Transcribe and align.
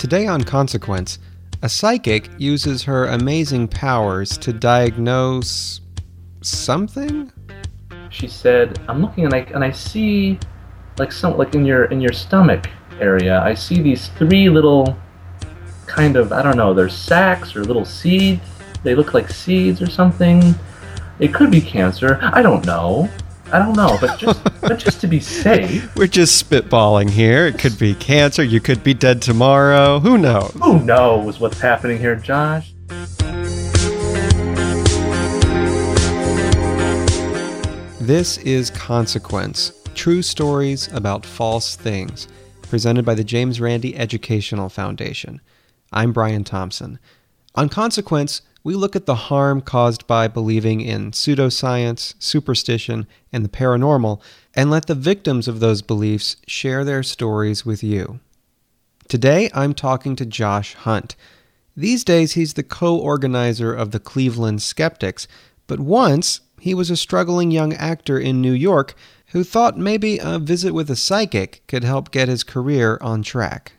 Today 0.00 0.26
on 0.26 0.44
Consequence, 0.44 1.18
a 1.60 1.68
psychic 1.68 2.30
uses 2.38 2.84
her 2.84 3.04
amazing 3.08 3.68
powers 3.68 4.38
to 4.38 4.50
diagnose 4.50 5.82
something? 6.40 7.30
She 8.08 8.26
said, 8.26 8.80
"I'm 8.88 9.02
looking 9.02 9.26
and 9.26 9.34
I 9.34 9.40
and 9.52 9.62
I 9.62 9.70
see 9.70 10.38
like 10.98 11.12
some 11.12 11.36
like 11.36 11.54
in 11.54 11.66
your 11.66 11.84
in 11.84 12.00
your 12.00 12.14
stomach 12.14 12.70
area. 12.98 13.42
I 13.42 13.52
see 13.52 13.82
these 13.82 14.08
three 14.16 14.48
little 14.48 14.96
kind 15.84 16.16
of 16.16 16.32
I 16.32 16.40
don't 16.40 16.56
know, 16.56 16.72
they're 16.72 16.88
sacs 16.88 17.54
or 17.54 17.62
little 17.62 17.84
seeds. 17.84 18.40
They 18.82 18.94
look 18.94 19.12
like 19.12 19.28
seeds 19.28 19.82
or 19.82 19.90
something. 19.90 20.54
It 21.18 21.34
could 21.34 21.50
be 21.50 21.60
cancer. 21.60 22.18
I 22.22 22.40
don't 22.40 22.64
know. 22.64 23.10
I 23.52 23.58
don't 23.58 23.76
know, 23.76 23.98
but 24.00 24.16
just 24.16 24.44
but 24.60 24.78
just 24.78 25.00
to 25.00 25.08
be 25.08 25.18
safe. 25.18 25.92
We're 25.96 26.06
just 26.06 26.48
spitballing 26.48 27.10
here. 27.10 27.46
It 27.48 27.58
could 27.58 27.76
be 27.80 27.94
cancer. 27.94 28.44
You 28.44 28.60
could 28.60 28.84
be 28.84 28.94
dead 28.94 29.20
tomorrow. 29.20 29.98
Who 29.98 30.18
knows? 30.18 30.52
Who 30.62 30.78
knows 30.84 31.40
what's 31.40 31.60
happening 31.60 31.98
here, 31.98 32.14
Josh? 32.14 32.72
This 38.00 38.38
is 38.38 38.70
Consequence 38.70 39.72
True 39.96 40.22
Stories 40.22 40.88
About 40.92 41.26
False 41.26 41.74
Things, 41.74 42.28
presented 42.62 43.04
by 43.04 43.16
the 43.16 43.24
James 43.24 43.60
Randi 43.60 43.96
Educational 43.96 44.68
Foundation. 44.68 45.40
I'm 45.92 46.12
Brian 46.12 46.44
Thompson. 46.44 47.00
On 47.56 47.68
Consequence, 47.68 48.42
we 48.62 48.74
look 48.74 48.94
at 48.94 49.06
the 49.06 49.14
harm 49.14 49.60
caused 49.60 50.06
by 50.06 50.28
believing 50.28 50.80
in 50.80 51.12
pseudoscience, 51.12 52.14
superstition, 52.18 53.06
and 53.32 53.44
the 53.44 53.48
paranormal, 53.48 54.20
and 54.54 54.70
let 54.70 54.86
the 54.86 54.94
victims 54.94 55.48
of 55.48 55.60
those 55.60 55.82
beliefs 55.82 56.36
share 56.46 56.84
their 56.84 57.02
stories 57.02 57.64
with 57.64 57.82
you. 57.82 58.20
Today, 59.08 59.50
I'm 59.54 59.74
talking 59.74 60.14
to 60.16 60.26
Josh 60.26 60.74
Hunt. 60.74 61.16
These 61.76 62.04
days, 62.04 62.32
he's 62.32 62.54
the 62.54 62.62
co 62.62 62.96
organizer 62.96 63.72
of 63.72 63.90
the 63.90 64.00
Cleveland 64.00 64.62
Skeptics, 64.62 65.26
but 65.66 65.80
once 65.80 66.40
he 66.60 66.74
was 66.74 66.90
a 66.90 66.96
struggling 66.96 67.50
young 67.50 67.72
actor 67.72 68.18
in 68.18 68.42
New 68.42 68.52
York 68.52 68.94
who 69.28 69.42
thought 69.42 69.78
maybe 69.78 70.18
a 70.22 70.38
visit 70.38 70.74
with 70.74 70.90
a 70.90 70.96
psychic 70.96 71.62
could 71.66 71.84
help 71.84 72.10
get 72.10 72.28
his 72.28 72.44
career 72.44 72.98
on 73.00 73.22
track. 73.22 73.72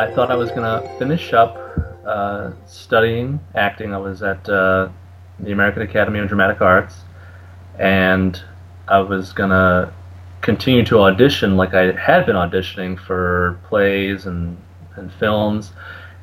I 0.00 0.10
thought 0.14 0.30
I 0.30 0.34
was 0.34 0.50
going 0.50 0.62
to 0.62 0.98
finish 0.98 1.32
up 1.32 1.56
uh, 2.06 2.52
studying 2.66 3.38
acting. 3.54 3.92
I 3.92 3.98
was 3.98 4.22
at 4.22 4.48
uh, 4.48 4.88
the 5.38 5.52
American 5.52 5.82
Academy 5.82 6.18
of 6.20 6.28
Dramatic 6.28 6.62
Arts, 6.62 7.02
and 7.78 8.42
I 8.88 9.00
was 9.00 9.32
going 9.32 9.50
to 9.50 9.92
continue 10.40 10.84
to 10.86 11.00
audition 11.00 11.58
like 11.58 11.74
I 11.74 11.92
had 11.92 12.24
been 12.24 12.36
auditioning 12.36 12.98
for 12.98 13.60
plays 13.68 14.24
and, 14.24 14.56
and 14.96 15.12
films 15.12 15.72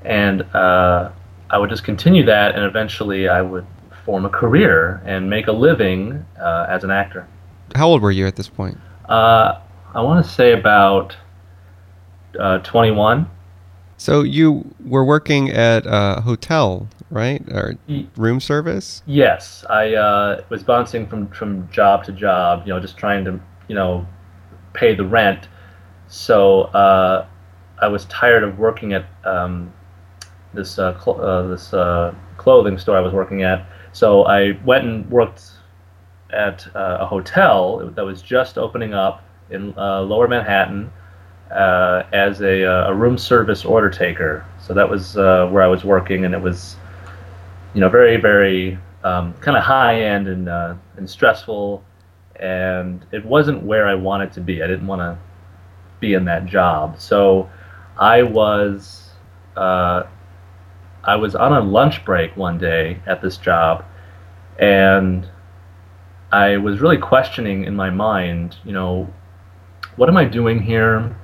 and 0.04 0.42
uh, 0.56 1.12
I 1.50 1.58
would 1.58 1.70
just 1.70 1.84
continue 1.84 2.26
that, 2.26 2.56
and 2.56 2.64
eventually 2.64 3.28
I 3.28 3.42
would 3.42 3.66
form 4.06 4.26
a 4.26 4.30
career 4.30 5.02
and 5.06 5.30
make 5.30 5.48
a 5.48 5.52
living 5.52 6.26
uh, 6.40 6.66
as 6.70 6.84
an 6.84 6.92
actor. 6.92 7.28
How 7.76 7.88
old 7.88 8.02
were 8.02 8.12
you 8.12 8.26
at 8.26 8.38
this 8.38 8.50
point? 8.50 8.78
Uh, 9.08 9.60
I 9.94 10.02
want 10.02 10.26
to 10.26 10.32
say 10.32 10.54
about 10.54 11.16
uh, 12.40 12.60
21. 12.60 13.30
So 13.98 14.22
you 14.22 14.74
were 14.86 15.04
working 15.04 15.50
at 15.50 15.84
a 15.86 16.22
hotel, 16.22 16.88
right? 17.10 17.42
Or 17.50 17.76
room 18.16 18.40
service? 18.40 19.02
Yes, 19.08 19.66
I 19.70 19.96
uh, 19.96 20.44
was 20.50 20.64
bouncing 20.64 21.08
from 21.08 21.28
from 21.30 21.70
job 21.72 22.04
to 22.06 22.12
job. 22.12 22.64
You 22.66 22.74
know, 22.74 22.80
just 22.80 22.98
trying 22.98 23.26
to 23.26 23.40
you 23.68 23.76
know 23.76 24.06
pay 24.74 24.94
the 24.96 25.06
rent. 25.06 25.48
So 26.08 26.64
uh, 26.64 27.26
I 27.82 27.88
was 27.88 28.06
tired 28.06 28.44
of 28.44 28.60
working 28.60 28.94
at 28.94 29.06
um, 29.26 29.74
this 30.54 30.78
uh, 30.78 31.00
cl- 31.00 31.20
uh, 31.20 31.48
this 31.48 31.74
uh, 31.74 32.14
clothing 32.38 32.78
store 32.78 32.98
I 32.98 33.02
was 33.02 33.14
working 33.14 33.42
at. 33.44 33.66
So 33.94 34.26
I 34.26 34.52
went 34.64 34.86
and 34.86 35.10
worked 35.10 35.44
at 36.32 36.68
uh, 36.76 36.98
a 37.02 37.06
hotel 37.06 37.90
that 37.96 38.06
was 38.06 38.22
just 38.22 38.58
opening 38.58 38.94
up 38.94 39.24
in 39.50 39.74
uh, 39.78 40.02
Lower 40.02 40.28
Manhattan 40.28 40.92
uh, 41.52 42.04
as 42.14 42.42
a, 42.42 42.64
a, 42.64 42.94
room 42.94 43.18
service 43.18 43.64
order 43.64 43.90
taker. 43.90 44.46
So 44.66 44.74
that 44.74 44.90
was 44.90 45.16
where 45.16 45.62
I 45.62 45.68
was 45.68 45.84
working, 45.84 46.26
and 46.26 46.34
it 46.34 46.42
was, 46.42 46.76
you 47.74 47.82
know, 47.82 47.90
very 47.90 48.18
very 48.18 48.78
um, 49.04 49.34
kind 49.36 49.58
of 49.58 49.64
high 49.64 50.02
end 50.02 50.28
and 50.28 50.48
and 50.98 51.10
stressful, 51.10 51.84
and 52.38 53.06
it 53.12 53.24
wasn't 53.26 53.64
where 53.64 53.88
I 53.88 53.96
wanted 53.96 54.34
to 54.34 54.42
be. 54.42 54.62
I 54.62 54.68
didn't 54.68 54.88
want 54.88 55.02
to 55.02 55.18
be 56.00 56.14
in 56.14 56.26
that 56.26 56.46
job. 56.46 57.00
So 57.00 57.50
I 57.98 58.24
was 58.24 59.12
uh, 59.56 60.04
I 61.04 61.16
was 61.16 61.36
on 61.36 61.54
a 61.54 61.62
lunch 61.62 62.04
break 62.06 62.36
one 62.36 62.58
day 62.58 63.00
at 63.06 63.22
this 63.22 63.38
job, 63.38 63.86
and 64.60 65.28
I 66.32 66.58
was 66.58 66.80
really 66.80 66.98
questioning 66.98 67.64
in 67.64 67.76
my 67.76 67.90
mind, 67.90 68.58
you 68.66 68.74
know, 68.74 69.12
what 69.96 70.10
am 70.10 70.18
I 70.18 70.26
doing 70.26 70.62
here? 70.62 71.16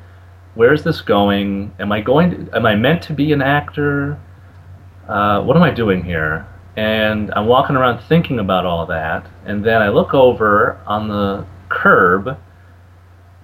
Where 0.55 0.71
is 0.71 0.83
this 0.83 1.01
going? 1.01 1.73
Am 1.79 1.91
I 1.91 2.01
going? 2.01 2.29
To, 2.45 2.55
am 2.55 2.65
I 2.65 2.75
meant 2.75 3.01
to 3.03 3.13
be 3.13 3.33
an 3.33 3.41
actor? 3.41 4.19
Uh, 5.07 5.41
what 5.41 5.57
am 5.57 5.63
I 5.63 5.71
doing 5.71 6.03
here? 6.03 6.47
And 6.77 7.33
I'm 7.33 7.47
walking 7.47 7.75
around 7.75 8.01
thinking 8.03 8.39
about 8.39 8.65
all 8.65 8.85
that, 8.85 9.27
and 9.45 9.63
then 9.63 9.81
I 9.81 9.89
look 9.89 10.13
over 10.13 10.79
on 10.85 11.07
the 11.07 11.45
curb, 11.69 12.37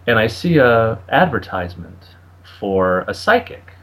and 0.07 0.17
I 0.19 0.27
see 0.27 0.57
a 0.57 0.99
advertisement 1.09 2.15
for 2.59 3.01
a 3.07 3.13
psychic, 3.13 3.73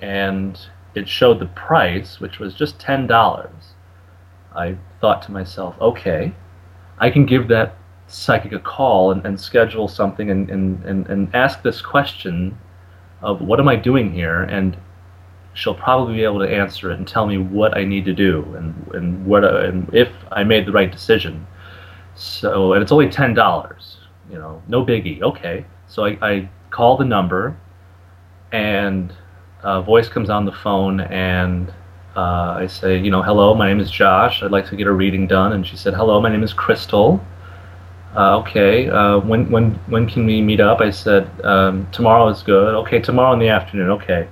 and 0.00 0.58
it 0.94 1.08
showed 1.08 1.40
the 1.40 1.46
price, 1.46 2.20
which 2.20 2.38
was 2.38 2.54
just 2.54 2.78
ten 2.78 3.06
dollars. 3.06 3.74
I 4.54 4.76
thought 5.00 5.22
to 5.22 5.32
myself, 5.32 5.76
okay, 5.80 6.34
I 6.98 7.10
can 7.10 7.24
give 7.24 7.48
that 7.48 7.76
psychic 8.10 8.52
a 8.52 8.58
call 8.58 9.12
and, 9.12 9.24
and 9.24 9.40
schedule 9.40 9.88
something 9.88 10.30
and, 10.30 10.50
and, 10.50 10.84
and, 10.84 11.06
and 11.08 11.34
ask 11.34 11.62
this 11.62 11.80
question 11.80 12.58
of 13.22 13.40
what 13.40 13.60
am 13.60 13.68
I 13.68 13.76
doing 13.76 14.12
here 14.12 14.42
and 14.42 14.76
she'll 15.54 15.74
probably 15.74 16.14
be 16.14 16.24
able 16.24 16.40
to 16.40 16.48
answer 16.48 16.90
it 16.90 16.98
and 16.98 17.06
tell 17.06 17.26
me 17.26 17.38
what 17.38 17.76
I 17.76 17.84
need 17.84 18.04
to 18.06 18.12
do 18.12 18.42
and, 18.56 18.94
and 18.94 19.26
what 19.26 19.44
and 19.44 19.92
if 19.94 20.08
I 20.32 20.44
made 20.44 20.66
the 20.66 20.72
right 20.72 20.90
decision. 20.90 21.46
So 22.14 22.72
and 22.72 22.82
it's 22.82 22.92
only 22.92 23.08
ten 23.08 23.34
dollars, 23.34 23.98
you 24.30 24.38
know, 24.38 24.62
no 24.68 24.84
biggie. 24.84 25.22
Okay, 25.22 25.64
so 25.86 26.04
I, 26.04 26.18
I 26.22 26.50
call 26.70 26.96
the 26.96 27.04
number 27.04 27.56
and 28.52 29.12
a 29.62 29.82
voice 29.82 30.08
comes 30.08 30.30
on 30.30 30.44
the 30.44 30.52
phone 30.52 31.00
and 31.00 31.72
uh, 32.16 32.56
I 32.58 32.66
say, 32.66 32.98
you 32.98 33.10
know, 33.10 33.22
hello, 33.22 33.54
my 33.54 33.68
name 33.68 33.80
is 33.80 33.90
Josh. 33.90 34.42
I'd 34.42 34.50
like 34.50 34.66
to 34.66 34.76
get 34.76 34.86
a 34.86 34.92
reading 34.92 35.26
done. 35.26 35.52
And 35.52 35.66
she 35.66 35.76
said, 35.76 35.94
hello, 35.94 36.20
my 36.20 36.28
name 36.28 36.42
is 36.42 36.52
Crystal. 36.52 37.24
Uh, 38.16 38.38
okay, 38.38 38.88
uh, 38.88 39.18
when 39.20 39.48
when 39.50 39.70
when 39.86 40.08
can 40.08 40.26
we 40.26 40.42
meet 40.42 40.60
up? 40.60 40.80
I 40.80 40.90
said, 40.90 41.28
um, 41.44 41.88
tomorrow 41.92 42.28
is 42.28 42.42
good. 42.42 42.74
Okay, 42.74 43.00
tomorrow 43.00 43.32
in 43.32 43.38
the 43.38 43.48
afternoon. 43.48 43.90
Okay, 43.90 44.28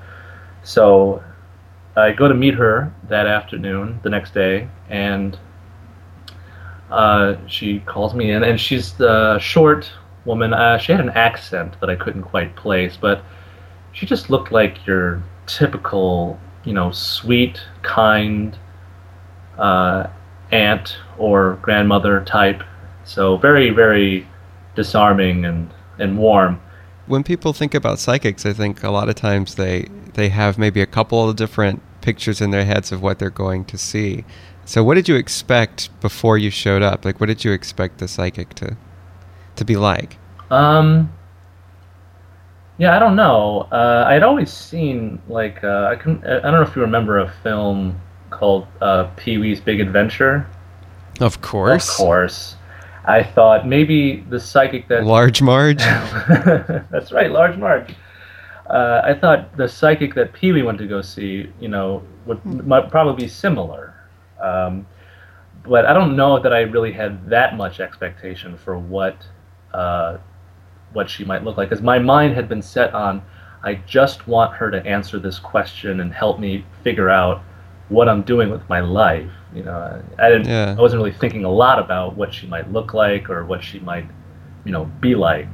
so 0.64 1.22
I 1.96 2.12
go 2.12 2.26
to 2.26 2.34
meet 2.34 2.54
her 2.54 2.92
that 3.08 3.26
afternoon, 3.26 4.00
the 4.02 4.10
next 4.10 4.34
day, 4.34 4.68
and 4.88 5.38
uh, 6.90 7.36
she 7.46 7.80
calls 7.80 8.14
me 8.14 8.32
in, 8.32 8.42
and 8.42 8.60
she's 8.60 8.94
the 8.94 9.38
short 9.38 9.90
woman. 10.24 10.52
Uh, 10.54 10.78
she 10.78 10.92
had 10.92 11.00
an 11.00 11.10
accent 11.10 11.78
that 11.80 11.88
I 11.88 11.94
couldn't 11.94 12.24
quite 12.24 12.56
place, 12.56 12.96
but 12.96 13.22
she 13.92 14.06
just 14.06 14.28
looked 14.28 14.52
like 14.52 14.86
your 14.86 15.22
typical, 15.46 16.38
you 16.64 16.72
know, 16.72 16.90
sweet, 16.90 17.60
kind 17.82 18.56
uh, 19.56 20.08
aunt 20.50 20.98
or 21.16 21.58
grandmother 21.62 22.24
type. 22.24 22.62
So 23.08 23.38
very, 23.38 23.70
very 23.70 24.28
disarming 24.74 25.46
and, 25.46 25.70
and 25.98 26.18
warm. 26.18 26.60
When 27.06 27.24
people 27.24 27.54
think 27.54 27.74
about 27.74 27.98
psychics, 27.98 28.44
I 28.44 28.52
think 28.52 28.82
a 28.82 28.90
lot 28.90 29.08
of 29.08 29.14
times 29.14 29.54
they 29.54 29.88
they 30.12 30.28
have 30.28 30.58
maybe 30.58 30.82
a 30.82 30.86
couple 30.86 31.28
of 31.28 31.36
different 31.36 31.80
pictures 32.02 32.40
in 32.40 32.50
their 32.50 32.64
heads 32.64 32.92
of 32.92 33.00
what 33.00 33.18
they're 33.18 33.30
going 33.30 33.64
to 33.66 33.78
see. 33.78 34.24
So 34.66 34.84
what 34.84 34.94
did 34.94 35.08
you 35.08 35.16
expect 35.16 35.88
before 36.02 36.36
you 36.36 36.50
showed 36.50 36.82
up? 36.82 37.06
Like 37.06 37.18
what 37.18 37.26
did 37.26 37.44
you 37.44 37.52
expect 37.52 37.98
the 37.98 38.08
psychic 38.08 38.52
to 38.54 38.76
to 39.56 39.64
be 39.64 39.76
like? 39.76 40.18
Um 40.50 41.10
yeah, 42.76 42.94
I 42.94 42.98
don't 42.98 43.16
know. 43.16 43.66
Uh, 43.72 44.04
I 44.06 44.12
had 44.12 44.22
always 44.22 44.52
seen 44.52 45.20
like 45.28 45.64
uh, 45.64 45.88
I 45.90 45.96
can 45.96 46.22
I 46.24 46.40
don't 46.40 46.52
know 46.52 46.62
if 46.62 46.76
you 46.76 46.82
remember 46.82 47.18
a 47.18 47.30
film 47.42 48.00
called 48.30 48.66
uh, 48.80 49.04
Pee 49.16 49.38
Wee's 49.38 49.60
Big 49.60 49.80
Adventure. 49.80 50.46
Of 51.20 51.40
course. 51.40 51.88
Of 51.88 51.96
course. 51.96 52.54
I 53.08 53.22
thought 53.22 53.66
maybe 53.66 54.20
the 54.28 54.38
psychic 54.38 54.86
that 54.88 55.04
Large 55.04 55.40
Marge. 55.40 55.78
That's 56.90 57.10
right, 57.10 57.30
Large 57.30 57.56
Marge. 57.56 57.94
Uh, 58.68 59.00
I 59.02 59.14
thought 59.14 59.56
the 59.56 59.66
psychic 59.66 60.14
that 60.14 60.34
Pee 60.34 60.52
Wee 60.52 60.62
went 60.62 60.76
to 60.78 60.86
go 60.86 61.00
see, 61.00 61.50
you 61.58 61.68
know, 61.68 62.02
would 62.26 62.44
might 62.44 62.90
probably 62.90 63.24
be 63.24 63.28
similar. 63.28 63.94
Um, 64.42 64.86
but 65.64 65.86
I 65.86 65.94
don't 65.94 66.16
know 66.16 66.38
that 66.38 66.52
I 66.52 66.60
really 66.60 66.92
had 66.92 67.28
that 67.30 67.56
much 67.56 67.80
expectation 67.80 68.58
for 68.58 68.78
what 68.78 69.26
uh, 69.72 70.18
what 70.92 71.08
she 71.08 71.24
might 71.24 71.44
look 71.44 71.56
like. 71.56 71.70
Because 71.70 71.82
my 71.82 71.98
mind 71.98 72.34
had 72.34 72.46
been 72.46 72.62
set 72.62 72.92
on, 72.92 73.22
I 73.62 73.76
just 73.86 74.28
want 74.28 74.54
her 74.54 74.70
to 74.70 74.84
answer 74.84 75.18
this 75.18 75.38
question 75.38 76.00
and 76.00 76.12
help 76.12 76.38
me 76.38 76.66
figure 76.82 77.08
out 77.08 77.42
what 77.88 78.08
I'm 78.08 78.22
doing 78.22 78.50
with 78.50 78.66
my 78.68 78.80
life. 78.80 79.30
You 79.54 79.62
know, 79.62 80.02
I 80.18 80.28
didn't. 80.28 80.46
Yeah. 80.46 80.74
I 80.76 80.80
wasn't 80.80 81.02
really 81.02 81.16
thinking 81.16 81.44
a 81.44 81.50
lot 81.50 81.78
about 81.78 82.16
what 82.16 82.34
she 82.34 82.46
might 82.46 82.70
look 82.72 82.94
like 82.94 83.30
or 83.30 83.44
what 83.44 83.62
she 83.62 83.80
might, 83.80 84.06
you 84.64 84.72
know, 84.72 84.84
be 85.00 85.14
like. 85.14 85.48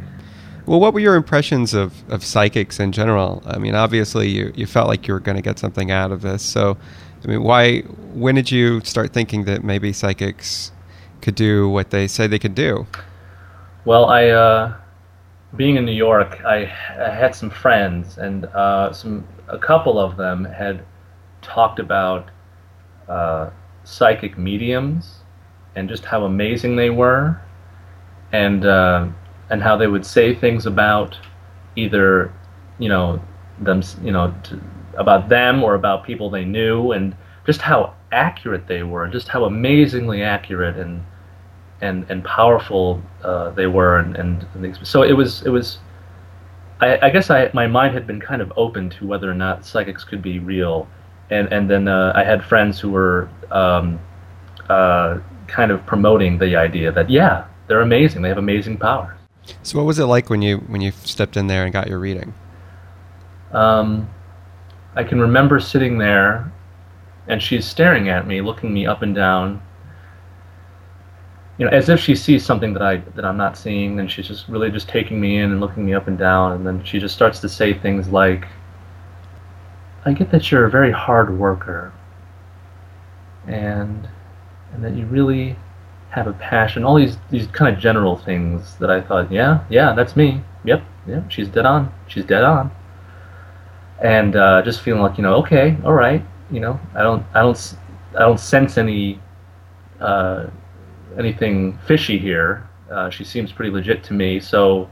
Well, 0.67 0.81
what 0.81 0.95
were 0.95 1.01
your 1.01 1.15
impressions 1.15 1.75
of, 1.75 1.93
of 2.11 2.25
psychics 2.25 2.81
in 2.81 2.91
general? 2.93 3.43
I 3.47 3.59
mean, 3.59 3.75
obviously, 3.75 4.29
you, 4.29 4.53
you 4.57 4.67
felt 4.67 4.89
like 4.89 5.07
you 5.07 5.15
were 5.15 5.21
going 5.21 5.37
to 5.37 5.43
get 5.43 5.59
something 5.59 5.91
out 5.91 6.11
of 6.11 6.23
this. 6.23 6.43
So, 6.43 6.77
I 7.23 7.27
mean, 7.27 7.43
why? 7.43 7.81
When 8.15 8.35
did 8.35 8.51
you 8.51 8.81
start 8.81 9.13
thinking 9.13 9.45
that 9.45 9.63
maybe 9.63 9.93
psychics 9.93 10.73
could 11.21 11.35
do 11.35 11.69
what 11.69 11.91
they 11.91 12.09
say 12.09 12.27
they 12.27 12.39
could 12.39 12.55
do? 12.55 12.87
Well, 13.85 14.07
I, 14.07 14.29
uh, 14.29 14.75
being 15.55 15.77
in 15.77 15.85
New 15.85 15.93
York, 15.93 16.43
I, 16.45 16.63
I 16.99 17.11
had 17.11 17.35
some 17.35 17.51
friends, 17.51 18.19
and 18.19 18.47
uh, 18.47 18.93
some 18.93 19.27
a 19.49 19.59
couple 19.59 19.99
of 19.99 20.17
them 20.17 20.45
had 20.45 20.85
talked 21.45 21.79
about 21.79 22.31
uh, 23.09 23.51
psychic 23.85 24.37
mediums 24.39 25.21
and 25.77 25.89
just 25.89 26.05
how 26.05 26.25
amazing 26.25 26.77
they 26.77 26.91
were, 26.91 27.41
and 28.33 28.65
uh, 28.65 29.07
and 29.51 29.63
how 29.63 29.77
they 29.77 29.87
would 29.87 30.07
say 30.07 30.35
things 30.35 30.67
about 30.67 31.17
either, 31.77 32.33
you 32.79 32.89
know, 32.89 33.21
them, 33.61 33.83
you 34.03 34.13
know, 34.13 34.35
about 34.97 35.29
them 35.29 35.63
or 35.63 35.75
about 35.75 36.05
people 36.05 36.31
they 36.31 36.45
knew, 36.45 36.93
and 36.93 37.15
just 37.47 37.61
how 37.61 37.95
accurate 38.13 38.67
they 38.67 38.83
were, 38.83 39.09
just 39.09 39.29
how 39.29 39.45
amazingly 39.45 40.23
accurate 40.23 40.77
and 40.77 41.05
and 41.81 42.07
and 42.09 42.25
powerful 42.25 43.03
uh, 43.23 43.51
they 43.51 43.67
were, 43.67 43.99
and, 43.99 44.17
and. 44.17 44.79
So 44.83 45.03
it 45.03 45.13
was 45.13 45.43
it 45.43 45.51
was. 45.51 45.79
I, 46.81 47.07
I 47.07 47.11
guess 47.11 47.31
I 47.31 47.51
my 47.55 47.67
mind 47.67 47.95
had 47.95 48.07
been 48.07 48.21
kind 48.21 48.43
of 48.43 48.53
open 48.57 48.91
to 48.91 49.07
whether 49.07 49.31
or 49.31 49.35
not 49.35 49.65
psychics 49.65 50.05
could 50.05 50.23
be 50.23 50.39
real, 50.39 50.89
and 51.35 51.53
and 51.53 51.69
then 51.69 51.89
uh, 51.89 52.13
I 52.15 52.25
had 52.25 52.45
friends 52.45 52.79
who 52.79 52.91
were 52.91 53.29
um, 53.51 53.99
uh, 54.69 55.19
kind 55.47 55.71
of 55.71 55.85
promoting 55.85 56.39
the 56.39 56.57
idea 56.57 56.93
that 56.93 57.11
yeah, 57.11 57.47
they're 57.67 57.83
amazing, 57.83 58.23
they 58.23 58.29
have 58.29 58.39
amazing 58.39 58.79
powers. 58.79 59.19
So, 59.63 59.79
what 59.79 59.87
was 59.87 59.99
it 59.99 60.05
like 60.05 60.31
when 60.31 60.43
you 60.43 60.59
when 60.59 60.81
you 60.81 60.93
stepped 60.93 61.37
in 61.37 61.49
there 61.49 61.65
and 61.65 61.73
got 61.73 61.89
your 61.89 61.99
reading? 61.99 62.33
Um, 63.53 64.09
I 64.95 65.05
can 65.05 65.21
remember 65.21 65.61
sitting 65.61 65.99
there, 65.99 66.51
and 67.29 67.43
she's 67.43 67.67
staring 67.67 68.09
at 68.09 68.27
me, 68.27 68.41
looking 68.41 68.73
me 68.73 68.87
up 68.87 69.03
and 69.03 69.15
down, 69.15 69.61
you 71.59 71.65
know, 71.65 71.71
as 71.71 71.89
if 71.89 72.01
she 72.01 72.15
sees 72.15 72.45
something 72.45 72.73
that 72.75 72.83
I 72.83 72.97
that 73.17 73.25
I'm 73.25 73.37
not 73.37 73.57
seeing, 73.57 73.99
and 73.99 74.11
she's 74.11 74.29
just 74.29 74.49
really 74.49 74.71
just 74.71 74.89
taking 74.89 75.21
me 75.21 75.39
in 75.39 75.51
and 75.51 75.61
looking 75.61 75.85
me 75.85 75.95
up 75.95 76.07
and 76.07 76.17
down, 76.17 76.53
and 76.53 76.67
then 76.67 76.85
she 76.85 77.01
just 77.01 77.15
starts 77.15 77.41
to 77.41 77.49
say 77.49 77.75
things 77.75 78.09
like, 78.09 78.47
"I 80.05 80.13
get 80.13 80.31
that 80.31 80.51
you're 80.51 80.65
a 80.65 80.71
very 80.71 80.93
hard 80.93 81.39
worker, 81.39 81.93
and 83.47 84.09
and 84.73 84.85
that 84.85 84.95
you 84.95 85.07
really 85.07 85.57
have 86.11 86.27
a 86.27 86.33
passion." 86.35 86.85
All 86.85 86.97
these 86.97 87.17
these 87.31 87.47
kind 87.49 87.75
of 87.75 87.81
general 87.81 88.17
things 88.17 88.77
that 88.77 88.91
I 88.91 89.01
thought, 89.01 89.31
yeah, 89.33 89.65
yeah, 89.71 89.93
that's 89.95 90.17
me. 90.17 90.43
Yep, 90.65 90.83
yeah, 91.07 91.29
she's 91.29 91.49
dead 91.49 91.67
on. 91.67 91.93
She's 92.09 92.25
dead 92.25 92.45
on. 92.45 92.71
And 94.03 94.37
uh, 94.37 94.63
just 94.63 94.81
feeling 94.83 95.03
like, 95.03 95.17
you 95.19 95.23
know, 95.23 95.35
okay, 95.37 95.77
all 95.85 95.93
right, 95.93 96.25
you 96.51 96.61
know, 96.61 96.79
I 96.95 97.03
don't, 97.03 97.25
I 97.35 97.41
don't, 97.43 97.77
I 98.17 98.21
don't 98.21 98.41
sense 98.41 98.79
any. 98.79 99.21
Uh, 100.01 100.47
anything 101.19 101.79
fishy 101.87 102.19
here. 102.19 102.69
Uh, 102.91 103.11
she 103.11 103.25
seems 103.25 103.53
pretty 103.53 103.71
legit 103.71 104.03
to 104.05 104.13
me. 104.13 104.41
So 104.41 104.91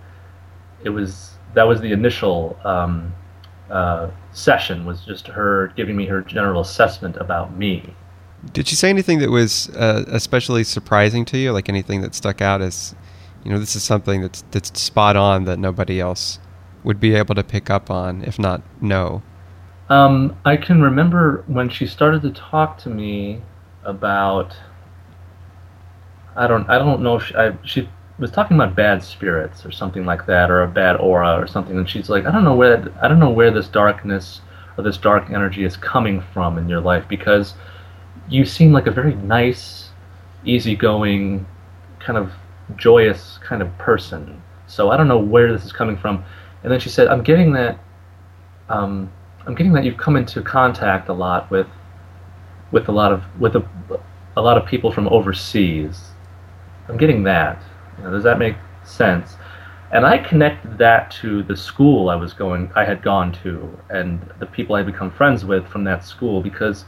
it 0.84 0.88
was 0.88 1.34
that 1.54 1.64
was 1.64 1.80
the 1.80 1.92
initial 1.92 2.58
um, 2.64 3.12
uh, 3.72 4.10
session 4.32 4.84
was 4.84 5.00
just 5.04 5.26
her 5.26 5.72
giving 5.76 5.96
me 5.96 6.06
her 6.06 6.20
general 6.20 6.60
assessment 6.60 7.16
about 7.16 7.56
me. 7.56 7.94
Did 8.52 8.68
she 8.68 8.76
say 8.76 8.90
anything 8.90 9.18
that 9.20 9.30
was 9.30 9.70
uh, 9.70 10.04
especially 10.08 10.64
surprising 10.64 11.24
to 11.26 11.38
you? 11.38 11.52
Like 11.52 11.68
anything 11.68 12.02
that 12.02 12.14
stuck 12.14 12.42
out 12.42 12.60
as, 12.60 12.94
you 13.44 13.50
know, 13.50 13.58
this 13.58 13.74
is 13.74 13.82
something 13.82 14.20
that's 14.20 14.44
that's 14.50 14.78
spot 14.80 15.16
on 15.16 15.44
that 15.44 15.58
nobody 15.58 16.00
else 16.00 16.38
would 16.84 17.00
be 17.00 17.14
able 17.14 17.34
to 17.34 17.42
pick 17.42 17.70
up 17.70 17.90
on, 17.90 18.22
if 18.24 18.38
not 18.38 18.62
know. 18.82 19.22
Um, 19.88 20.36
I 20.44 20.56
can 20.56 20.82
remember 20.82 21.44
when 21.46 21.68
she 21.68 21.86
started 21.86 22.22
to 22.22 22.30
talk 22.30 22.78
to 22.78 22.90
me 22.90 23.42
about. 23.84 24.56
I 26.34 26.46
don't. 26.46 26.68
I 26.68 26.78
don't 26.78 27.02
know 27.02 27.16
if 27.16 27.26
she, 27.26 27.34
I, 27.36 27.56
she 27.64 27.88
was 28.18 28.30
talking 28.30 28.56
about 28.56 28.74
bad 28.76 29.02
spirits 29.02 29.64
or 29.64 29.70
something 29.70 30.04
like 30.04 30.26
that, 30.26 30.50
or 30.50 30.62
a 30.62 30.68
bad 30.68 30.96
aura 30.96 31.40
or 31.40 31.46
something. 31.46 31.76
And 31.76 31.88
she's 31.88 32.08
like, 32.08 32.26
I 32.26 32.30
don't 32.30 32.44
know 32.44 32.54
where. 32.54 32.92
I 33.02 33.08
don't 33.08 33.18
know 33.18 33.30
where 33.30 33.50
this 33.50 33.68
darkness 33.68 34.40
or 34.76 34.84
this 34.84 34.96
dark 34.96 35.30
energy 35.30 35.64
is 35.64 35.76
coming 35.76 36.22
from 36.32 36.58
in 36.58 36.68
your 36.68 36.80
life 36.80 37.04
because 37.08 37.54
you 38.28 38.44
seem 38.44 38.72
like 38.72 38.86
a 38.86 38.90
very 38.90 39.14
nice, 39.14 39.90
easygoing, 40.44 41.46
kind 42.00 42.18
of 42.18 42.32
joyous 42.76 43.38
kind 43.42 43.62
of 43.62 43.76
person. 43.78 44.42
So 44.66 44.90
I 44.90 44.96
don't 44.96 45.08
know 45.08 45.18
where 45.18 45.52
this 45.52 45.64
is 45.64 45.72
coming 45.72 45.96
from. 45.96 46.24
And 46.62 46.72
then 46.72 46.80
she 46.80 46.88
said, 46.88 47.08
I'm 47.08 47.22
getting 47.22 47.52
that. 47.52 47.78
Um, 48.68 49.12
I'm 49.46 49.54
getting 49.54 49.72
that 49.72 49.84
you've 49.84 49.96
come 49.96 50.16
into 50.16 50.40
contact 50.40 51.08
a 51.08 51.12
lot 51.12 51.50
with, 51.50 51.66
with 52.70 52.88
a 52.88 52.92
lot 52.92 53.12
of 53.12 53.22
with 53.40 53.56
a, 53.56 53.68
a 54.36 54.40
lot 54.40 54.56
of 54.56 54.66
people 54.66 54.92
from 54.92 55.08
overseas. 55.08 56.00
I'm 56.88 56.96
getting 56.96 57.24
that. 57.24 57.62
You 57.98 58.04
know, 58.04 58.10
does 58.10 58.24
that 58.24 58.38
make 58.38 58.56
sense? 58.84 59.36
And 59.92 60.06
I 60.06 60.16
connected 60.16 60.78
that 60.78 61.10
to 61.20 61.42
the 61.42 61.56
school 61.56 62.08
I 62.08 62.16
was 62.16 62.32
going, 62.32 62.72
I 62.74 62.84
had 62.84 63.02
gone 63.02 63.32
to, 63.42 63.78
and 63.90 64.20
the 64.38 64.46
people 64.46 64.74
I 64.74 64.78
had 64.78 64.86
become 64.86 65.10
friends 65.10 65.44
with 65.44 65.66
from 65.68 65.84
that 65.84 66.04
school 66.04 66.40
because 66.40 66.86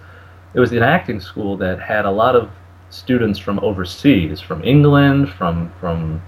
it 0.54 0.60
was 0.60 0.72
an 0.72 0.82
acting 0.82 1.20
school 1.20 1.56
that 1.58 1.78
had 1.80 2.06
a 2.06 2.10
lot 2.10 2.34
of 2.34 2.50
students 2.88 3.38
from 3.38 3.58
overseas, 3.58 4.40
from 4.40 4.64
England, 4.64 5.28
from 5.28 5.70
from 5.80 6.22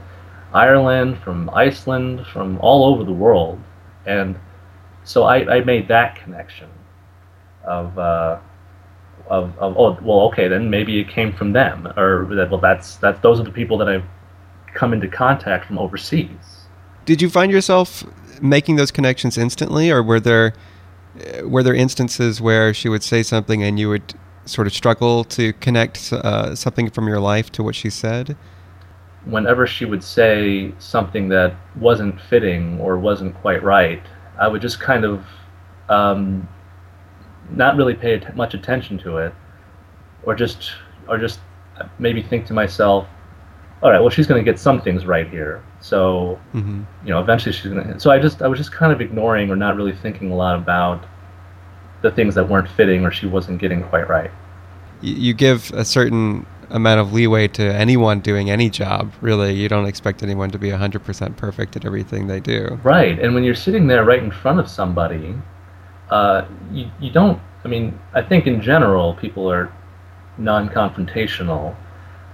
Ireland, 0.53 1.19
from 1.19 1.49
Iceland, 1.51 2.27
from 2.27 2.59
all 2.61 2.85
over 2.85 3.05
the 3.05 3.13
world, 3.13 3.59
and 4.05 4.39
so 5.05 5.23
I, 5.23 5.57
I 5.57 5.61
made 5.61 5.89
that 5.89 6.17
connection 6.17 6.69
of, 7.65 7.99
uh, 7.99 8.39
of 9.29 9.57
of 9.59 9.77
oh 9.79 9.99
well 10.03 10.21
okay 10.29 10.49
then 10.49 10.69
maybe 10.69 11.01
it 11.01 11.09
came 11.09 11.33
from 11.33 11.53
them 11.53 11.87
or 11.97 12.27
that 12.35 12.51
well 12.51 12.61
that's 12.61 12.97
that 12.97 13.23
those 13.23 13.41
are 13.41 13.45
the 13.45 13.51
people 13.51 13.79
that 13.79 13.89
I've 13.89 14.05
come 14.77 14.93
into 14.93 15.09
contact 15.09 15.67
from 15.67 15.79
overseas. 15.79 16.29
Did 17.05 17.23
you 17.23 17.31
find 17.31 17.51
yourself 17.51 18.05
making 18.41 18.77
those 18.77 18.91
connections 18.91 19.39
instantly, 19.39 19.91
or 19.91 20.03
were 20.03 20.21
there 20.21 20.53
uh, 21.17 21.49
were 21.49 21.63
there 21.63 21.75
instances 21.75 22.41
where 22.41 22.75
she 22.75 22.89
would 22.89 23.03
say 23.03 23.23
something 23.23 23.63
and 23.63 23.79
you 23.81 23.89
would 23.89 24.15
sort 24.45 24.67
of 24.67 24.73
struggle 24.73 25.25
to 25.25 25.53
connect 25.55 26.13
uh, 26.13 26.55
something 26.55 26.91
from 26.91 27.09
your 27.09 27.21
life 27.21 27.51
to 27.53 27.63
what 27.63 27.75
she 27.75 27.91
said? 27.91 28.37
Whenever 29.25 29.67
she 29.67 29.85
would 29.85 30.05
say 30.05 30.73
something 30.79 31.29
that 31.31 31.55
wasn't 31.77 32.21
fitting 32.21 32.79
or 32.81 32.99
wasn't 32.99 33.35
quite 33.37 33.63
right, 33.63 34.03
I 34.39 34.47
would 34.47 34.63
just 34.63 34.79
kind 34.79 35.05
of 35.05 35.25
um, 35.89 36.49
not 37.51 37.77
really 37.77 37.95
pay 37.95 38.21
much 38.35 38.55
attention 38.55 38.99
to 38.99 39.19
it, 39.19 39.35
or 40.25 40.35
just 40.35 40.73
or 41.09 41.19
just 41.19 41.41
maybe 41.99 42.23
think 42.23 42.47
to 42.47 42.55
myself, 42.55 43.07
all 43.83 43.91
right, 43.91 44.01
well 44.01 44.11
she's 44.11 44.27
going 44.27 44.43
to 44.43 44.51
get 44.51 44.59
some 44.59 44.81
things 44.81 45.05
right 45.07 45.29
here, 45.29 45.63
so 45.81 46.39
hmm 46.53 46.83
you 47.05 47.11
know 47.11 47.21
eventually 47.21 47.53
she's 47.53 47.73
going 47.73 47.87
to. 47.87 48.01
So 48.01 48.11
I 48.11 48.19
just 48.19 48.43
I 48.43 48.49
was 48.49 48.59
just 48.59 48.73
kind 48.73 48.93
of 48.93 49.01
ignoring 49.01 49.51
or 49.51 49.57
not 49.57 49.77
really 49.77 49.93
thinking 49.93 50.31
a 50.31 50.37
lot 50.37 50.57
about 50.57 51.05
the 52.03 52.11
things 52.11 52.35
that 52.35 52.49
weren't 52.49 52.69
fitting 52.69 53.05
or 53.05 53.11
she 53.11 53.27
wasn't 53.27 53.59
getting 53.59 53.83
quite 53.83 54.09
right. 54.09 54.31
You, 55.03 55.35
give 55.35 55.71
a 55.73 55.85
certain 55.85 56.47
amount 56.71 57.01
of 57.01 57.13
leeway 57.13 57.49
to 57.49 57.63
anyone 57.63 58.21
doing 58.21 58.51
any 58.51 58.71
job. 58.71 59.13
Really, 59.21 59.53
you 59.53 59.69
don't 59.69 59.87
expect 59.87 60.23
anyone 60.23 60.51
to 60.51 60.59
be 60.59 60.71
hundred 60.71 61.05
percent 61.05 61.37
perfect 61.37 61.77
at 61.77 61.85
everything 61.85 62.27
they 62.27 62.41
do. 62.41 62.79
Right, 62.83 63.19
and 63.19 63.35
when 63.35 63.45
you're 63.45 63.55
sitting 63.55 63.87
there 63.87 64.05
right 64.05 64.23
in 64.23 64.31
front 64.31 64.59
of 64.59 64.69
somebody, 64.69 65.35
uh, 66.11 66.47
you, 66.73 66.91
you 67.01 67.11
don't. 67.11 67.41
I 67.65 67.69
mean, 67.69 67.99
I 68.15 68.23
think 68.23 68.47
in 68.47 68.61
general 68.63 69.15
people 69.15 69.51
are 69.51 69.73
non-confrontational, 70.39 71.77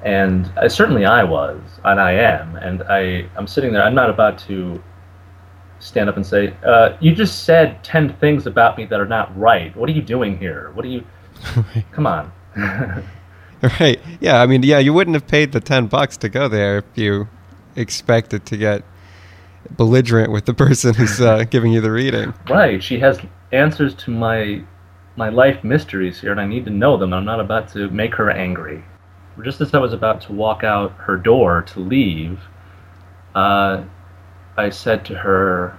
and 0.03 0.51
uh, 0.57 0.69
certainly 0.69 1.05
I 1.05 1.25
was, 1.25 1.61
and 1.85 2.01
I 2.01 2.13
am, 2.13 2.57
and 2.57 2.83
I 2.85 3.27
I'm 3.37 3.47
sitting 3.47 3.73
there. 3.73 3.83
I'm 3.83 3.95
not 3.95 4.11
about 4.11 4.39
to 4.41 4.83
stand 5.79 6.09
up 6.09 6.17
and 6.17 6.27
say, 6.27 6.55
uh, 6.65 6.97
"You 7.01 7.15
just 7.15 7.45
said 7.45 7.83
ten 7.85 8.15
things 8.17 8.47
about 8.47 8.77
me 8.77 8.85
that 8.87 9.01
are 9.01 9.07
not 9.07 9.37
right. 9.39 9.75
What 9.77 9.89
are 9.89 9.93
you 9.93 10.03
doing 10.03 10.39
here? 10.39 10.71
What 10.75 10.85
are 10.85 10.89
you? 10.89 11.05
Come 11.93 12.07
on." 12.07 12.33
Right. 13.63 14.01
Yeah. 14.21 14.43
I 14.43 14.47
mean, 14.47 14.65
yeah, 14.65 14.79
you 14.81 14.93
wouldn't 14.93 15.15
have 15.15 15.29
paid 15.29 15.53
the 15.53 15.61
10 15.61 15.87
bucks 15.87 16.17
to 16.19 16.29
go 16.29 16.49
there 16.49 16.79
if 16.79 16.85
you 16.97 17.29
expected 17.77 18.45
to 18.47 18.57
get 18.57 18.83
belligerent 19.71 20.33
with 20.33 20.47
the 20.47 20.55
person 20.55 20.95
who's 20.95 21.21
uh, 21.21 21.45
giving 21.51 21.73
you 21.73 21.81
the 21.81 21.93
reading. 21.93 22.35
Right. 22.51 22.83
She 22.83 22.99
has 22.99 23.21
answers 23.53 23.95
to 23.95 24.11
my 24.11 24.65
my 25.15 25.29
life 25.29 25.63
mysteries 25.63 26.23
here, 26.23 26.33
and 26.33 26.41
I 26.41 26.47
need 26.47 26.65
to 26.65 26.71
know 26.71 26.97
them. 26.97 27.13
I'm 27.13 27.27
not 27.27 27.39
about 27.39 27.69
to 27.75 27.91
make 27.91 28.15
her 28.15 28.31
angry. 28.31 28.83
Just 29.41 29.61
as 29.63 29.73
I 29.73 29.79
was 29.79 29.93
about 29.95 30.21
to 30.23 30.33
walk 30.33 30.63
out 30.63 30.93
her 30.99 31.17
door 31.17 31.63
to 31.63 31.81
leave, 31.81 32.41
uh, 33.35 33.83
I 34.59 34.69
said 34.69 35.07
to 35.07 35.15
her, 35.15 35.77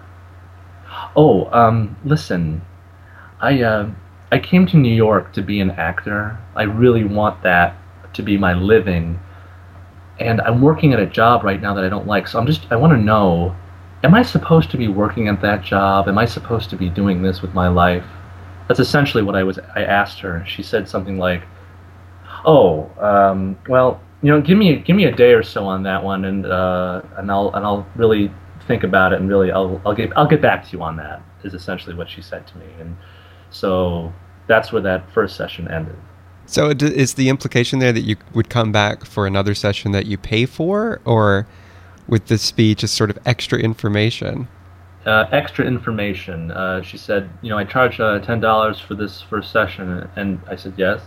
"Oh, 1.16 1.50
um, 1.54 1.96
listen, 2.04 2.64
I 3.40 3.62
uh, 3.62 3.90
I 4.32 4.40
came 4.40 4.66
to 4.68 4.78
New 4.78 4.94
York 4.94 5.34
to 5.34 5.44
be 5.44 5.60
an 5.60 5.70
actor. 5.72 6.38
I 6.56 6.64
really 6.64 7.04
want 7.04 7.44
that 7.44 7.76
to 8.14 8.24
be 8.24 8.38
my 8.38 8.54
living, 8.54 9.20
and 10.20 10.42
I'm 10.42 10.62
working 10.62 10.92
at 10.94 11.00
a 11.00 11.06
job 11.06 11.44
right 11.44 11.62
now 11.62 11.76
that 11.76 11.84
I 11.84 11.90
don't 11.90 12.08
like. 12.08 12.28
So 12.28 12.40
I'm 12.40 12.48
just 12.48 12.66
I 12.72 12.76
want 12.76 12.94
to 12.94 13.00
know, 13.00 13.56
am 14.04 14.16
I 14.16 14.24
supposed 14.24 14.72
to 14.72 14.78
be 14.78 14.88
working 14.88 15.28
at 15.28 15.42
that 15.42 15.62
job? 15.62 16.08
Am 16.08 16.18
I 16.18 16.26
supposed 16.26 16.72
to 16.72 16.76
be 16.76 16.90
doing 16.90 17.22
this 17.22 17.42
with 17.44 17.54
my 17.54 17.68
life?" 17.68 18.06
That's 18.68 18.80
essentially 18.80 19.24
what 19.24 19.36
I 19.36 19.44
was. 19.44 19.60
I 19.76 19.84
asked 19.84 20.20
her. 20.22 20.44
She 20.48 20.64
said 20.64 20.90
something 20.90 21.20
like, 21.20 21.44
"Oh, 22.46 22.90
um, 23.00 23.58
well." 23.68 24.02
You 24.22 24.32
know, 24.32 24.40
give 24.40 24.58
me 24.58 24.78
give 24.78 24.96
me 24.96 25.04
a 25.04 25.12
day 25.12 25.34
or 25.34 25.44
so 25.44 25.66
on 25.66 25.84
that 25.84 26.02
one, 26.02 26.24
and 26.24 26.46
uh, 26.46 27.02
and 27.18 27.30
I'll 27.30 27.54
and 27.56 27.66
I'll 27.66 27.86
really 27.98 28.32
think 28.68 28.84
about 28.84 29.14
it 29.14 29.20
and 29.20 29.30
really 29.30 29.52
I'll 29.52 29.82
I'll 29.86 29.94
get 29.94 30.12
I'll 30.16 30.28
get 30.28 30.42
back 30.42 30.66
to 30.66 30.72
you 30.78 30.82
on 30.82 30.96
that 30.98 31.22
is 31.44 31.54
essentially 31.54 31.96
what 31.96 32.10
she 32.10 32.22
said 32.22 32.48
to 32.48 32.58
me 32.58 32.66
and 32.80 32.96
so 33.50 34.14
that's 34.48 34.72
where 34.72 34.82
that 34.82 35.10
first 35.12 35.36
session 35.36 35.70
ended. 35.70 35.96
So 36.46 36.70
is 36.70 37.14
the 37.14 37.30
implication 37.30 37.80
there 37.80 37.94
that 37.94 38.02
you 38.02 38.18
would 38.34 38.50
come 38.50 38.72
back 38.72 39.06
for 39.06 39.26
another 39.26 39.56
session 39.56 39.92
that 39.94 40.06
you 40.06 40.18
pay 40.18 40.46
for 40.46 41.00
or 41.06 41.48
with 42.08 42.28
this 42.28 42.42
speech 42.42 42.80
just 42.80 42.96
sort 42.96 43.10
of 43.10 43.18
extra 43.26 43.58
information? 43.60 44.50
Uh, 45.06 45.26
extra 45.32 45.66
information. 45.66 46.52
Uh, 46.52 46.82
she 46.82 46.98
said, 46.98 47.30
you 47.42 47.50
know, 47.50 47.58
I 47.58 47.64
charge 47.64 48.00
uh, 48.00 48.20
ten 48.20 48.40
dollars 48.42 48.80
for 48.80 48.96
this 48.96 49.22
first 49.22 49.52
session, 49.52 50.10
and 50.16 50.40
I 50.50 50.56
said 50.56 50.74
yes. 50.78 51.02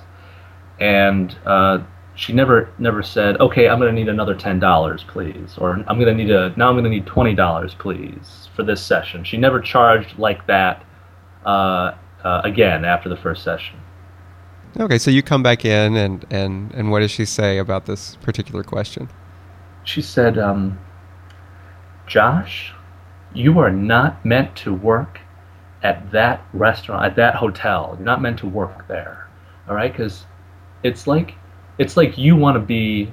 And 0.79 1.37
uh, 1.47 1.79
she 2.15 2.33
never 2.33 2.71
never 2.79 3.03
said, 3.03 3.39
"Okay, 3.41 3.69
I'm 3.69 3.79
going 3.79 3.95
to 3.95 3.99
need 3.99 4.09
another 4.09 4.35
ten 4.35 4.59
dollars, 4.59 5.05
please," 5.05 5.57
or 5.59 5.73
"I'm 5.87 5.99
going 5.99 6.07
to 6.07 6.15
need 6.15 6.31
a 6.31 6.53
now 6.57 6.69
I'm 6.69 6.75
going 6.75 6.85
to 6.85 6.91
need 6.91 7.07
twenty 7.07 7.35
dollars, 7.35 7.75
please, 7.75 8.49
for 8.55 8.63
this 8.63 8.83
session." 8.83 9.25
She 9.25 9.37
never 9.37 9.61
charged 9.61 10.19
like 10.19 10.47
that 10.47 10.85
uh, 11.45 11.95
uh, 12.25 12.41
again 12.45 12.85
after 12.85 13.09
the 13.09 13.17
first 13.17 13.43
session. 13.45 13.77
Okay, 14.79 14.99
so 14.99 15.11
you 15.11 15.23
come 15.23 15.43
back 15.43 15.65
in, 15.65 15.97
and 15.97 16.27
and 16.31 16.73
and 16.73 16.91
what 16.91 17.01
does 17.01 17.11
she 17.11 17.25
say 17.25 17.59
about 17.59 17.87
this 17.87 18.17
particular 18.17 18.63
question? 18.63 19.09
She 19.85 20.03
said, 20.03 20.39
um, 20.39 20.79
"Josh, 22.07 22.73
you 23.35 23.59
are 23.59 23.71
not 23.71 24.25
meant 24.25 24.57
to 24.57 24.73
work 24.73 25.21
at 25.83 26.11
that 26.13 26.45
restaurant, 26.53 27.05
at 27.05 27.17
that 27.17 27.35
hotel. 27.37 27.95
You're 27.97 28.05
not 28.05 28.23
meant 28.23 28.39
to 28.41 28.47
work 28.47 28.89
there. 28.89 29.29
All 29.69 29.75
right, 29.75 29.93
because 29.93 30.27
it's 30.87 31.07
like." 31.07 31.35
it's 31.79 31.97
like 31.97 32.17
you 32.17 32.37
want 32.37 32.57
to 32.57 32.61
be 32.61 33.13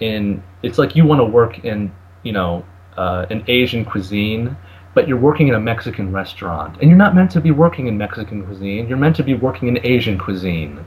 in 0.00 0.42
it's 0.62 0.78
like 0.78 0.96
you 0.96 1.04
want 1.04 1.20
to 1.20 1.24
work 1.24 1.64
in 1.64 1.92
you 2.22 2.32
know 2.32 2.64
uh, 2.96 3.26
an 3.30 3.44
Asian 3.48 3.84
cuisine, 3.84 4.56
but 4.94 5.08
you're 5.08 5.18
working 5.18 5.48
in 5.48 5.54
a 5.54 5.60
Mexican 5.60 6.12
restaurant, 6.12 6.76
and 6.80 6.90
you're 6.90 6.98
not 6.98 7.14
meant 7.14 7.30
to 7.30 7.40
be 7.40 7.50
working 7.50 7.86
in 7.86 7.96
Mexican 7.96 8.44
cuisine. 8.44 8.88
You're 8.88 8.98
meant 8.98 9.16
to 9.16 9.22
be 9.22 9.34
working 9.34 9.68
in 9.68 9.78
Asian 9.86 10.18
cuisine. 10.18 10.84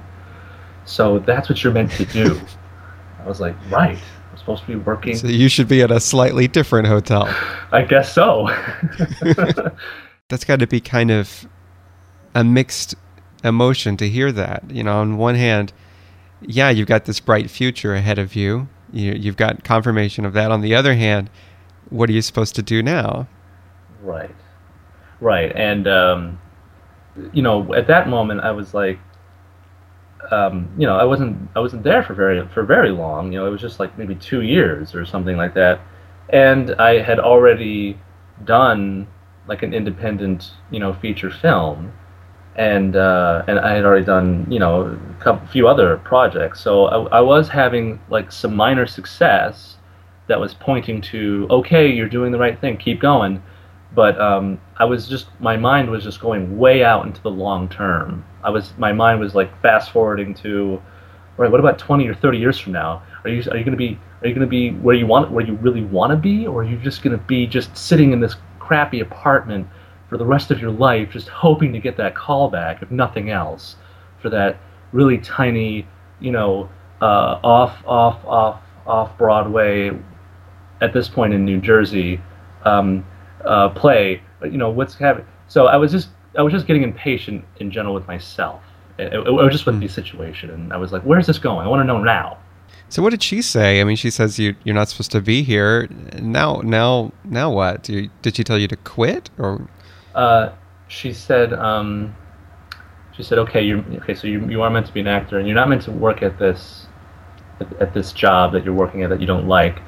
So 0.86 1.20
that's 1.20 1.50
what 1.50 1.64
you're 1.64 1.74
meant 1.74 1.92
to 1.92 2.06
do. 2.06 2.40
I 3.24 3.28
was 3.28 3.40
like, 3.40 3.56
right. 3.72 3.98
I'm 4.32 4.38
supposed 4.38 4.64
to 4.64 4.68
be 4.68 4.76
working. 4.76 5.16
So 5.16 5.28
you 5.28 5.48
should 5.48 5.70
be 5.70 5.82
at 5.82 5.92
a 5.92 6.00
slightly 6.00 6.48
different 6.48 6.88
hotel. 6.88 7.24
I 7.72 7.84
guess 7.84 8.14
so. 8.14 8.50
that's 10.28 10.44
got 10.44 10.60
to 10.60 10.68
be 10.68 10.82
kind 10.82 11.10
of 11.10 11.48
a 12.36 12.44
mixed 12.44 12.96
emotion 13.44 13.98
to 13.98 14.10
hear 14.10 14.32
that. 14.32 14.64
You 14.70 14.84
know, 14.84 15.00
on 15.00 15.18
one 15.18 15.36
hand, 15.36 15.74
yeah, 16.42 16.70
you've 16.70 16.88
got 16.88 17.06
this 17.06 17.20
bright 17.20 17.50
future 17.50 17.94
ahead 17.94 18.20
of 18.20 18.36
you. 18.36 18.68
you 18.92 19.14
you've 19.14 19.38
got 19.38 19.64
confirmation 19.64 20.26
of 20.26 20.34
that. 20.34 20.52
On 20.52 20.62
the 20.62 20.76
other 20.76 20.96
hand, 20.96 21.30
what 21.90 22.10
are 22.10 22.14
you 22.14 22.22
supposed 22.22 22.56
to 22.56 22.62
do 22.62 22.82
now? 22.82 23.28
Right, 24.02 24.36
right, 25.20 25.52
and 25.56 25.88
um, 25.88 26.42
you 27.32 27.42
know, 27.42 27.74
at 27.74 27.88
that 27.88 28.10
moment, 28.10 28.42
I 28.42 28.52
was 28.52 28.74
like, 28.74 29.00
um, 30.32 30.70
you 30.78 30.88
know, 30.88 30.98
I 30.98 31.04
wasn't 31.04 31.50
I 31.56 31.60
wasn't 31.60 31.84
there 31.84 32.04
for 32.04 32.14
very 32.14 32.46
for 32.50 32.64
very 32.64 32.92
long. 32.92 33.32
You 33.32 33.40
know, 33.40 33.48
it 33.48 33.52
was 33.52 33.62
just 33.62 33.80
like 33.80 33.98
maybe 33.98 34.16
two 34.16 34.42
years 34.42 34.96
or 34.96 35.06
something 35.06 35.38
like 35.38 35.54
that, 35.54 35.80
and 36.30 36.76
I 36.76 37.02
had 37.02 37.20
already 37.20 38.00
done 38.44 39.08
like 39.48 39.62
an 39.62 39.74
independent 39.74 40.52
you 40.72 40.80
know 40.80 40.94
feature 40.94 41.30
film 41.30 41.94
and 42.56 42.96
uh, 42.96 43.44
and 43.48 43.60
I 43.60 43.74
had 43.74 43.86
already 43.86 44.06
done 44.06 44.46
you 44.50 44.60
know 44.60 44.98
a 45.26 45.48
few 45.48 45.68
other 45.68 45.98
projects, 45.98 46.62
so 46.62 46.86
I, 46.86 47.18
I, 47.18 47.22
was 47.22 47.50
having 47.50 48.00
like 48.10 48.32
some 48.32 48.56
minor 48.56 48.86
success 48.86 49.78
that 50.28 50.40
was 50.40 50.54
pointing 50.54 51.02
to 51.02 51.48
okay, 51.50 51.92
you're 51.92 52.10
doing 52.10 52.32
the 52.32 52.40
right 52.40 52.60
thing, 52.60 52.78
keep 52.78 53.00
going. 53.00 53.42
But 53.96 54.20
um, 54.20 54.60
I 54.78 54.86
was 54.86 55.08
just 55.08 55.28
my 55.40 55.56
mind 55.58 55.90
was 55.90 56.04
just 56.04 56.20
going 56.20 56.58
way 56.58 56.84
out 56.84 57.06
into 57.06 57.22
the 57.22 57.30
long 57.32 57.70
term. 57.70 58.26
I 58.44 58.50
was 58.50 58.74
my 58.78 58.92
mind 58.92 59.20
was 59.20 59.36
like 59.36 59.62
fast 59.62 59.92
forwarding 59.92 60.34
to 60.36 60.82
right. 61.38 61.52
What 61.52 61.60
about 61.60 61.80
20 61.80 62.08
or 62.08 62.16
30 62.16 62.38
years 62.38 62.60
from 62.60 62.74
now? 62.74 63.04
Are 63.24 63.30
you 63.30 63.42
are 63.52 63.58
you 63.58 63.64
going 63.64 63.72
to 63.72 63.78
be 63.78 64.00
are 64.22 64.28
you 64.28 64.34
going 64.34 64.48
to 64.48 64.48
be 64.48 64.72
where 64.72 64.96
you 64.96 65.06
want 65.06 65.32
where 65.32 65.46
you 65.46 65.56
really 65.56 65.84
want 65.84 66.12
to 66.12 66.18
be, 66.18 66.48
or 66.48 66.62
are 66.62 66.64
you 66.64 66.78
just 66.78 67.04
going 67.04 67.18
to 67.18 67.24
be 67.26 67.46
just 67.46 67.76
sitting 67.78 68.14
in 68.14 68.20
this 68.20 68.36
crappy 68.60 69.00
apartment? 69.00 69.68
For 70.14 70.18
the 70.20 70.26
rest 70.28 70.52
of 70.52 70.62
your 70.62 70.70
life 70.70 71.10
just 71.10 71.28
hoping 71.28 71.74
to 71.74 71.80
get 71.80 71.98
that 71.98 72.14
call 72.14 72.48
back, 72.48 72.84
if 72.84 72.92
nothing 72.92 73.32
else, 73.32 73.78
for 74.22 74.30
that 74.30 74.58
really 74.92 75.18
tiny, 75.18 75.88
you 76.20 76.32
know, 76.32 76.70
uh, 77.02 77.40
off, 77.44 77.76
off, 77.84 78.24
off, 78.24 78.62
off 78.86 79.18
Broadway, 79.18 79.90
at 80.82 80.94
this 80.94 81.10
point 81.10 81.34
in 81.34 81.44
New 81.44 81.60
Jersey, 81.60 82.22
um, 82.64 83.04
uh, 83.44 83.70
play. 83.70 84.22
You 84.44 84.60
know, 84.60 84.70
what's 84.70 84.94
happening? 84.94 85.26
So 85.48 85.66
I 85.66 85.78
was 85.78 85.92
just, 85.92 86.10
I 86.38 86.44
was 86.44 86.54
just 86.54 86.68
getting 86.68 86.84
impatient 86.84 87.44
in 87.58 87.72
general 87.72 87.96
with 87.96 88.06
myself. 88.06 88.62
It, 89.00 89.14
it, 89.14 89.28
it 89.28 89.32
was 89.32 89.52
just 89.52 89.66
with 89.66 89.80
the 89.80 89.88
situation, 89.88 90.52
and 90.52 90.72
I 90.72 90.78
was 90.78 90.92
like, 90.92 91.02
"Where's 91.02 91.26
this 91.26 91.40
going? 91.40 91.66
I 91.66 91.68
want 91.68 91.80
to 91.80 91.86
know 91.86 91.98
now." 91.98 92.38
So 92.88 93.02
what 93.02 93.10
did 93.10 93.24
she 93.24 93.42
say? 93.42 93.82
I 93.82 93.84
mean, 93.84 93.96
she 93.96 94.12
says 94.12 94.38
you 94.38 94.56
you're 94.64 94.76
not 94.76 94.90
supposed 94.90 95.12
to 95.14 95.22
be 95.22 95.42
here. 95.42 95.88
Now, 96.22 96.62
now, 96.64 97.12
now 97.24 97.52
what? 97.52 97.90
You, 97.90 98.12
did 98.22 98.36
she 98.36 98.44
tell 98.44 98.60
you 98.60 98.68
to 98.68 98.76
quit 98.76 99.32
or? 99.40 99.68
Uh, 100.16 100.54
she 100.88 101.14
said, 101.14 101.54
um, 101.54 102.16
she 103.16 103.24
said, 103.24 103.38
okay, 103.40 103.62
you 103.62 103.84
okay, 104.02 104.16
so 104.16 104.28
you, 104.28 104.46
you 104.48 104.62
are 104.62 104.70
meant 104.70 104.88
to 104.88 104.94
be 104.94 105.00
an 105.00 105.08
actor, 105.08 105.38
and 105.38 105.48
you're 105.48 105.56
not 105.56 105.70
meant 105.70 105.84
to 105.84 105.92
work 105.92 106.22
at 106.22 106.38
this 106.40 106.88
at, 107.60 107.82
at 107.82 107.94
this 107.94 108.12
job 108.12 108.52
that 108.54 108.64
you're 108.64 108.74
working 108.74 109.04
at 109.04 109.10
that 109.10 109.22
you 109.22 109.28
don't 109.28 109.48
like. 109.48 109.80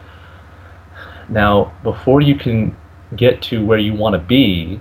Now, 1.29 1.73
before 1.83 2.21
you 2.21 2.35
can 2.35 2.75
get 3.15 3.41
to 3.43 3.65
where 3.65 3.79
you 3.79 3.93
want 3.93 4.13
to 4.13 4.19
be, 4.19 4.79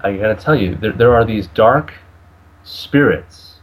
I 0.00 0.16
gotta 0.16 0.34
tell 0.34 0.54
you, 0.54 0.74
there, 0.74 0.92
there 0.92 1.14
are 1.14 1.24
these 1.24 1.46
dark 1.48 1.94
spirits 2.62 3.56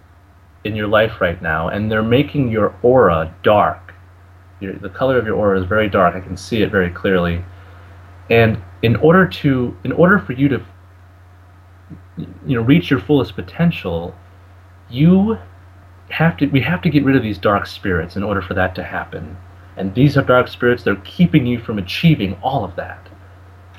in 0.63 0.75
your 0.75 0.87
life 0.87 1.21
right 1.21 1.41
now, 1.41 1.67
and 1.67 1.91
they're 1.91 2.03
making 2.03 2.49
your 2.49 2.75
aura 2.81 3.35
dark. 3.43 3.93
Your, 4.59 4.73
the 4.73 4.89
color 4.89 5.17
of 5.17 5.25
your 5.25 5.35
aura 5.35 5.59
is 5.59 5.67
very 5.67 5.89
dark. 5.89 6.15
I 6.15 6.21
can 6.21 6.37
see 6.37 6.61
it 6.61 6.71
very 6.71 6.89
clearly. 6.89 7.43
And 8.29 8.61
in 8.81 8.95
order 8.97 9.27
to, 9.27 9.77
in 9.83 9.91
order 9.91 10.19
for 10.19 10.33
you 10.33 10.47
to 10.49 10.65
you 12.17 12.55
know 12.55 12.61
reach 12.61 12.89
your 12.89 12.99
fullest 12.99 13.35
potential, 13.35 14.15
you 14.89 15.37
have 16.09 16.37
to 16.37 16.47
we 16.47 16.61
have 16.61 16.81
to 16.81 16.89
get 16.89 17.03
rid 17.03 17.15
of 17.15 17.23
these 17.23 17.37
dark 17.37 17.65
spirits 17.65 18.15
in 18.15 18.23
order 18.23 18.41
for 18.41 18.53
that 18.53 18.75
to 18.75 18.83
happen. 18.83 19.37
And 19.75 19.95
these 19.95 20.17
are 20.17 20.21
dark 20.21 20.47
spirits, 20.47 20.83
they're 20.83 20.95
keeping 20.97 21.47
you 21.47 21.59
from 21.59 21.79
achieving 21.79 22.35
all 22.43 22.63
of 22.63 22.75
that. 22.75 23.07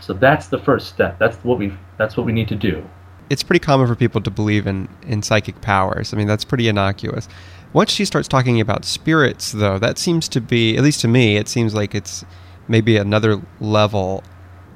So 0.00 0.12
that's 0.12 0.48
the 0.48 0.58
first 0.58 0.88
step. 0.88 1.18
That's 1.18 1.36
what 1.44 1.58
we 1.58 1.72
that's 1.96 2.16
what 2.16 2.26
we 2.26 2.32
need 2.32 2.48
to 2.48 2.56
do. 2.56 2.84
It's 3.30 3.42
pretty 3.42 3.64
common 3.64 3.86
for 3.86 3.94
people 3.94 4.20
to 4.20 4.30
believe 4.30 4.66
in, 4.66 4.88
in 5.06 5.22
psychic 5.22 5.60
powers. 5.62 6.12
I 6.12 6.16
mean, 6.18 6.26
that's 6.26 6.44
pretty 6.44 6.68
innocuous. 6.68 7.26
Once 7.72 7.90
she 7.90 8.04
starts 8.04 8.28
talking 8.28 8.60
about 8.60 8.84
spirits, 8.84 9.52
though, 9.52 9.78
that 9.78 9.98
seems 9.98 10.28
to 10.28 10.42
be, 10.42 10.76
at 10.76 10.82
least 10.82 11.00
to 11.00 11.08
me, 11.08 11.36
it 11.38 11.48
seems 11.48 11.74
like 11.74 11.94
it's 11.94 12.22
maybe 12.68 12.98
another 12.98 13.40
level 13.60 14.22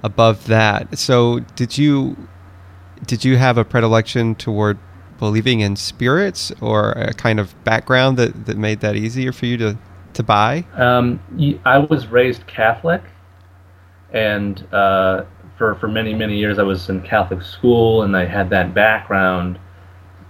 above 0.03 0.47
that. 0.47 0.99
So, 0.99 1.41
did 1.57 1.77
you 1.77 2.17
did 3.07 3.25
you 3.25 3.37
have 3.37 3.59
a 3.59 3.65
predilection 3.65 4.35
toward 4.35 4.79
believing 5.19 5.61
in 5.61 5.77
spirits 5.77 6.53
or 6.61 6.93
a 6.93 7.13
kind 7.13 7.41
of 7.41 7.53
background 7.65 8.17
that, 8.17 8.47
that 8.47 8.57
made 8.57 8.81
that 8.81 8.97
easier 8.97 9.33
for 9.33 9.47
you 9.47 9.57
to, 9.57 9.79
to 10.15 10.23
buy? 10.23 10.65
Um, 10.75 11.21
I 11.65 11.79
was 11.79 12.07
raised 12.07 12.47
Catholic, 12.47 13.03
and 14.13 14.67
uh, 14.73 15.25
for, 15.57 15.75
for 15.77 15.89
many, 15.89 16.15
many 16.15 16.37
years 16.37 16.59
I 16.59 16.63
was 16.63 16.89
in 16.89 17.03
Catholic 17.03 17.43
school, 17.43 18.03
and 18.03 18.17
I 18.17 18.25
had 18.25 18.51
that 18.51 18.75
background. 18.75 19.59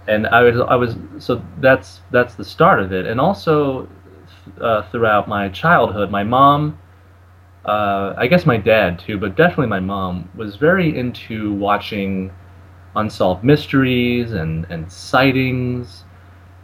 And 0.07 0.25
I 0.27 0.41
was, 0.41 0.59
I 0.59 0.75
was, 0.75 0.95
so 1.19 1.43
that's 1.59 2.01
that's 2.09 2.33
the 2.33 2.43
start 2.43 2.79
of 2.79 2.91
it. 2.91 3.05
And 3.05 3.19
also, 3.21 3.87
uh, 4.59 4.81
throughout 4.89 5.27
my 5.27 5.49
childhood, 5.49 6.09
my 6.09 6.23
mom, 6.23 6.79
uh, 7.65 8.15
I 8.17 8.25
guess 8.25 8.45
my 8.45 8.57
dad 8.57 8.97
too, 8.97 9.17
but 9.19 9.35
definitely 9.35 9.67
my 9.67 9.79
mom 9.79 10.29
was 10.35 10.55
very 10.55 10.97
into 10.97 11.53
watching 11.53 12.31
unsolved 12.95 13.43
mysteries 13.43 14.31
and, 14.31 14.65
and 14.69 14.91
sightings, 14.91 16.03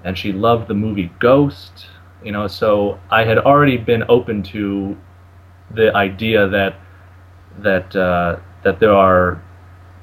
and 0.03 0.17
she 0.17 0.31
loved 0.31 0.67
the 0.67 0.73
movie 0.73 1.11
Ghost. 1.19 1.87
You 2.23 2.31
know, 2.31 2.47
so 2.47 2.99
I 3.11 3.23
had 3.23 3.37
already 3.37 3.77
been 3.77 4.03
open 4.09 4.41
to 4.43 4.97
the 5.71 5.95
idea 5.95 6.47
that 6.47 6.75
that 7.59 7.95
uh, 7.95 8.37
that 8.63 8.79
there 8.79 8.93
are 8.93 9.41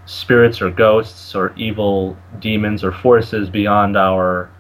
spirits 0.07 0.61
or 0.61 0.71
ghosts 0.71 1.35
or 1.35 1.55
evil 1.57 2.17
demons 2.41 2.83
or 2.83 2.93
forces 2.93 3.49
beyond 3.49 3.97
our 3.97 4.51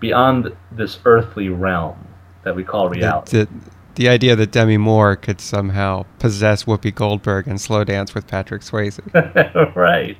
beyond 0.00 0.54
this 0.72 0.98
earthly 1.04 1.48
realm 1.48 2.06
that 2.44 2.54
we 2.54 2.62
call 2.62 2.88
reality. 2.88 3.38
The, 3.38 3.44
the, 3.46 3.70
the 3.94 4.08
idea 4.08 4.36
that 4.36 4.50
Demi 4.50 4.76
Moore 4.76 5.16
could 5.16 5.40
somehow 5.40 6.04
possess 6.18 6.64
Whoopi 6.64 6.94
Goldberg 6.94 7.46
and 7.46 7.60
slow 7.60 7.84
dance 7.84 8.14
with 8.14 8.26
Patrick 8.26 8.62
Swayze. 8.62 9.00
right, 9.76 10.18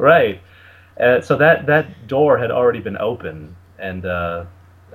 right. 0.00 0.40
Uh, 1.00 1.20
so 1.20 1.36
that 1.36 1.66
that 1.66 2.06
door 2.08 2.36
had 2.36 2.50
already 2.50 2.80
been 2.80 2.98
open, 2.98 3.56
and 3.78 4.04
uh, 4.04 4.44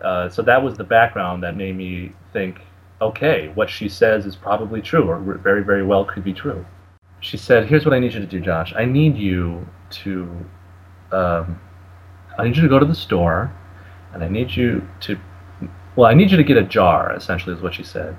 uh, 0.01 0.29
so 0.29 0.41
that 0.41 0.61
was 0.61 0.77
the 0.77 0.83
background 0.83 1.41
that 1.43 1.55
made 1.55 1.75
me 1.75 2.11
think, 2.33 2.61
okay, 3.01 3.51
what 3.55 3.69
she 3.69 3.89
says 3.89 4.25
is 4.25 4.35
probably 4.35 4.81
true, 4.81 5.07
or 5.09 5.19
very, 5.19 5.63
very 5.63 5.83
well 5.83 6.05
could 6.05 6.23
be 6.23 6.33
true. 6.33 6.65
She 7.21 7.37
said, 7.37 7.67
"Here's 7.67 7.85
what 7.85 7.93
I 7.93 7.99
need 7.99 8.13
you 8.13 8.19
to 8.19 8.27
do, 8.27 8.39
Josh. 8.39 8.73
I 8.75 8.85
need 8.85 9.17
you 9.17 9.67
to, 10.03 10.45
um, 11.11 11.59
I 12.37 12.43
need 12.43 12.55
you 12.55 12.61
to 12.61 12.69
go 12.69 12.77
to 12.77 12.85
the 12.85 12.95
store, 12.95 13.51
and 14.13 14.23
I 14.23 14.27
need 14.27 14.51
you 14.51 14.87
to, 15.01 15.17
well, 15.95 16.09
I 16.09 16.13
need 16.13 16.29
you 16.29 16.37
to 16.37 16.43
get 16.43 16.57
a 16.57 16.63
jar. 16.63 17.15
Essentially, 17.15 17.55
is 17.55 17.61
what 17.61 17.73
she 17.73 17.83
said. 17.83 18.15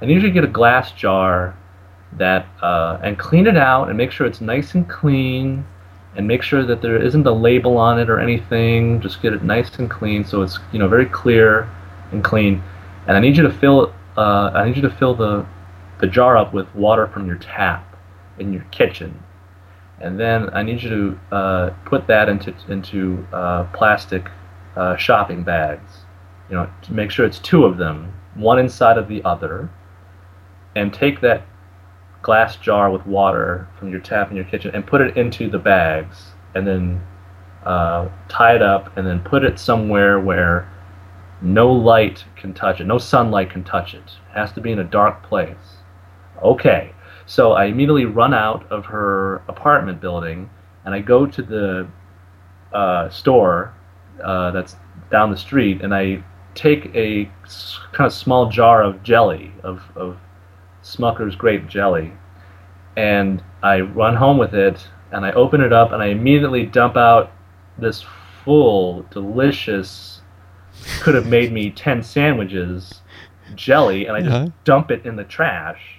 I 0.00 0.06
need 0.06 0.14
you 0.14 0.28
to 0.28 0.30
get 0.30 0.44
a 0.44 0.48
glass 0.48 0.92
jar." 0.92 1.58
That 2.16 2.46
uh, 2.62 3.00
and 3.02 3.18
clean 3.18 3.48
it 3.48 3.56
out 3.56 3.88
and 3.88 3.98
make 3.98 4.12
sure 4.12 4.24
it's 4.24 4.40
nice 4.40 4.76
and 4.76 4.88
clean 4.88 5.66
and 6.16 6.26
make 6.28 6.42
sure 6.42 6.64
that 6.64 6.80
there 6.80 7.00
isn't 7.00 7.26
a 7.26 7.32
label 7.32 7.76
on 7.76 7.98
it 7.98 8.08
or 8.08 8.20
anything. 8.20 9.00
Just 9.00 9.20
get 9.20 9.32
it 9.32 9.42
nice 9.42 9.76
and 9.78 9.90
clean 9.90 10.24
so 10.24 10.42
it's 10.42 10.58
you 10.72 10.78
know 10.78 10.88
very 10.88 11.06
clear 11.06 11.68
and 12.12 12.22
clean. 12.22 12.62
And 13.06 13.16
I 13.16 13.20
need 13.20 13.36
you 13.36 13.42
to 13.42 13.52
fill 13.52 13.92
uh, 14.16 14.50
I 14.54 14.66
need 14.66 14.76
you 14.76 14.82
to 14.82 14.90
fill 14.90 15.14
the 15.14 15.46
the 16.00 16.06
jar 16.06 16.36
up 16.36 16.52
with 16.52 16.72
water 16.74 17.06
from 17.06 17.26
your 17.26 17.36
tap 17.36 17.96
in 18.38 18.52
your 18.52 18.64
kitchen. 18.70 19.22
And 20.00 20.18
then 20.18 20.50
I 20.52 20.62
need 20.62 20.82
you 20.82 20.90
to 20.90 21.34
uh, 21.34 21.70
put 21.84 22.06
that 22.08 22.28
into 22.28 22.54
into 22.68 23.26
uh, 23.32 23.64
plastic 23.72 24.28
uh, 24.76 24.96
shopping 24.96 25.42
bags. 25.42 26.00
You 26.48 26.56
know, 26.56 26.70
to 26.82 26.92
make 26.92 27.10
sure 27.10 27.24
it's 27.24 27.38
two 27.38 27.64
of 27.64 27.78
them, 27.78 28.12
one 28.34 28.58
inside 28.58 28.98
of 28.98 29.08
the 29.08 29.24
other, 29.24 29.70
and 30.76 30.92
take 30.92 31.20
that 31.22 31.42
glass 32.24 32.56
jar 32.56 32.90
with 32.90 33.06
water 33.06 33.68
from 33.78 33.90
your 33.90 34.00
tap 34.00 34.30
in 34.30 34.36
your 34.36 34.46
kitchen 34.46 34.70
and 34.74 34.86
put 34.86 35.02
it 35.02 35.14
into 35.14 35.50
the 35.50 35.58
bags 35.58 36.28
and 36.54 36.66
then 36.66 37.00
uh, 37.64 38.08
tie 38.30 38.54
it 38.54 38.62
up 38.62 38.96
and 38.96 39.06
then 39.06 39.20
put 39.20 39.44
it 39.44 39.58
somewhere 39.58 40.18
where 40.18 40.66
no 41.42 41.70
light 41.70 42.24
can 42.34 42.54
touch 42.54 42.80
it, 42.80 42.86
no 42.86 42.96
sunlight 42.96 43.50
can 43.50 43.62
touch 43.62 43.92
it. 43.92 44.04
It 44.30 44.38
has 44.38 44.52
to 44.52 44.62
be 44.62 44.72
in 44.72 44.78
a 44.78 44.84
dark 44.84 45.22
place. 45.22 45.76
Okay, 46.42 46.94
so 47.26 47.52
I 47.52 47.66
immediately 47.66 48.06
run 48.06 48.32
out 48.32 48.72
of 48.72 48.86
her 48.86 49.42
apartment 49.46 50.00
building 50.00 50.48
and 50.86 50.94
I 50.94 51.00
go 51.00 51.26
to 51.26 51.42
the 51.42 51.86
uh, 52.72 53.10
store 53.10 53.74
uh, 54.24 54.50
that's 54.50 54.76
down 55.10 55.30
the 55.30 55.36
street 55.36 55.82
and 55.82 55.94
I 55.94 56.24
take 56.54 56.86
a 56.94 57.30
kind 57.92 58.06
of 58.06 58.14
small 58.14 58.48
jar 58.48 58.82
of 58.82 59.02
jelly 59.02 59.52
of, 59.62 59.82
of 59.94 60.16
Smucker's 60.84 61.34
grape 61.34 61.66
jelly, 61.66 62.12
and 62.96 63.42
I 63.62 63.80
run 63.80 64.14
home 64.14 64.38
with 64.38 64.54
it, 64.54 64.86
and 65.10 65.24
I 65.24 65.32
open 65.32 65.60
it 65.60 65.72
up, 65.72 65.92
and 65.92 66.02
I 66.02 66.06
immediately 66.06 66.66
dump 66.66 66.96
out 66.96 67.32
this 67.78 68.04
full, 68.44 69.02
delicious, 69.10 70.20
could 71.00 71.14
have 71.14 71.26
made 71.26 71.52
me 71.52 71.70
10 71.70 72.02
sandwiches 72.02 73.00
jelly, 73.54 74.06
and 74.06 74.16
I 74.16 74.20
just 74.20 74.52
dump 74.64 74.90
it 74.90 75.04
in 75.06 75.16
the 75.16 75.24
trash. 75.24 75.98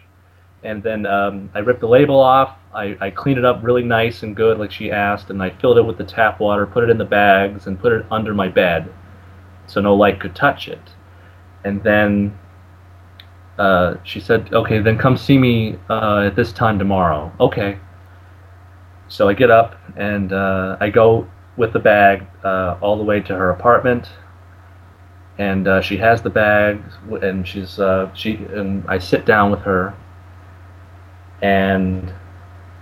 And 0.63 0.81
then 0.81 1.05
um, 1.05 1.49
I 1.53 1.59
rip 1.59 1.79
the 1.79 1.87
label 1.87 2.19
off, 2.19 2.57
I, 2.73 2.97
I 2.99 3.09
clean 3.09 3.37
it 3.37 3.45
up 3.45 3.63
really 3.63 3.83
nice 3.83 4.23
and 4.23 4.35
good, 4.35 4.57
like 4.57 4.71
she 4.71 4.91
asked, 4.91 5.29
and 5.29 5.41
I 5.41 5.49
filled 5.49 5.77
it 5.77 5.85
with 5.85 5.97
the 5.97 6.03
tap 6.03 6.39
water, 6.39 6.65
put 6.65 6.83
it 6.83 6.89
in 6.89 6.97
the 6.97 7.05
bags, 7.05 7.67
and 7.67 7.79
put 7.79 7.93
it 7.93 8.05
under 8.11 8.33
my 8.33 8.47
bed 8.47 8.91
so 9.67 9.81
no 9.81 9.95
light 9.95 10.19
could 10.19 10.35
touch 10.35 10.67
it. 10.67 10.91
And 11.63 11.83
then 11.83 12.37
uh, 13.57 13.95
she 14.03 14.19
said, 14.19 14.53
"Okay, 14.53 14.79
then 14.79 14.97
come 14.97 15.17
see 15.17 15.37
me 15.37 15.77
uh, 15.89 16.23
at 16.27 16.35
this 16.35 16.51
time 16.51 16.77
tomorrow." 16.77 17.31
Okay. 17.39 17.79
So 19.07 19.29
I 19.29 19.33
get 19.33 19.51
up 19.51 19.77
and 19.95 20.33
uh, 20.33 20.77
I 20.79 20.89
go 20.89 21.27
with 21.57 21.73
the 21.73 21.79
bag 21.79 22.25
uh, 22.43 22.77
all 22.81 22.97
the 22.97 23.03
way 23.03 23.21
to 23.21 23.35
her 23.35 23.51
apartment, 23.51 24.09
and 25.37 25.67
uh, 25.67 25.81
she 25.81 25.97
has 25.97 26.21
the 26.21 26.29
bag, 26.29 26.81
and 27.21 27.47
she's 27.47 27.79
she 28.13 28.35
and 28.53 28.83
I 28.89 28.97
sit 28.97 29.25
down 29.25 29.51
with 29.51 29.61
her, 29.61 29.93
and 31.41 32.13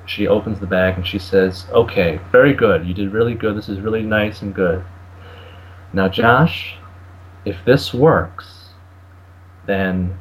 she 0.05 0.27
opens 0.27 0.59
the 0.59 0.67
bag 0.67 0.95
and 0.95 1.05
she 1.05 1.19
says, 1.19 1.67
"Okay, 1.71 2.19
very 2.31 2.53
good. 2.53 2.87
You 2.87 2.95
did 2.95 3.13
really 3.13 3.35
good. 3.35 3.55
This 3.55 3.69
is 3.69 3.79
really 3.79 4.03
nice 4.03 4.41
and 4.41 4.55
good. 4.55 4.83
Now, 5.93 6.07
Josh, 6.09 6.77
if 7.45 7.57
this 7.63 7.93
works, 7.93 8.69
then." 9.67 10.17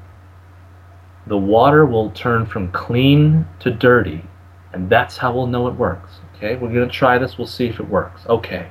The 1.27 1.39
water 1.39 1.87
will 1.87 2.11
turn 2.11 2.47
from 2.47 2.71
clean 2.73 3.47
to 3.61 3.71
dirty, 3.71 4.25
and 4.73 4.91
that's 4.91 5.17
how 5.17 5.33
we'll 5.33 5.47
know 5.47 5.69
it 5.69 5.75
works. 5.75 6.11
Okay, 6.37 6.57
we're 6.57 6.73
going 6.73 6.89
to 6.89 6.95
try 6.95 7.19
this. 7.19 7.39
We'll 7.39 7.47
see 7.47 7.67
if 7.67 7.79
it 7.79 7.89
works. 7.89 8.27
Okay. 8.27 8.69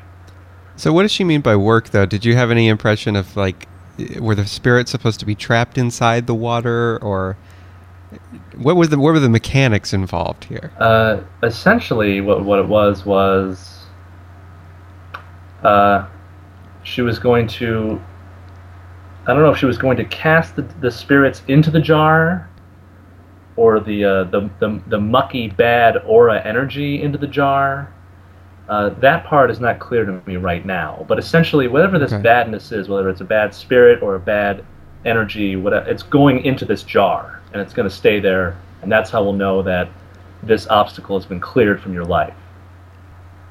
So, 0.75 0.91
what 0.91 1.03
does 1.03 1.11
she 1.11 1.23
mean 1.23 1.41
by 1.41 1.55
work, 1.55 1.89
though? 1.89 2.05
Did 2.05 2.25
you 2.25 2.35
have 2.35 2.51
any 2.51 2.67
impression 2.67 3.15
of 3.15 3.37
like, 3.37 3.67
were 4.19 4.35
the 4.35 4.45
spirits 4.45 4.91
supposed 4.91 5.19
to 5.21 5.25
be 5.25 5.35
trapped 5.35 5.77
inside 5.77 6.27
the 6.27 6.35
water, 6.35 6.97
or 7.01 7.37
what 8.57 8.75
was 8.75 8.89
the 8.89 8.99
what 8.99 9.13
were 9.13 9.19
the 9.19 9.29
mechanics 9.29 9.93
involved 9.93 10.45
here? 10.45 10.71
Uh, 10.79 11.21
essentially, 11.43 12.19
what 12.19 12.43
what 12.43 12.59
it 12.59 12.67
was 12.67 13.05
was, 13.05 13.85
uh, 15.63 16.05
she 16.83 17.01
was 17.01 17.19
going 17.19 17.47
to 17.47 18.01
I 19.27 19.33
don't 19.33 19.43
know 19.43 19.51
if 19.51 19.57
she 19.57 19.67
was 19.67 19.77
going 19.77 19.97
to 19.97 20.05
cast 20.05 20.55
the, 20.55 20.63
the 20.79 20.89
spirits 20.89 21.43
into 21.47 21.69
the 21.69 21.79
jar 21.79 22.49
or 23.55 23.79
the, 23.79 24.03
uh, 24.03 24.23
the, 24.25 24.49
the, 24.59 24.81
the, 24.87 24.99
mucky, 24.99 25.47
bad 25.47 25.97
aura 26.05 26.41
energy 26.43 27.01
into 27.01 27.17
the 27.17 27.27
jar. 27.27 27.93
Uh, 28.67 28.89
that 28.89 29.25
part 29.25 29.51
is 29.51 29.59
not 29.59 29.79
clear 29.79 30.05
to 30.05 30.21
me 30.25 30.37
right 30.37 30.65
now. 30.65 31.05
But 31.07 31.19
essentially, 31.19 31.67
whatever 31.67 31.99
this 31.99 32.13
okay. 32.13 32.23
badness 32.23 32.71
is, 32.71 32.87
whether 32.89 33.09
it's 33.09 33.21
a 33.21 33.25
bad 33.25 33.53
spirit 33.53 34.01
or 34.01 34.15
a 34.15 34.19
bad 34.19 34.65
energy, 35.05 35.55
whatever, 35.55 35.87
it's 35.87 36.03
going 36.03 36.43
into 36.45 36.65
this 36.65 36.81
jar 36.81 37.41
and 37.53 37.61
it's 37.61 37.73
going 37.73 37.87
to 37.87 37.95
stay 37.95 38.19
there. 38.19 38.57
And 38.81 38.91
that's 38.91 39.11
how 39.11 39.23
we'll 39.23 39.33
know 39.33 39.61
that 39.61 39.89
this 40.41 40.67
obstacle 40.67 41.17
has 41.19 41.27
been 41.27 41.39
cleared 41.39 41.81
from 41.81 41.93
your 41.93 42.05
life. 42.05 42.33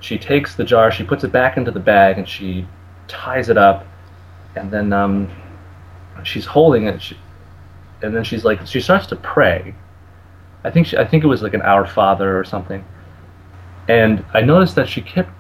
She 0.00 0.18
takes 0.18 0.56
the 0.56 0.64
jar, 0.64 0.90
she 0.90 1.04
puts 1.04 1.22
it 1.22 1.30
back 1.30 1.56
into 1.56 1.70
the 1.70 1.80
bag, 1.80 2.18
and 2.18 2.28
she 2.28 2.66
ties 3.06 3.48
it 3.50 3.58
up. 3.58 3.86
And 4.56 4.70
then 4.70 4.92
um, 4.92 5.30
she's 6.26 6.46
holding 6.46 6.86
it, 6.86 7.00
she, 7.02 7.16
and 8.02 8.14
then 8.14 8.24
she's 8.24 8.44
like, 8.44 8.66
she 8.66 8.80
starts 8.80 9.06
to 9.08 9.16
pray. 9.16 9.74
I 10.64 10.70
think 10.70 10.86
she, 10.86 10.96
I 10.96 11.06
think 11.06 11.24
it 11.24 11.26
was 11.26 11.42
like 11.42 11.54
an 11.54 11.62
Our 11.62 11.86
Father 11.86 12.38
or 12.38 12.44
something. 12.44 12.84
And 13.88 14.24
I 14.34 14.40
noticed 14.40 14.74
that 14.76 14.88
she 14.88 15.00
kept, 15.00 15.30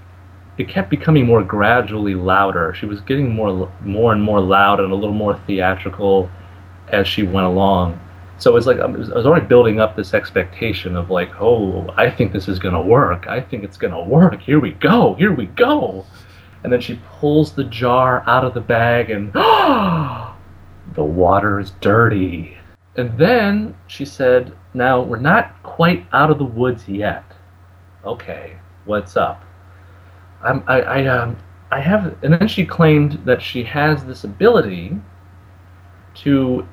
it 0.58 0.68
kept 0.68 0.90
becoming 0.90 1.26
more 1.26 1.42
gradually 1.42 2.14
louder. 2.14 2.74
She 2.74 2.86
was 2.86 3.00
getting 3.00 3.34
more, 3.34 3.72
more 3.82 4.12
and 4.12 4.22
more 4.22 4.40
loud 4.40 4.80
and 4.80 4.92
a 4.92 4.94
little 4.94 5.14
more 5.14 5.38
theatrical 5.46 6.30
as 6.88 7.06
she 7.06 7.22
went 7.22 7.46
along. 7.46 8.00
So 8.38 8.50
it 8.50 8.54
was 8.54 8.66
like 8.66 8.78
um, 8.78 8.94
I 8.94 8.98
was, 8.98 9.10
I 9.10 9.14
was 9.14 9.26
already 9.26 9.46
building 9.46 9.80
up 9.80 9.96
this 9.96 10.14
expectation 10.14 10.96
of 10.96 11.10
like, 11.10 11.30
oh, 11.40 11.92
I 11.96 12.10
think 12.10 12.32
this 12.32 12.48
is 12.48 12.58
gonna 12.58 12.80
work. 12.80 13.26
I 13.26 13.40
think 13.40 13.64
it's 13.64 13.76
gonna 13.76 14.02
work. 14.02 14.40
Here 14.40 14.58
we 14.58 14.72
go. 14.72 15.14
Here 15.14 15.32
we 15.32 15.46
go. 15.46 16.06
And 16.64 16.72
then 16.72 16.80
she 16.80 17.00
pulls 17.06 17.52
the 17.52 17.64
jar 17.64 18.24
out 18.26 18.44
of 18.44 18.54
the 18.54 18.60
bag 18.60 19.10
and. 19.10 19.30
The 20.94 21.04
water 21.04 21.60
is 21.60 21.72
dirty. 21.80 22.56
And 22.96 23.16
then 23.16 23.76
she 23.86 24.04
said, 24.04 24.52
Now, 24.74 25.00
we're 25.00 25.18
not 25.18 25.62
quite 25.62 26.06
out 26.12 26.30
of 26.30 26.38
the 26.38 26.44
woods 26.44 26.88
yet. 26.88 27.24
Okay, 28.04 28.56
what's 28.84 29.16
up? 29.16 29.44
I'm, 30.42 30.64
I, 30.66 30.80
I, 30.82 31.06
um, 31.06 31.36
I 31.70 31.80
have, 31.80 32.16
and 32.22 32.32
then 32.32 32.48
she 32.48 32.64
claimed 32.64 33.20
that 33.24 33.40
she 33.40 33.62
has 33.64 34.04
this 34.04 34.24
ability 34.24 34.98
to, 36.16 36.66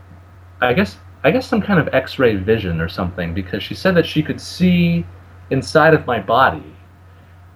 I 0.62 0.74
guess, 0.74 0.98
I 1.24 1.32
guess 1.32 1.48
some 1.48 1.62
kind 1.62 1.80
of 1.80 1.94
X-ray 1.94 2.38
vision 2.38 2.82
or 2.82 2.90
something, 2.90 3.34
because 3.34 3.62
she 3.62 3.76
said 3.76 3.96
that 3.96 4.06
she 4.06 4.24
could 4.24 4.42
see 4.42 5.06
inside 5.52 5.94
of 5.94 6.08
my 6.08 6.20
body, 6.20 6.74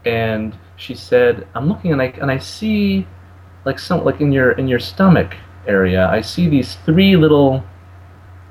and 0.06 0.56
she 0.76 0.96
said, 0.96 1.48
I'm 1.56 1.68
looking 1.68 1.92
and 1.92 2.02
I 2.02 2.08
and 2.22 2.32
I 2.32 2.38
see, 2.38 3.08
like 3.66 3.80
some 3.80 4.04
like 4.04 4.20
in 4.20 4.32
your 4.32 4.52
in 4.54 4.68
your 4.68 4.80
stomach, 4.80 5.36
area, 5.68 6.08
I 6.08 6.22
see 6.22 6.48
these 6.48 6.76
three 6.86 7.16
little 7.16 7.64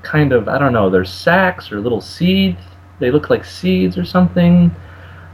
kind 0.03 0.33
of, 0.33 0.49
I 0.49 0.59
don't 0.59 0.73
know, 0.73 0.91
they're 0.91 1.05
sacs 1.05 1.71
or 1.71 1.81
little 1.81 2.01
seeds. 2.01 2.61
They 2.99 3.11
look 3.11 3.31
like 3.31 3.45
seeds 3.45 3.97
or 3.97 4.05
something. 4.05 4.75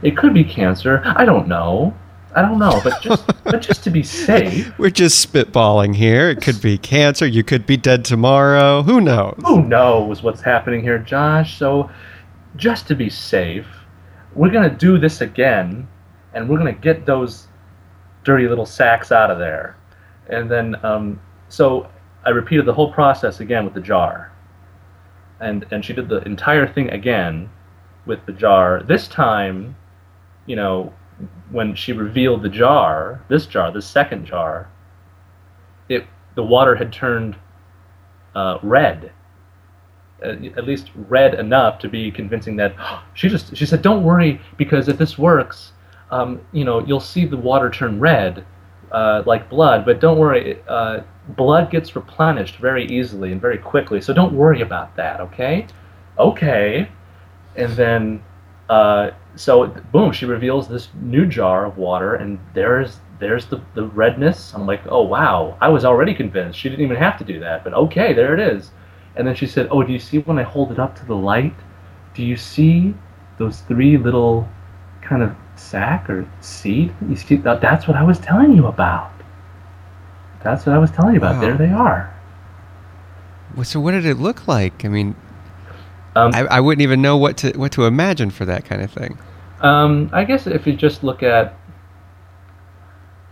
It 0.01 0.15
could 0.15 0.33
be 0.33 0.43
cancer. 0.43 1.01
I 1.05 1.25
don't 1.25 1.47
know. 1.47 1.93
I 2.35 2.41
don't 2.41 2.59
know, 2.59 2.79
but 2.83 3.01
just 3.01 3.25
but 3.43 3.61
just 3.61 3.83
to 3.85 3.89
be 3.89 4.03
safe. 4.03 4.77
We're 4.77 4.89
just 4.89 5.25
spitballing 5.25 5.95
here. 5.95 6.29
It 6.29 6.41
could 6.41 6.61
be 6.61 6.77
cancer. 6.77 7.25
You 7.25 7.43
could 7.43 7.65
be 7.65 7.77
dead 7.77 8.05
tomorrow. 8.05 8.83
Who 8.83 9.01
knows? 9.01 9.35
Who 9.45 9.63
knows 9.63 10.21
what's 10.21 10.41
happening 10.41 10.81
here, 10.81 10.99
Josh? 10.99 11.57
So 11.57 11.89
just 12.55 12.87
to 12.89 12.95
be 12.95 13.09
safe, 13.09 13.65
we're 14.35 14.51
gonna 14.51 14.69
do 14.69 14.99
this 14.99 15.21
again, 15.21 15.87
and 16.33 16.47
we're 16.47 16.57
gonna 16.57 16.73
get 16.73 17.05
those 17.05 17.47
dirty 18.23 18.47
little 18.47 18.65
sacks 18.65 19.11
out 19.11 19.31
of 19.31 19.39
there. 19.39 19.77
And 20.29 20.51
then, 20.51 20.75
um, 20.83 21.19
so 21.49 21.89
I 22.25 22.29
repeated 22.29 22.65
the 22.65 22.73
whole 22.73 22.91
process 22.91 23.39
again 23.39 23.65
with 23.65 23.73
the 23.73 23.81
jar. 23.81 24.31
And, 25.39 25.65
and 25.71 25.85
she 25.85 25.93
did 25.93 26.09
the 26.09 26.21
entire 26.23 26.67
thing 26.67 26.89
again 26.89 27.49
with 28.05 28.25
the 28.25 28.33
jar. 28.33 28.81
This 28.83 29.07
time, 29.07 29.75
you 30.45 30.55
know, 30.55 30.93
when 31.51 31.75
she 31.75 31.93
revealed 31.93 32.41
the 32.41 32.49
jar, 32.49 33.23
this 33.29 33.45
jar, 33.45 33.71
the 33.71 33.81
second 33.81 34.25
jar, 34.25 34.69
it 35.89 36.05
the 36.35 36.43
water 36.43 36.75
had 36.75 36.93
turned 36.93 37.35
uh, 38.35 38.59
red, 38.61 39.11
uh, 40.23 40.29
at 40.55 40.65
least 40.65 40.91
red 41.07 41.33
enough 41.33 41.79
to 41.79 41.89
be 41.89 42.11
convincing 42.11 42.55
that 42.57 42.75
she 43.13 43.29
just 43.29 43.55
she 43.55 43.65
said, 43.65 43.81
"Don't 43.81 44.03
worry, 44.03 44.39
because 44.57 44.87
if 44.87 44.97
this 44.97 45.17
works, 45.17 45.73
um, 46.11 46.41
you 46.51 46.63
know, 46.63 46.85
you'll 46.85 46.99
see 46.99 47.25
the 47.25 47.37
water 47.37 47.69
turn 47.69 47.99
red, 47.99 48.45
uh, 48.91 49.23
like 49.25 49.49
blood. 49.49 49.85
But 49.85 49.99
don't 49.99 50.17
worry, 50.17 50.59
uh, 50.67 51.01
blood 51.29 51.71
gets 51.71 51.95
replenished 51.95 52.57
very 52.57 52.85
easily 52.85 53.31
and 53.31 53.41
very 53.41 53.57
quickly. 53.57 54.01
So 54.01 54.13
don't 54.13 54.33
worry 54.33 54.61
about 54.61 54.95
that, 54.95 55.19
okay? 55.21 55.67
Okay." 56.17 56.89
And 57.55 57.73
then, 57.73 58.23
uh, 58.69 59.11
so 59.35 59.67
boom, 59.91 60.11
she 60.11 60.25
reveals 60.25 60.67
this 60.67 60.89
new 61.01 61.25
jar 61.25 61.65
of 61.65 61.77
water, 61.77 62.15
and 62.15 62.39
there's 62.53 62.99
there's 63.19 63.45
the, 63.47 63.61
the 63.73 63.85
redness. 63.85 64.53
I'm 64.53 64.65
like, 64.65 64.81
oh 64.87 65.03
wow, 65.03 65.57
I 65.59 65.69
was 65.69 65.85
already 65.85 66.13
convinced. 66.13 66.59
She 66.59 66.69
didn't 66.69 66.85
even 66.85 66.97
have 66.97 67.17
to 67.17 67.23
do 67.23 67.39
that, 67.39 67.63
but 67.63 67.73
okay, 67.73 68.13
there 68.13 68.33
it 68.33 68.39
is. 68.39 68.71
And 69.15 69.27
then 69.27 69.35
she 69.35 69.47
said, 69.47 69.67
oh, 69.71 69.81
do 69.83 69.91
you 69.91 69.99
see 69.99 70.19
when 70.19 70.37
I 70.37 70.43
hold 70.43 70.71
it 70.71 70.79
up 70.79 70.95
to 70.99 71.05
the 71.05 71.15
light? 71.15 71.55
Do 72.13 72.23
you 72.23 72.37
see 72.37 72.93
those 73.39 73.61
three 73.61 73.97
little 73.97 74.47
kind 75.01 75.23
of 75.23 75.35
sac 75.55 76.09
or 76.09 76.29
seed? 76.41 76.93
You 77.09 77.15
see 77.15 77.35
that? 77.37 77.61
That's 77.61 77.87
what 77.87 77.97
I 77.97 78.03
was 78.03 78.19
telling 78.19 78.55
you 78.55 78.67
about. 78.67 79.11
That's 80.43 80.65
what 80.65 80.75
I 80.75 80.77
was 80.77 80.91
telling 80.91 81.13
you 81.13 81.19
about. 81.19 81.35
Wow. 81.35 81.41
There 81.41 81.57
they 81.57 81.71
are. 81.71 82.13
Well, 83.55 83.65
So 83.65 83.79
what 83.79 83.91
did 83.91 84.05
it 84.05 84.17
look 84.17 84.47
like? 84.47 84.85
I 84.85 84.87
mean, 84.87 85.15
Um, 86.15 86.31
I, 86.33 86.45
I 86.45 86.59
wouldn't 86.59 86.81
even 86.81 87.01
know 87.01 87.17
what 87.17 87.37
to 87.37 87.51
what 87.57 87.71
to 87.73 87.85
imagine 87.85 88.29
for 88.31 88.45
that 88.45 88.65
kind 88.65 88.81
of 88.81 88.91
thing. 88.91 89.17
Um, 89.61 90.09
I 90.13 90.23
guess 90.23 90.47
if 90.47 90.67
you 90.67 90.73
just 90.73 91.03
look 91.03 91.23
at, 91.23 91.55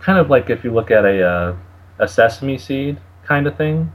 kind 0.00 0.18
of 0.18 0.30
like 0.30 0.50
if 0.50 0.64
you 0.64 0.72
look 0.72 0.90
at 0.90 1.04
a 1.04 1.22
uh, 1.22 1.56
a 1.98 2.08
sesame 2.08 2.58
seed 2.58 2.98
kind 3.24 3.46
of 3.46 3.56
thing, 3.56 3.92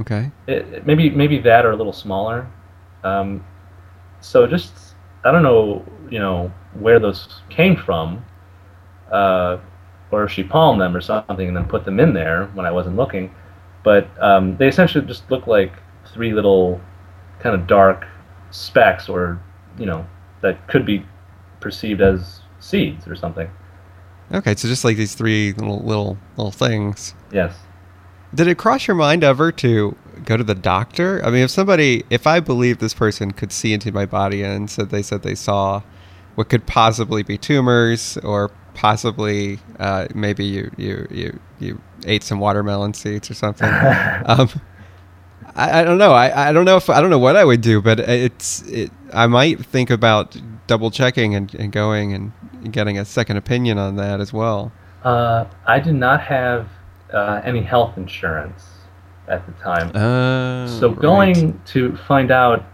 Okay. 0.00 0.30
it, 0.46 0.86
maybe 0.86 1.10
maybe 1.10 1.38
that 1.40 1.64
or 1.64 1.70
a 1.72 1.76
little 1.76 1.92
smaller. 1.92 2.46
Um, 3.04 3.44
so 4.20 4.46
just 4.46 4.94
I 5.24 5.32
don't 5.32 5.42
know, 5.42 5.84
you 6.10 6.18
know, 6.18 6.52
where 6.74 6.98
those 6.98 7.40
came 7.48 7.76
from, 7.76 8.24
uh, 9.10 9.58
or 10.10 10.24
if 10.24 10.32
she 10.32 10.42
palmed 10.42 10.80
them 10.80 10.96
or 10.96 11.00
something 11.00 11.48
and 11.48 11.56
then 11.56 11.64
put 11.64 11.84
them 11.84 11.98
in 12.00 12.12
there 12.12 12.46
when 12.54 12.66
I 12.66 12.70
wasn't 12.70 12.96
looking. 12.96 13.34
But 13.82 14.08
um, 14.20 14.56
they 14.56 14.68
essentially 14.68 15.04
just 15.06 15.30
look 15.30 15.46
like 15.46 15.72
three 16.12 16.32
little 16.32 16.80
kind 17.40 17.54
of 17.54 17.66
dark 17.66 18.06
specks, 18.50 19.08
or 19.08 19.40
you 19.78 19.86
know, 19.86 20.06
that 20.40 20.66
could 20.68 20.84
be 20.84 21.04
perceived 21.60 22.00
as 22.00 22.40
seeds 22.58 23.06
or 23.06 23.14
something. 23.16 23.48
Okay. 24.32 24.54
So 24.56 24.68
just 24.68 24.84
like 24.84 24.96
these 24.96 25.14
three 25.14 25.52
little 25.52 25.80
little 25.80 26.18
little 26.36 26.52
things. 26.52 27.14
Yes. 27.32 27.54
Did 28.34 28.48
it 28.48 28.58
cross 28.58 28.86
your 28.86 28.96
mind 28.96 29.22
ever 29.22 29.52
to 29.52 29.96
go 30.24 30.36
to 30.36 30.44
the 30.44 30.54
doctor? 30.54 31.24
I 31.24 31.30
mean, 31.30 31.42
if 31.42 31.50
somebody, 31.50 32.04
if 32.10 32.26
I 32.26 32.40
believe 32.40 32.78
this 32.78 32.92
person 32.92 33.30
could 33.30 33.52
see 33.52 33.72
into 33.72 33.92
my 33.92 34.04
body 34.04 34.42
and 34.42 34.68
said 34.68 34.90
they 34.90 35.02
said 35.02 35.22
they 35.22 35.36
saw 35.36 35.82
what 36.34 36.48
could 36.48 36.66
possibly 36.66 37.22
be 37.22 37.38
tumors 37.38 38.18
or 38.18 38.50
possibly 38.76 39.58
uh, 39.80 40.06
maybe 40.14 40.44
you, 40.44 40.70
you 40.76 41.08
you 41.10 41.40
you 41.58 41.80
ate 42.04 42.22
some 42.22 42.38
watermelon 42.38 42.94
seeds 42.94 43.30
or 43.30 43.34
something. 43.34 43.68
um, 44.26 44.48
I, 45.54 45.80
I 45.80 45.84
don't 45.84 45.98
know. 45.98 46.12
I, 46.12 46.50
I 46.50 46.52
don't 46.52 46.66
know 46.66 46.76
if 46.76 46.88
I 46.90 47.00
don't 47.00 47.10
know 47.10 47.18
what 47.18 47.36
I 47.36 47.44
would 47.44 47.62
do, 47.62 47.80
but 47.80 47.98
it's 48.00 48.62
it. 48.62 48.92
I 49.12 49.26
might 49.26 49.64
think 49.64 49.90
about 49.90 50.36
double 50.66 50.90
checking 50.90 51.34
and, 51.34 51.52
and 51.54 51.72
going 51.72 52.12
and 52.12 52.32
getting 52.70 52.98
a 52.98 53.04
second 53.04 53.38
opinion 53.38 53.78
on 53.78 53.96
that 53.96 54.20
as 54.20 54.32
well. 54.32 54.70
Uh, 55.02 55.46
I 55.66 55.80
did 55.80 55.94
not 55.94 56.20
have 56.20 56.68
uh, 57.12 57.40
any 57.44 57.62
health 57.62 57.96
insurance 57.96 58.64
at 59.28 59.46
the 59.46 59.52
time. 59.62 59.94
Uh, 59.96 60.68
So 60.68 60.90
right. 60.90 60.98
going 60.98 61.60
to 61.66 61.96
find 61.96 62.30
out 62.30 62.64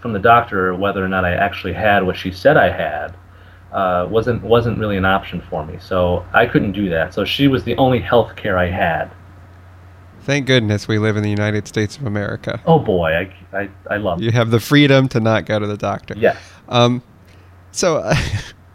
from 0.00 0.12
the 0.12 0.18
doctor 0.18 0.74
whether 0.74 1.04
or 1.04 1.08
not 1.08 1.24
I 1.24 1.34
actually 1.34 1.74
had 1.74 2.04
what 2.04 2.16
she 2.16 2.32
said 2.32 2.56
I 2.56 2.70
had 2.70 3.14
uh, 3.72 4.06
wasn't 4.10 4.42
wasn't 4.42 4.78
really 4.78 4.96
an 4.96 5.04
option 5.04 5.42
for 5.48 5.64
me. 5.64 5.78
So 5.80 6.24
I 6.32 6.46
couldn't 6.46 6.72
do 6.72 6.88
that. 6.90 7.14
So 7.14 7.24
she 7.24 7.48
was 7.48 7.64
the 7.64 7.76
only 7.76 8.00
health 8.00 8.36
care 8.36 8.58
I 8.58 8.70
had. 8.70 9.10
Thank 10.22 10.46
goodness 10.46 10.86
we 10.86 10.98
live 10.98 11.16
in 11.16 11.24
the 11.24 11.30
United 11.30 11.66
States 11.66 11.96
of 11.96 12.06
America. 12.06 12.60
Oh 12.64 12.78
boy, 12.78 13.10
I, 13.52 13.58
I, 13.58 13.70
I 13.90 13.96
love 13.96 14.20
it. 14.20 14.24
You 14.24 14.30
have 14.30 14.50
the 14.50 14.60
freedom 14.60 15.08
to 15.08 15.20
not 15.20 15.46
go 15.46 15.58
to 15.58 15.66
the 15.66 15.76
doctor. 15.76 16.14
Yes. 16.16 16.36
Um, 16.68 17.02
so, 17.72 17.96
uh, 17.96 18.14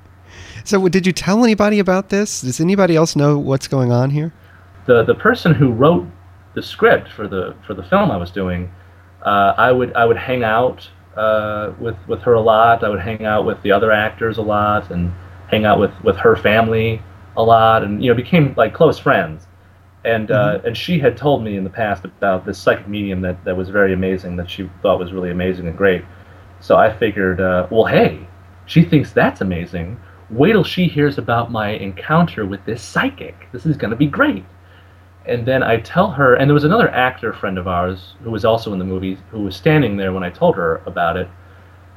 so 0.65 0.85
did 0.89 1.07
you 1.07 1.13
tell 1.13 1.45
anybody 1.45 1.79
about 1.79 2.09
this? 2.09 2.41
Does 2.41 2.59
anybody 2.59 2.97
else 2.97 3.15
know 3.15 3.37
what's 3.37 3.67
going 3.67 3.93
on 3.93 4.09
here? 4.09 4.33
the 4.87 5.03
the 5.03 5.13
person 5.13 5.53
who 5.53 5.71
wrote 5.71 6.07
the 6.55 6.63
script 6.63 7.11
for 7.11 7.27
the 7.27 7.53
for 7.67 7.75
the 7.75 7.83
film 7.83 8.09
I 8.09 8.17
was 8.17 8.31
doing, 8.31 8.71
uh, 9.21 9.53
I 9.55 9.71
would 9.71 9.93
I 9.93 10.05
would 10.05 10.17
hang 10.17 10.43
out 10.43 10.89
uh, 11.17 11.73
with 11.79 11.95
with 12.07 12.21
her 12.21 12.33
a 12.33 12.41
lot. 12.41 12.83
I 12.83 12.89
would 12.89 12.99
hang 12.99 13.25
out 13.25 13.45
with 13.45 13.61
the 13.63 13.71
other 13.71 13.91
actors 13.91 14.37
a 14.37 14.41
lot, 14.41 14.91
and 14.91 15.11
hang 15.49 15.65
out 15.65 15.79
with 15.79 15.91
with 16.03 16.15
her 16.17 16.35
family 16.35 17.01
a 17.35 17.43
lot, 17.43 17.83
and 17.83 18.03
you 18.03 18.09
know 18.09 18.15
became 18.15 18.53
like 18.55 18.73
close 18.73 18.99
friends. 18.99 19.47
And 20.05 20.31
uh, 20.31 20.61
and 20.63 20.77
she 20.77 20.99
had 20.99 21.17
told 21.17 21.43
me 21.43 21.57
in 21.57 21.63
the 21.63 21.69
past 21.69 22.05
about 22.05 22.45
this 22.45 22.57
psychic 22.59 22.87
medium 22.87 23.21
that 23.21 23.43
that 23.45 23.57
was 23.57 23.69
very 23.69 23.93
amazing, 23.93 24.37
that 24.37 24.49
she 24.49 24.69
thought 24.81 24.99
was 24.99 25.11
really 25.11 25.31
amazing 25.31 25.67
and 25.67 25.77
great. 25.77 26.05
So 26.59 26.75
I 26.75 26.95
figured, 26.95 27.39
uh, 27.39 27.67
well, 27.69 27.85
hey, 27.85 28.25
she 28.65 28.83
thinks 28.83 29.11
that's 29.11 29.41
amazing. 29.41 29.99
Wait 30.29 30.53
till 30.53 30.63
she 30.63 30.85
hears 30.87 31.17
about 31.17 31.51
my 31.51 31.69
encounter 31.69 32.45
with 32.45 32.63
this 32.65 32.81
psychic. 32.81 33.47
This 33.51 33.65
is 33.65 33.77
going 33.77 33.91
to 33.91 33.97
be 33.97 34.07
great 34.07 34.43
and 35.27 35.45
then 35.45 35.61
I 35.61 35.77
tell 35.77 36.11
her, 36.11 36.35
and 36.35 36.49
there 36.49 36.53
was 36.53 36.63
another 36.63 36.89
actor 36.89 37.33
friend 37.33 37.57
of 37.57 37.67
ours 37.67 38.15
who 38.23 38.31
was 38.31 38.45
also 38.45 38.71
in 38.73 38.79
the 38.79 38.85
movie 38.85 39.17
who 39.29 39.41
was 39.41 39.55
standing 39.55 39.97
there 39.97 40.13
when 40.13 40.23
I 40.23 40.29
told 40.29 40.55
her 40.55 40.81
about 40.85 41.17
it, 41.17 41.27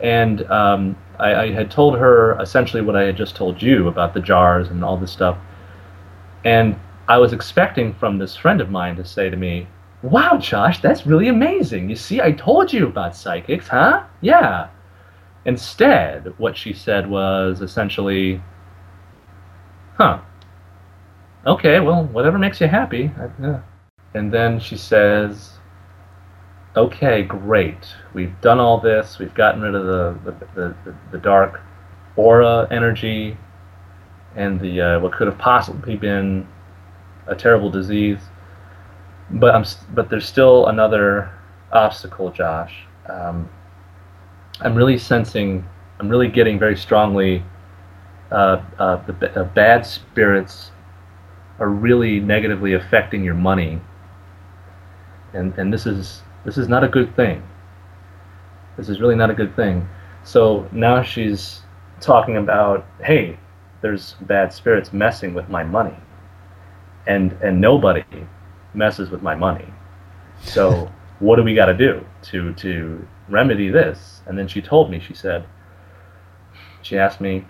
and 0.01 0.43
um, 0.51 0.97
I, 1.19 1.35
I 1.35 1.53
had 1.53 1.71
told 1.71 1.97
her 1.99 2.39
essentially 2.41 2.83
what 2.83 2.97
I 2.97 3.03
had 3.03 3.17
just 3.17 3.37
told 3.37 3.63
you 3.63 3.89
about 3.89 4.15
the 4.15 4.21
jars 4.21 4.69
and 4.69 4.85
all 4.85 4.97
this 4.97 5.13
stuff, 5.13 5.39
and 6.45 6.79
I 7.09 7.19
was 7.19 7.33
expecting 7.33 7.95
from 7.95 8.19
this 8.19 8.37
friend 8.37 8.61
of 8.61 8.71
mine 8.71 8.97
to 8.97 9.05
say 9.05 9.31
to 9.31 9.37
me, 9.37 9.69
"Wow, 10.03 10.39
Josh, 10.39 10.81
that's 10.81 11.07
really 11.07 11.29
amazing. 11.29 11.89
You 11.89 11.97
see, 11.97 12.21
I 12.21 12.33
told 12.33 12.73
you 12.73 12.87
about 12.87 13.17
psychics, 13.17 13.69
huh? 13.69 14.05
Yeah." 14.21 14.69
Instead, 15.45 16.35
what 16.39 16.57
she 16.57 16.73
said 16.73 17.09
was 17.09 17.63
essentially, 17.63 18.43
"Huh." 19.97 20.21
Okay, 21.47 21.81
well, 21.81 22.05
whatever 22.05 22.39
makes 22.39 22.61
you 22.61 22.69
happy. 22.69 23.11
I, 23.19 23.31
yeah. 23.41 23.61
And 24.15 24.33
then 24.33 24.59
she 24.59 24.77
says, 24.77 25.53
okay, 26.77 27.23
great. 27.23 27.95
We've 28.15 28.39
done 28.41 28.59
all 28.59 28.81
this. 28.81 29.19
We've 29.19 29.35
gotten 29.35 29.63
rid 29.63 29.75
of 29.75 29.87
the, 29.87 30.19
the, 30.25 30.75
the, 30.85 30.95
the, 31.13 31.19
dark 31.19 31.61
aura 32.17 32.67
energy 32.71 33.37
and 34.37 34.61
the 34.61 34.81
uh, 34.81 35.01
what 35.01 35.13
could 35.13 35.27
have 35.27 35.39
possibly 35.39 35.97
been 35.97 36.47
a 37.27 37.35
terrible 37.35 37.71
disease. 37.71 38.19
But 39.31 39.55
I'm 39.55 39.65
but 39.95 40.11
there's 40.11 40.27
still 40.27 40.67
another 40.67 41.31
obstacle, 41.73 42.31
Josh. 42.31 42.75
Um, 43.09 43.49
I'm 44.61 44.75
really 44.75 44.99
sensing. 44.99 45.65
I'm 45.99 46.09
really 46.09 46.29
getting 46.29 46.59
very 46.59 46.77
strongly. 46.77 47.45
Uh, 48.31 48.63
uh, 48.79 48.97
the 49.07 49.41
uh, 49.41 49.45
bad 49.45 49.85
spirits 49.85 50.71
are 51.61 51.69
really 51.69 52.19
negatively 52.21 52.73
affecting 52.73 53.23
your 53.23 53.35
money, 53.35 53.81
and 55.35 55.57
and 55.59 55.73
this 55.73 55.87
is 55.87 56.23
this 56.45 56.59
is 56.59 56.69
not 56.69 56.83
a 56.83 56.89
good 56.89 57.15
thing. 57.15 57.43
This 58.77 58.89
is 58.89 59.01
really 59.01 59.15
not 59.15 59.31
a 59.31 59.35
good 59.35 59.55
thing. 59.55 59.87
So 60.25 60.69
now 60.73 61.03
she's 61.03 61.63
talking 62.01 62.39
about, 62.39 62.87
hey, 63.03 63.39
there's 63.83 64.15
bad 64.23 64.53
spirits 64.53 64.93
messing 64.93 65.35
with 65.35 65.49
my 65.49 65.63
money, 65.63 65.97
and 67.07 67.33
and 67.43 67.61
nobody 67.61 68.05
messes 68.75 69.11
with 69.11 69.23
my 69.23 69.35
money. 69.35 69.67
So 70.43 70.91
what 71.19 71.37
do 71.37 71.43
we 71.43 71.55
got 71.55 71.67
to 71.67 71.75
do 71.75 72.05
to 72.23 72.55
to 72.55 73.07
remedy 73.29 73.69
this? 73.69 74.23
And 74.27 74.39
then 74.39 74.49
she 74.49 74.63
told 74.63 74.91
me. 74.91 74.99
She 74.99 75.15
said, 75.15 75.45
she 76.83 76.97
asked 76.97 77.21
me, 77.21 77.45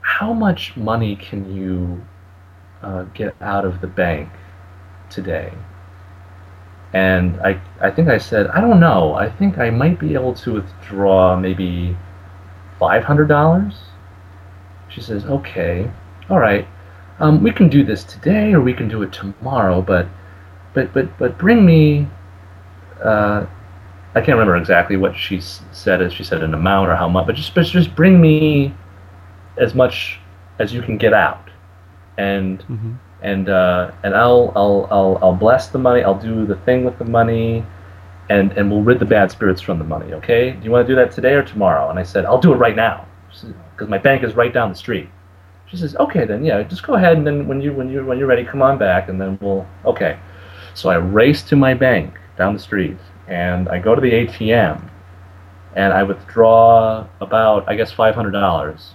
how 0.00 0.32
much 0.32 0.76
money 0.76 1.14
can 1.16 1.54
you 1.54 2.04
uh, 2.82 3.02
get 3.14 3.34
out 3.40 3.64
of 3.64 3.80
the 3.80 3.86
bank 3.86 4.28
today? 5.08 5.52
And 6.92 7.40
I, 7.40 7.60
I 7.80 7.90
think 7.90 8.08
I 8.08 8.18
said, 8.18 8.48
I 8.48 8.60
don't 8.60 8.80
know. 8.80 9.14
I 9.14 9.30
think 9.30 9.58
I 9.58 9.70
might 9.70 9.98
be 10.00 10.14
able 10.14 10.34
to 10.34 10.54
withdraw 10.54 11.36
maybe 11.36 11.96
$500. 12.80 13.74
She 14.88 15.00
says, 15.00 15.24
okay, 15.24 15.90
all 16.28 16.38
right. 16.38 16.66
Um, 17.20 17.42
we 17.42 17.52
can 17.52 17.68
do 17.68 17.84
this 17.84 18.02
today 18.02 18.54
or 18.54 18.60
we 18.60 18.72
can 18.72 18.88
do 18.88 19.02
it 19.02 19.12
tomorrow, 19.12 19.82
but, 19.82 20.08
but, 20.74 20.92
but, 20.92 21.16
but 21.18 21.38
bring 21.38 21.64
me, 21.64 22.08
uh, 23.04 23.46
I 24.14 24.20
can't 24.20 24.30
remember 24.30 24.56
exactly 24.56 24.96
what 24.96 25.14
she 25.14 25.40
said. 25.40 26.02
As 26.02 26.12
she 26.12 26.24
said 26.24 26.42
an 26.42 26.54
amount 26.54 26.88
or 26.88 26.96
how 26.96 27.08
much, 27.08 27.26
but 27.26 27.36
just, 27.36 27.54
but 27.54 27.66
just 27.66 27.94
bring 27.94 28.20
me 28.20 28.74
as 29.58 29.74
much 29.74 30.18
as 30.58 30.72
you 30.72 30.82
can 30.82 30.96
get 30.96 31.12
out, 31.12 31.49
and 32.20 32.58
mm-hmm. 32.60 32.92
and 33.22 33.48
uh, 33.48 33.90
and 34.04 34.14
I'll, 34.14 34.52
I'll 34.54 34.86
I'll 34.90 35.18
I'll 35.22 35.36
bless 35.46 35.68
the 35.68 35.78
money. 35.78 36.02
I'll 36.02 36.18
do 36.18 36.46
the 36.46 36.56
thing 36.66 36.84
with 36.84 36.98
the 36.98 37.04
money, 37.04 37.64
and 38.28 38.52
and 38.52 38.70
we'll 38.70 38.82
rid 38.82 38.98
the 38.98 39.10
bad 39.16 39.30
spirits 39.30 39.60
from 39.60 39.78
the 39.78 39.84
money. 39.84 40.12
Okay? 40.14 40.52
Do 40.52 40.64
you 40.64 40.70
want 40.70 40.86
to 40.86 40.92
do 40.92 40.96
that 40.96 41.12
today 41.12 41.34
or 41.34 41.42
tomorrow? 41.42 41.88
And 41.90 41.98
I 41.98 42.02
said 42.02 42.24
I'll 42.24 42.40
do 42.40 42.52
it 42.52 42.56
right 42.56 42.76
now, 42.76 43.06
because 43.28 43.88
my 43.88 43.98
bank 43.98 44.22
is 44.22 44.34
right 44.34 44.52
down 44.52 44.68
the 44.68 44.80
street. 44.86 45.08
She 45.66 45.76
says, 45.76 45.94
okay, 45.96 46.24
then 46.24 46.44
yeah, 46.44 46.62
just 46.64 46.82
go 46.82 46.94
ahead, 46.94 47.16
and 47.16 47.26
then 47.26 47.46
when 47.46 47.60
you 47.60 47.72
when 47.72 47.88
you 47.90 48.04
when 48.04 48.18
you're 48.18 48.28
ready, 48.28 48.44
come 48.44 48.60
on 48.60 48.76
back, 48.76 49.08
and 49.08 49.20
then 49.20 49.38
we'll 49.40 49.66
okay. 49.84 50.18
So 50.74 50.90
I 50.90 50.96
race 50.96 51.42
to 51.44 51.56
my 51.56 51.74
bank 51.74 52.14
down 52.36 52.54
the 52.54 52.60
street, 52.60 52.98
and 53.28 53.68
I 53.68 53.78
go 53.78 53.94
to 53.94 54.00
the 54.00 54.12
ATM, 54.12 54.76
and 55.76 55.92
I 55.92 56.02
withdraw 56.02 57.06
about 57.20 57.68
I 57.68 57.76
guess 57.76 57.92
five 57.92 58.14
hundred 58.14 58.32
dollars, 58.32 58.94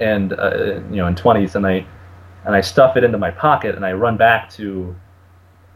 and 0.00 0.32
uh, 0.32 0.80
you 0.90 0.96
know 0.96 1.06
in 1.06 1.14
twenties, 1.14 1.54
and 1.54 1.64
I 1.66 1.86
and 2.46 2.54
I 2.54 2.62
stuff 2.62 2.96
it 2.96 3.04
into 3.04 3.18
my 3.18 3.30
pocket, 3.30 3.74
and 3.74 3.84
I 3.84 3.92
run 3.92 4.16
back 4.16 4.50
to 4.52 4.96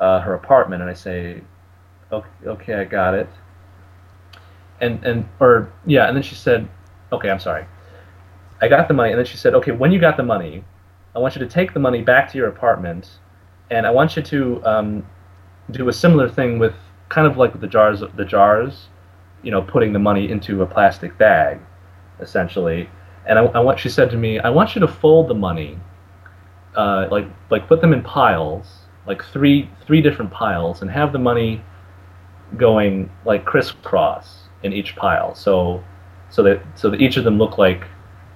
uh, 0.00 0.20
her 0.20 0.35
apartment, 0.35 0.80
and 0.80 0.90
I 0.90 0.94
say, 0.94 1.42
okay, 2.11 2.28
okay, 2.46 2.74
I 2.74 2.85
got 2.85 3.14
it, 3.14 3.28
and 4.80 5.04
and 5.04 5.28
or 5.40 5.70
yeah, 5.85 6.09
and 6.09 6.16
then 6.16 6.22
she 6.22 6.35
said, 6.35 6.68
okay, 7.12 7.28
I'm 7.28 7.40
sorry, 7.40 7.66
I 8.62 8.68
got 8.68 8.88
the 8.88 8.94
money, 8.94 9.11
and 9.11 9.18
then 9.18 9.26
she 9.26 9.37
said, 9.37 9.54
okay, 9.54 9.72
when 9.72 9.92
you 9.92 9.98
got 9.98 10.16
the 10.16 10.22
money, 10.22 10.64
I 11.14 11.18
want 11.18 11.35
you 11.35 11.40
to 11.40 11.48
take 11.48 11.74
the 11.74 11.80
money 11.80 12.02
back 12.02 12.30
to 12.33 12.38
your 12.38 12.48
apartment, 12.48 13.18
and 13.70 13.87
I 13.87 13.90
want 13.90 14.16
you 14.16 14.22
to 14.22 14.64
um, 14.64 15.06
do 15.70 15.88
a 15.88 15.92
similar 15.92 16.28
thing 16.28 16.59
with 16.59 16.74
kind 17.09 17.26
of 17.26 17.37
like 17.37 17.61
the 17.61 17.66
jars, 17.66 18.02
the 18.16 18.24
jars, 18.24 18.88
you 19.42 19.50
know, 19.50 19.61
putting 19.61 19.92
the 19.92 19.98
money 19.98 20.30
into 20.30 20.62
a 20.62 20.66
plastic 20.66 21.18
bag, 21.18 21.59
essentially. 22.20 22.88
And 23.26 23.38
I, 23.38 23.44
I 23.46 23.61
want, 23.61 23.78
she 23.78 23.88
said 23.88 24.11
to 24.11 24.16
me, 24.16 24.38
I 24.38 24.48
want 24.48 24.74
you 24.74 24.80
to 24.80 24.88
fold 24.88 25.28
the 25.28 25.35
money, 25.35 25.78
uh, 26.76 27.09
like 27.11 27.26
like 27.50 27.66
put 27.66 27.80
them 27.80 27.92
in 27.92 28.02
piles, 28.02 28.66
like 29.06 29.24
three 29.24 29.68
three 29.87 30.00
different 30.00 30.30
piles, 30.30 30.83
and 30.83 30.90
have 30.90 31.12
the 31.12 31.18
money 31.18 31.62
going 32.56 33.11
like 33.24 33.44
crisscross 33.44 34.48
in 34.62 34.72
each 34.72 34.96
pile. 34.96 35.35
So 35.35 35.83
so 36.28 36.42
that 36.42 36.62
so 36.74 36.90
that 36.90 37.00
each 37.00 37.16
of 37.16 37.24
them 37.24 37.38
look 37.38 37.59
like 37.59 37.85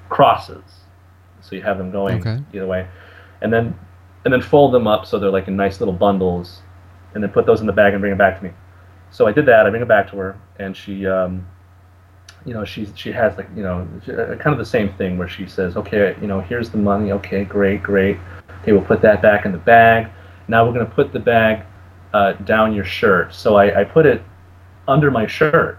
crosses. 0.08 0.62
So 1.40 1.54
you 1.54 1.62
have 1.62 1.78
them 1.78 1.90
going 1.90 2.20
okay. 2.20 2.42
either 2.52 2.66
way, 2.66 2.88
and 3.42 3.52
then 3.52 3.78
and 4.24 4.32
then 4.32 4.40
fold 4.40 4.72
them 4.72 4.86
up 4.86 5.06
so 5.06 5.18
they're 5.18 5.30
like 5.30 5.48
in 5.48 5.56
nice 5.56 5.80
little 5.80 5.94
bundles, 5.94 6.62
and 7.14 7.22
then 7.22 7.30
put 7.30 7.46
those 7.46 7.60
in 7.60 7.66
the 7.66 7.72
bag 7.72 7.92
and 7.92 8.00
bring 8.00 8.10
them 8.10 8.18
back 8.18 8.38
to 8.38 8.44
me. 8.44 8.50
So 9.10 9.26
I 9.26 9.32
did 9.32 9.46
that. 9.46 9.66
I 9.66 9.70
bring 9.70 9.82
it 9.82 9.88
back 9.88 10.10
to 10.10 10.16
her, 10.16 10.40
and 10.58 10.76
she, 10.76 11.06
um, 11.06 11.46
you 12.44 12.52
know, 12.52 12.64
she 12.64 12.86
she 12.94 13.10
has 13.12 13.36
like 13.36 13.48
you 13.56 13.62
know 13.62 13.88
uh, 14.08 14.36
kind 14.36 14.52
of 14.52 14.58
the 14.58 14.64
same 14.64 14.92
thing 14.94 15.16
where 15.16 15.28
she 15.28 15.46
says, 15.46 15.76
okay, 15.76 16.16
you 16.20 16.26
know, 16.26 16.40
here's 16.40 16.70
the 16.70 16.78
money. 16.78 17.12
Okay, 17.12 17.44
great, 17.44 17.82
great. 17.82 18.18
Okay, 18.62 18.72
we'll 18.72 18.82
put 18.82 19.00
that 19.02 19.22
back 19.22 19.46
in 19.46 19.52
the 19.52 19.58
bag. 19.58 20.10
Now 20.48 20.66
we're 20.66 20.72
gonna 20.72 20.86
put 20.86 21.12
the 21.12 21.20
bag 21.20 21.64
uh, 22.12 22.32
down 22.32 22.74
your 22.74 22.84
shirt. 22.84 23.34
So 23.34 23.56
I, 23.56 23.80
I 23.80 23.84
put 23.84 24.04
it 24.06 24.22
under 24.86 25.10
my 25.10 25.26
shirt, 25.26 25.78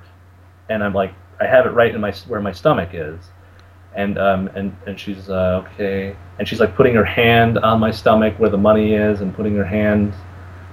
and 0.69 0.84
I'm 0.84 0.93
like, 0.93 1.13
I 1.39 1.45
have 1.45 1.65
it 1.65 1.69
right 1.69 1.93
in 1.93 2.01
my 2.01 2.12
where 2.28 2.41
my 2.41 2.51
stomach 2.51 2.89
is, 2.93 3.19
and 3.95 4.17
um 4.17 4.47
and 4.56 4.75
and 4.88 4.99
she's 4.99 5.30
uh, 5.30 5.63
okay, 5.65 6.15
and 6.39 6.47
she's 6.47 6.60
like 6.60 6.75
putting 6.75 6.95
her 6.95 7.06
hand 7.06 7.60
on 7.60 7.80
my 7.80 7.91
stomach 7.91 8.39
where 8.39 8.49
the 8.49 8.58
money 8.58 8.95
is, 8.95 9.21
and 9.21 9.36
putting 9.36 9.56
her 9.56 9.65
hand. 9.65 10.13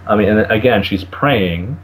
I 0.07 0.17
mean, 0.17 0.29
and 0.29 0.51
again, 0.51 0.83
she's 0.83 1.05
praying 1.05 1.79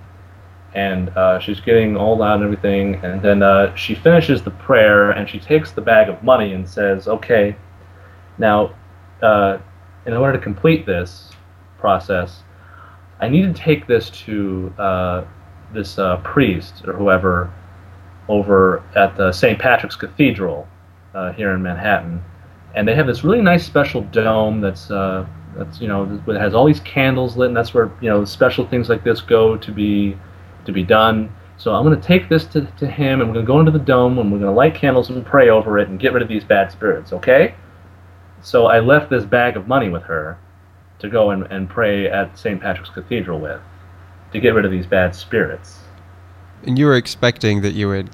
and 0.74 1.08
uh, 1.10 1.38
she's 1.38 1.60
getting 1.60 1.96
all 1.96 2.22
out 2.22 2.36
and 2.36 2.44
everything. 2.44 2.96
And 2.96 3.22
then 3.22 3.42
uh, 3.42 3.74
she 3.74 3.94
finishes 3.94 4.42
the 4.42 4.50
prayer 4.50 5.10
and 5.10 5.28
she 5.28 5.38
takes 5.38 5.72
the 5.72 5.80
bag 5.80 6.08
of 6.08 6.22
money 6.22 6.52
and 6.52 6.68
says, 6.68 7.08
"Okay, 7.08 7.56
now, 8.38 8.74
uh, 9.22 9.58
in 10.06 10.12
order 10.12 10.38
to 10.38 10.42
complete 10.42 10.86
this 10.86 11.30
process, 11.78 12.42
I 13.20 13.28
need 13.28 13.42
to 13.42 13.52
take 13.52 13.86
this 13.86 14.10
to 14.10 14.72
uh, 14.78 15.24
this 15.72 15.98
uh, 15.98 16.18
priest 16.18 16.84
or 16.86 16.92
whoever 16.92 17.52
over 18.28 18.82
at 18.94 19.16
the 19.16 19.32
St. 19.32 19.58
Patrick's 19.58 19.96
Cathedral 19.96 20.68
uh, 21.14 21.32
here 21.32 21.52
in 21.52 21.62
Manhattan, 21.62 22.22
and 22.74 22.86
they 22.86 22.94
have 22.94 23.06
this 23.06 23.24
really 23.24 23.42
nice 23.42 23.64
special 23.64 24.02
dome 24.02 24.60
that's." 24.60 24.90
that's 25.56 25.80
you 25.80 25.88
know 25.88 26.22
it 26.28 26.38
has 26.38 26.54
all 26.54 26.66
these 26.66 26.80
candles 26.80 27.36
lit, 27.36 27.48
and 27.48 27.56
that's 27.56 27.72
where 27.74 27.90
you 28.00 28.08
know 28.08 28.24
special 28.24 28.66
things 28.68 28.88
like 28.88 29.02
this 29.02 29.20
go 29.20 29.56
to 29.56 29.72
be 29.72 30.16
to 30.68 30.72
be 30.72 30.84
done. 30.84 31.34
So 31.56 31.74
I'm 31.74 31.84
going 31.84 32.00
to 32.00 32.06
take 32.06 32.28
this 32.28 32.44
to, 32.46 32.60
to 32.78 32.86
him, 32.86 33.20
and 33.20 33.28
we're 33.28 33.34
going 33.34 33.46
to 33.46 33.52
go 33.52 33.58
into 33.58 33.72
the 33.72 33.80
dome, 33.80 34.18
and 34.18 34.30
we're 34.30 34.38
going 34.38 34.52
to 34.52 34.56
light 34.56 34.76
candles 34.76 35.10
and 35.10 35.26
pray 35.26 35.48
over 35.48 35.78
it 35.78 35.88
and 35.88 35.98
get 35.98 36.12
rid 36.12 36.22
of 36.22 36.28
these 36.28 36.44
bad 36.44 36.70
spirits, 36.70 37.12
okay? 37.12 37.54
So 38.42 38.66
I 38.66 38.78
left 38.78 39.10
this 39.10 39.24
bag 39.24 39.56
of 39.56 39.66
money 39.66 39.88
with 39.88 40.04
her 40.04 40.38
to 41.00 41.08
go 41.08 41.30
and, 41.30 41.44
and 41.50 41.68
pray 41.68 42.08
at 42.08 42.38
St. 42.38 42.60
Patrick's 42.60 42.90
Cathedral 42.90 43.40
with 43.40 43.60
to 44.32 44.38
get 44.38 44.50
rid 44.50 44.64
of 44.64 44.70
these 44.70 44.86
bad 44.86 45.16
spirits. 45.16 45.80
And 46.64 46.78
you 46.78 46.86
were 46.86 46.96
expecting 46.96 47.62
that 47.62 47.72
you 47.72 47.88
would 47.88 48.10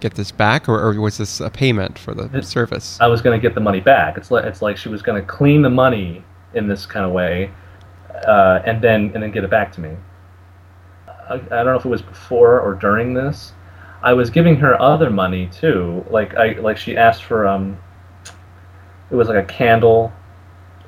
get 0.00 0.14
this 0.14 0.30
back, 0.30 0.68
or, 0.68 0.80
or 0.80 0.98
was 0.98 1.18
this 1.18 1.40
a 1.40 1.50
payment 1.50 1.98
for 1.98 2.14
the 2.14 2.30
it, 2.38 2.44
service? 2.44 2.98
I 3.00 3.06
was 3.08 3.20
going 3.20 3.38
to 3.38 3.42
get 3.42 3.54
the 3.54 3.60
money 3.60 3.80
back. 3.80 4.16
It's 4.16 4.30
like, 4.30 4.44
it's 4.44 4.62
like 4.62 4.76
she 4.78 4.88
was 4.88 5.02
going 5.02 5.20
to 5.20 5.26
clean 5.26 5.60
the 5.60 5.70
money 5.70 6.24
in 6.54 6.68
this 6.68 6.86
kind 6.86 7.04
of 7.04 7.12
way, 7.12 7.50
uh, 8.26 8.62
and 8.64 8.80
then 8.80 9.10
and 9.12 9.22
then 9.22 9.30
get 9.30 9.44
it 9.44 9.50
back 9.50 9.72
to 9.72 9.80
me. 9.80 9.96
I, 11.28 11.36
don't 11.38 11.66
know 11.66 11.76
if 11.76 11.84
it 11.84 11.88
was 11.88 12.02
before 12.02 12.60
or 12.60 12.74
during 12.74 13.14
this. 13.14 13.52
I 14.02 14.12
was 14.12 14.30
giving 14.30 14.56
her 14.56 14.80
other 14.80 15.10
money 15.10 15.48
too. 15.48 16.04
Like 16.10 16.34
I 16.36 16.52
like 16.52 16.76
she 16.76 16.96
asked 16.96 17.24
for 17.24 17.46
um. 17.46 17.78
It 19.10 19.14
was 19.14 19.28
like 19.28 19.42
a 19.42 19.46
candle 19.46 20.12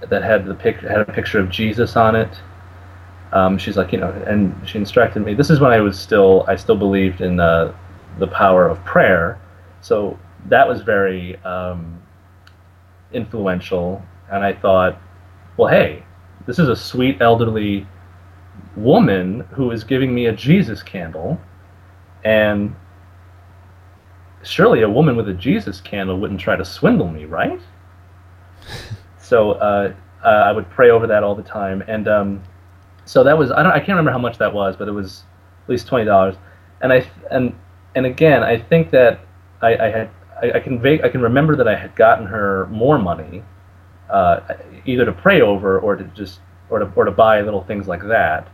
that 0.09 0.22
had 0.22 0.46
the 0.46 0.55
pic 0.55 0.81
had 0.81 1.00
a 1.00 1.05
picture 1.05 1.38
of 1.38 1.50
Jesus 1.50 1.96
on 1.96 2.14
it. 2.16 2.40
Um, 3.33 3.59
she's 3.59 3.76
like, 3.76 3.92
you 3.92 3.98
know, 3.98 4.11
and 4.26 4.55
she 4.68 4.79
instructed 4.79 5.24
me. 5.24 5.35
This 5.35 5.50
is 5.50 5.61
when 5.61 5.70
I 5.70 5.81
was 5.81 5.98
still, 5.98 6.44
I 6.48 6.57
still 6.57 6.76
believed 6.76 7.20
in 7.20 7.37
the, 7.37 7.74
the 8.18 8.26
power 8.26 8.68
of 8.68 8.85
prayer. 8.85 9.40
So 9.81 10.18
that 10.48 10.66
was 10.66 10.83
very 10.83 11.37
um, 11.44 12.03
influential. 13.12 14.03
And 14.33 14.44
I 14.44 14.53
thought, 14.53 15.00
well, 15.57 15.68
hey, 15.68 16.05
this 16.46 16.59
is 16.59 16.68
a 16.68 16.76
sweet 16.76 17.18
elderly 17.20 17.87
woman 18.76 19.40
who 19.52 19.70
is 19.70 19.85
giving 19.85 20.14
me 20.14 20.26
a 20.26 20.33
Jesus 20.33 20.83
candle, 20.83 21.40
and 22.24 22.74
surely 24.42 24.83
a 24.83 24.88
woman 24.88 25.16
with 25.16 25.28
a 25.28 25.35
Jesus 25.35 25.80
candle 25.80 26.18
wouldn't 26.18 26.40
try 26.40 26.56
to 26.56 26.64
swindle 26.64 27.09
me, 27.09 27.24
right? 27.24 27.61
so 29.18 29.52
uh, 29.52 29.92
uh, 30.24 30.28
I 30.28 30.52
would 30.52 30.68
pray 30.70 30.90
over 30.90 31.06
that 31.06 31.22
all 31.22 31.35
the 31.35 31.42
time, 31.42 31.83
and 31.87 32.09
um, 32.09 32.42
so 33.04 33.24
that 33.24 33.37
was 33.37 33.50
I 33.50 33.62
don't 33.62 33.72
I 33.72 33.78
can't 33.78 33.90
remember 33.90 34.12
how 34.12 34.18
much 34.18 34.38
that 34.38 34.52
was, 34.52 34.76
but 34.76 34.88
it 34.88 34.92
was 34.92 35.24
at 35.64 35.70
least 35.70 35.87
twenty 35.87 36.04
dollars, 36.04 36.37
and 36.80 36.92
I 36.92 37.06
and 37.30 37.54
and 37.94 38.06
again 38.06 38.42
I 38.42 38.59
think 38.59 38.90
that 38.90 39.20
I, 39.62 39.76
I 39.76 39.90
had 39.90 40.11
I, 40.42 40.52
I, 40.52 40.61
can 40.61 40.80
vague, 40.80 41.02
I 41.02 41.09
can 41.09 41.20
remember 41.20 41.56
that 41.56 41.68
I 41.68 41.76
had 41.76 41.94
gotten 41.94 42.26
her 42.26 42.66
more 42.70 42.98
money, 42.98 43.42
uh, 44.09 44.40
either 44.87 45.04
to 45.04 45.12
pray 45.12 45.40
over 45.40 45.78
or 45.78 45.96
to 45.96 46.04
just 46.04 46.40
or 46.70 46.78
to 46.78 46.92
or 46.96 47.04
to 47.04 47.11
buy 47.11 47.40
little 47.40 47.62
things 47.64 47.88
like 47.88 48.06
that. 48.09 48.48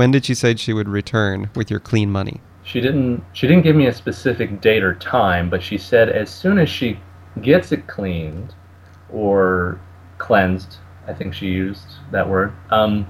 When 0.00 0.12
did 0.12 0.24
she 0.24 0.34
say 0.34 0.56
she 0.56 0.72
would 0.72 0.88
return 0.88 1.50
with 1.54 1.70
your 1.70 1.78
clean 1.78 2.10
money? 2.10 2.40
She 2.62 2.80
didn't. 2.80 3.22
She 3.34 3.46
didn't 3.46 3.64
give 3.64 3.76
me 3.76 3.86
a 3.86 3.92
specific 3.92 4.62
date 4.62 4.82
or 4.82 4.94
time, 4.94 5.50
but 5.50 5.62
she 5.62 5.76
said 5.76 6.08
as 6.08 6.30
soon 6.30 6.58
as 6.58 6.70
she 6.70 6.98
gets 7.42 7.70
it 7.70 7.86
cleaned 7.86 8.54
or 9.12 9.78
cleansed, 10.16 10.78
I 11.06 11.12
think 11.12 11.34
she 11.34 11.48
used 11.48 11.84
that 12.12 12.26
word. 12.26 12.54
Um, 12.70 13.06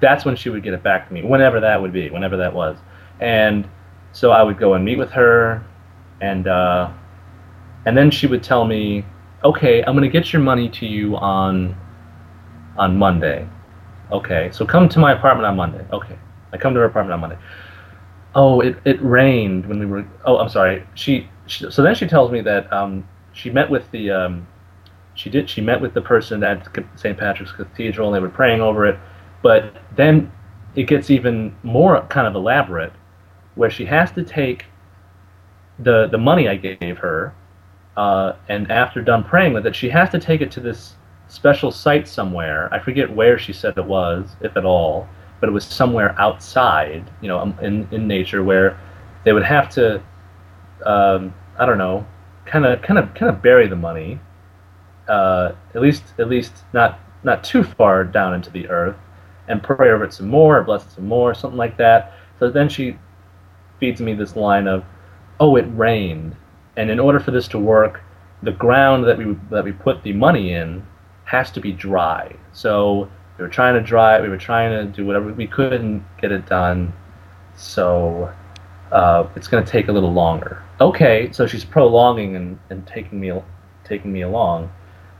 that's 0.00 0.24
when 0.24 0.34
she 0.34 0.50
would 0.50 0.64
get 0.64 0.74
it 0.74 0.82
back 0.82 1.06
to 1.06 1.14
me, 1.14 1.22
whenever 1.22 1.60
that 1.60 1.80
would 1.80 1.92
be, 1.92 2.10
whenever 2.10 2.36
that 2.38 2.52
was. 2.52 2.76
And 3.20 3.70
so 4.10 4.32
I 4.32 4.42
would 4.42 4.58
go 4.58 4.74
and 4.74 4.84
meet 4.84 4.98
with 4.98 5.12
her, 5.12 5.64
and 6.20 6.48
uh, 6.48 6.90
and 7.86 7.96
then 7.96 8.10
she 8.10 8.26
would 8.26 8.42
tell 8.42 8.64
me, 8.64 9.04
"Okay, 9.44 9.84
I'm 9.84 9.94
going 9.94 10.10
to 10.10 10.18
get 10.18 10.32
your 10.32 10.42
money 10.42 10.68
to 10.70 10.86
you 10.86 11.14
on 11.18 11.76
on 12.76 12.98
Monday." 12.98 13.48
Okay, 14.10 14.50
so 14.52 14.66
come 14.66 14.88
to 14.88 14.98
my 14.98 15.12
apartment 15.12 15.46
on 15.46 15.54
Monday. 15.54 15.86
Okay. 15.92 16.18
I 16.52 16.58
come 16.58 16.74
to 16.74 16.80
her 16.80 16.86
apartment 16.86 17.14
on 17.14 17.20
Monday. 17.20 17.38
Oh, 18.34 18.60
it, 18.60 18.76
it 18.84 19.02
rained 19.02 19.66
when 19.66 19.78
we 19.78 19.86
were. 19.86 20.06
Oh, 20.24 20.38
I'm 20.38 20.48
sorry. 20.48 20.86
She, 20.94 21.28
she 21.46 21.70
so 21.70 21.82
then 21.82 21.94
she 21.94 22.06
tells 22.06 22.30
me 22.30 22.40
that 22.42 22.72
um, 22.72 23.06
she 23.32 23.50
met 23.50 23.70
with 23.70 23.90
the 23.90 24.10
um, 24.10 24.46
she 25.14 25.30
did 25.30 25.48
she 25.48 25.60
met 25.60 25.80
with 25.80 25.94
the 25.94 26.00
person 26.00 26.42
at 26.42 26.66
St. 26.96 27.16
Patrick's 27.18 27.52
Cathedral 27.52 28.08
and 28.08 28.16
they 28.16 28.20
were 28.20 28.30
praying 28.32 28.60
over 28.60 28.86
it, 28.86 28.98
but 29.42 29.74
then 29.96 30.32
it 30.74 30.84
gets 30.84 31.10
even 31.10 31.54
more 31.62 32.00
kind 32.08 32.26
of 32.26 32.34
elaborate, 32.34 32.92
where 33.54 33.70
she 33.70 33.84
has 33.84 34.10
to 34.12 34.24
take 34.24 34.66
the 35.78 36.06
the 36.08 36.18
money 36.18 36.48
I 36.48 36.56
gave 36.56 36.98
her, 36.98 37.34
uh, 37.96 38.34
and 38.48 38.70
after 38.70 39.02
done 39.02 39.24
praying 39.24 39.52
with 39.52 39.66
it, 39.66 39.76
she 39.76 39.90
has 39.90 40.10
to 40.10 40.18
take 40.18 40.40
it 40.40 40.50
to 40.52 40.60
this 40.60 40.96
special 41.28 41.70
site 41.70 42.08
somewhere. 42.08 42.72
I 42.72 42.78
forget 42.78 43.14
where 43.14 43.38
she 43.38 43.52
said 43.52 43.76
it 43.76 43.84
was, 43.84 44.36
if 44.40 44.56
at 44.56 44.64
all, 44.64 45.08
but 45.42 45.48
it 45.48 45.52
was 45.52 45.64
somewhere 45.64 46.14
outside, 46.20 47.10
you 47.20 47.26
know, 47.26 47.40
um, 47.40 47.58
in 47.60 47.88
in 47.90 48.06
nature 48.06 48.44
where 48.44 48.78
they 49.24 49.32
would 49.32 49.42
have 49.42 49.68
to, 49.70 50.00
um, 50.86 51.34
I 51.58 51.66
don't 51.66 51.78
know, 51.78 52.06
kind 52.46 52.64
of 52.64 52.80
kind 52.80 52.96
of 52.96 53.12
kind 53.14 53.28
of 53.28 53.42
bury 53.42 53.66
the 53.66 53.74
money, 53.74 54.20
uh, 55.08 55.50
at 55.74 55.82
least 55.82 56.04
at 56.20 56.28
least 56.28 56.52
not 56.72 57.00
not 57.24 57.42
too 57.42 57.64
far 57.64 58.04
down 58.04 58.34
into 58.34 58.50
the 58.50 58.68
earth, 58.68 58.96
and 59.48 59.60
pray 59.60 59.90
over 59.90 60.04
it 60.04 60.12
some 60.12 60.28
more, 60.28 60.58
or 60.58 60.62
bless 60.62 60.84
it 60.84 60.92
some 60.92 61.08
more, 61.08 61.34
something 61.34 61.58
like 61.58 61.76
that. 61.76 62.12
So 62.38 62.48
then 62.48 62.68
she 62.68 62.96
feeds 63.80 64.00
me 64.00 64.14
this 64.14 64.36
line 64.36 64.68
of, 64.68 64.84
"Oh, 65.40 65.56
it 65.56 65.66
rained," 65.74 66.36
and 66.76 66.88
in 66.88 67.00
order 67.00 67.18
for 67.18 67.32
this 67.32 67.48
to 67.48 67.58
work, 67.58 68.00
the 68.44 68.52
ground 68.52 69.04
that 69.06 69.18
we 69.18 69.36
that 69.50 69.64
we 69.64 69.72
put 69.72 70.04
the 70.04 70.12
money 70.12 70.52
in 70.52 70.86
has 71.24 71.50
to 71.50 71.60
be 71.60 71.72
dry. 71.72 72.32
So 72.52 73.08
we 73.38 73.42
were 73.42 73.48
trying 73.48 73.74
to 73.74 73.80
dry 73.80 74.16
it. 74.18 74.22
We 74.22 74.28
were 74.28 74.36
trying 74.38 74.70
to 74.70 74.84
do 74.92 75.06
whatever 75.06 75.32
we 75.32 75.46
couldn't 75.46 76.04
get 76.20 76.32
it 76.32 76.46
done. 76.46 76.92
So 77.56 78.32
uh, 78.90 79.26
it's 79.36 79.48
going 79.48 79.64
to 79.64 79.70
take 79.70 79.88
a 79.88 79.92
little 79.92 80.12
longer. 80.12 80.62
Okay, 80.80 81.30
so 81.32 81.46
she's 81.46 81.64
prolonging 81.64 82.36
and, 82.36 82.58
and 82.70 82.86
taking 82.86 83.20
me 83.20 83.32
taking 83.84 84.12
me 84.12 84.22
along. 84.22 84.70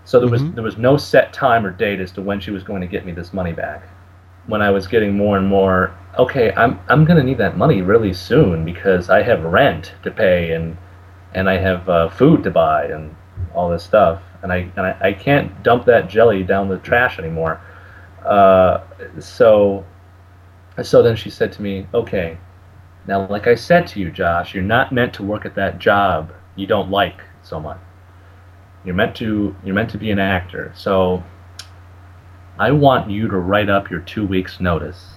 So 0.04 0.18
there 0.20 0.28
was 0.28 0.42
Mhm. 0.42 0.54
there 0.54 0.64
was 0.64 0.76
no 0.76 0.96
set 0.96 1.32
time 1.32 1.64
or 1.64 1.70
date 1.70 2.00
as 2.00 2.10
to 2.12 2.22
when 2.22 2.40
she 2.40 2.50
was 2.50 2.62
going 2.62 2.80
to 2.80 2.86
get 2.86 3.04
me 3.06 3.12
this 3.12 3.32
money 3.32 3.52
back. 3.52 3.82
When 4.46 4.60
I 4.60 4.70
was 4.70 4.88
getting 4.88 5.16
more 5.16 5.36
and 5.38 5.46
more, 5.46 5.92
okay, 6.18 6.52
I'm 6.56 6.78
I'm 6.88 7.04
going 7.04 7.18
to 7.18 7.22
need 7.22 7.38
that 7.38 7.56
money 7.56 7.82
really 7.82 8.12
soon 8.12 8.64
because 8.64 9.08
I 9.10 9.22
have 9.22 9.44
rent 9.44 9.94
to 10.02 10.10
pay 10.10 10.52
and 10.52 10.76
and 11.34 11.48
I 11.48 11.56
have 11.58 11.88
uh, 11.88 12.08
food 12.08 12.42
to 12.44 12.50
buy 12.50 12.86
and 12.86 13.14
all 13.54 13.70
this 13.70 13.84
stuff, 13.84 14.20
and 14.42 14.52
I 14.52 14.68
and 14.76 14.86
I, 14.86 14.96
I 15.00 15.12
can't 15.12 15.62
dump 15.62 15.84
that 15.86 16.08
jelly 16.08 16.42
down 16.42 16.68
the 16.68 16.78
trash 16.78 17.18
anymore. 17.18 17.60
Uh, 18.24 18.84
so 19.20 19.84
so 20.82 21.02
then 21.02 21.16
she 21.16 21.28
said 21.30 21.52
to 21.52 21.62
me, 21.62 21.86
okay, 21.92 22.38
now 23.06 23.26
like 23.28 23.46
I 23.46 23.54
said 23.54 23.86
to 23.88 24.00
you, 24.00 24.10
Josh, 24.10 24.54
you're 24.54 24.62
not 24.62 24.92
meant 24.92 25.12
to 25.14 25.22
work 25.22 25.44
at 25.44 25.54
that 25.56 25.78
job 25.78 26.32
you 26.56 26.66
don't 26.66 26.90
like 26.90 27.20
so 27.42 27.58
much. 27.58 27.78
You're 28.84 28.94
meant 28.94 29.14
to 29.16 29.54
you're 29.64 29.74
meant 29.74 29.90
to 29.90 29.98
be 29.98 30.10
an 30.10 30.18
actor. 30.18 30.72
So 30.74 31.22
I 32.58 32.72
want 32.72 33.10
you 33.10 33.28
to 33.28 33.36
write 33.38 33.70
up 33.70 33.90
your 33.90 34.00
two 34.00 34.26
weeks 34.26 34.60
notice. 34.60 35.14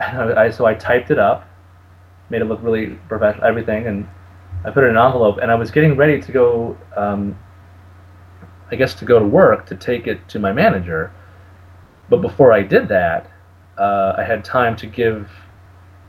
I, 0.00 0.50
so 0.50 0.66
I 0.66 0.74
typed 0.74 1.10
it 1.10 1.18
up, 1.18 1.48
made 2.28 2.42
it 2.42 2.46
look 2.46 2.60
really 2.62 2.98
professional, 3.08 3.46
everything, 3.46 3.86
and 3.86 4.08
I 4.64 4.70
put 4.70 4.84
it 4.84 4.88
in 4.88 4.96
an 4.96 5.04
envelope. 5.04 5.38
And 5.40 5.50
I 5.50 5.54
was 5.54 5.70
getting 5.70 5.96
ready 5.96 6.20
to 6.20 6.32
go, 6.32 6.76
um, 6.96 7.38
I 8.70 8.76
guess, 8.76 8.94
to 8.96 9.04
go 9.04 9.18
to 9.18 9.24
work 9.24 9.66
to 9.66 9.76
take 9.76 10.06
it 10.06 10.28
to 10.30 10.38
my 10.38 10.52
manager. 10.52 11.12
But 12.08 12.20
before 12.20 12.52
I 12.52 12.62
did 12.62 12.88
that, 12.88 13.30
uh, 13.78 14.14
I 14.16 14.22
had 14.22 14.44
time 14.44 14.76
to 14.76 14.86
give 14.86 15.30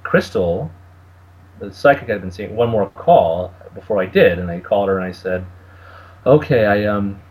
Crystal, 0.04 0.70
the 1.60 1.72
psychic 1.72 2.10
I'd 2.10 2.22
been 2.22 2.32
seeing, 2.32 2.56
one 2.56 2.70
more 2.70 2.90
call 2.92 3.54
before 3.74 4.02
I 4.02 4.06
did. 4.06 4.40
And 4.40 4.52
I 4.52 4.60
called 4.60 4.90
her 4.90 4.98
and 4.98 5.06
I 5.06 5.12
said, 5.12 5.46
"Okay, 6.26 6.66
I 6.66 6.86
um, 6.86 7.22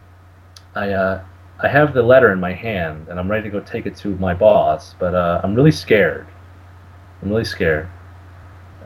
I 0.74 0.90
uh, 0.90 1.24
I 1.60 1.68
have 1.68 1.94
the 1.94 2.02
letter 2.02 2.32
in 2.32 2.40
my 2.40 2.52
hand 2.52 3.08
and 3.08 3.18
I'm 3.20 3.30
ready 3.30 3.44
to 3.44 3.50
go 3.50 3.60
take 3.60 3.86
it 3.86 3.96
to 3.98 4.08
my 4.16 4.34
boss, 4.34 4.94
but 4.98 5.14
uh, 5.14 5.40
I'm 5.44 5.54
really 5.54 5.72
scared. 5.72 6.26
I'm 7.22 7.28
really 7.28 7.44
scared." 7.44 7.88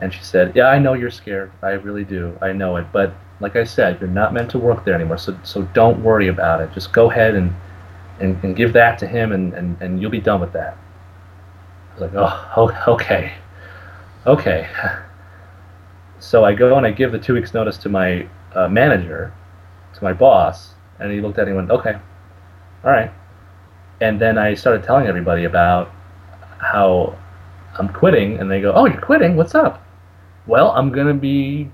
And 0.01 0.13
she 0.13 0.23
said, 0.23 0.55
"Yeah, 0.55 0.67
I 0.67 0.79
know 0.79 0.93
you're 0.93 1.11
scared. 1.11 1.51
I 1.61 1.71
really 1.71 2.03
do. 2.03 2.37
I 2.41 2.53
know 2.53 2.75
it. 2.77 2.87
But 2.91 3.13
like 3.39 3.55
I 3.55 3.63
said, 3.63 3.99
you're 3.99 4.09
not 4.09 4.33
meant 4.33 4.51
to 4.51 4.59
work 4.59 4.85
there 4.85 4.93
anymore. 4.93 5.17
So 5.17 5.37
so 5.43 5.63
don't 5.73 6.03
worry 6.03 6.27
about 6.27 6.61
it. 6.61 6.71
Just 6.73 6.93
go 6.93 7.09
ahead 7.09 7.35
and 7.35 7.53
and, 8.19 8.41
and 8.43 8.55
give 8.55 8.73
that 8.73 8.97
to 8.99 9.07
him, 9.07 9.31
and, 9.31 9.53
and, 9.53 9.81
and 9.81 10.01
you'll 10.01 10.11
be 10.11 10.21
done 10.21 10.41
with 10.41 10.53
that." 10.53 10.77
I 11.91 11.93
was 11.93 12.01
like, 12.01 12.11
"Oh, 12.15 12.93
okay, 12.93 13.33
okay." 14.25 14.69
So 16.19 16.43
I 16.43 16.53
go 16.53 16.75
and 16.75 16.85
I 16.85 16.91
give 16.91 17.13
the 17.13 17.19
two 17.19 17.33
weeks 17.33 17.53
notice 17.53 17.77
to 17.77 17.89
my 17.89 18.27
uh, 18.53 18.67
manager, 18.67 19.33
to 19.93 20.03
my 20.03 20.11
boss, 20.11 20.73
and 20.99 21.11
he 21.11 21.21
looked 21.21 21.39
at 21.39 21.45
me 21.45 21.51
and 21.51 21.57
went, 21.57 21.71
"Okay, 21.71 21.93
all 22.83 22.91
right." 22.91 23.11
And 24.01 24.19
then 24.19 24.37
I 24.37 24.53
started 24.53 24.83
telling 24.83 25.07
everybody 25.07 25.45
about 25.45 25.89
how 26.59 27.17
I'm 27.77 27.87
quitting, 27.89 28.37
and 28.39 28.51
they 28.51 28.59
go, 28.59 28.73
"Oh, 28.73 28.85
you're 28.85 29.01
quitting? 29.01 29.37
What's 29.37 29.55
up?" 29.55 29.81
Well, 30.45 30.71
I'm 30.71 30.91
gonna 30.91 31.13
be, 31.13 31.71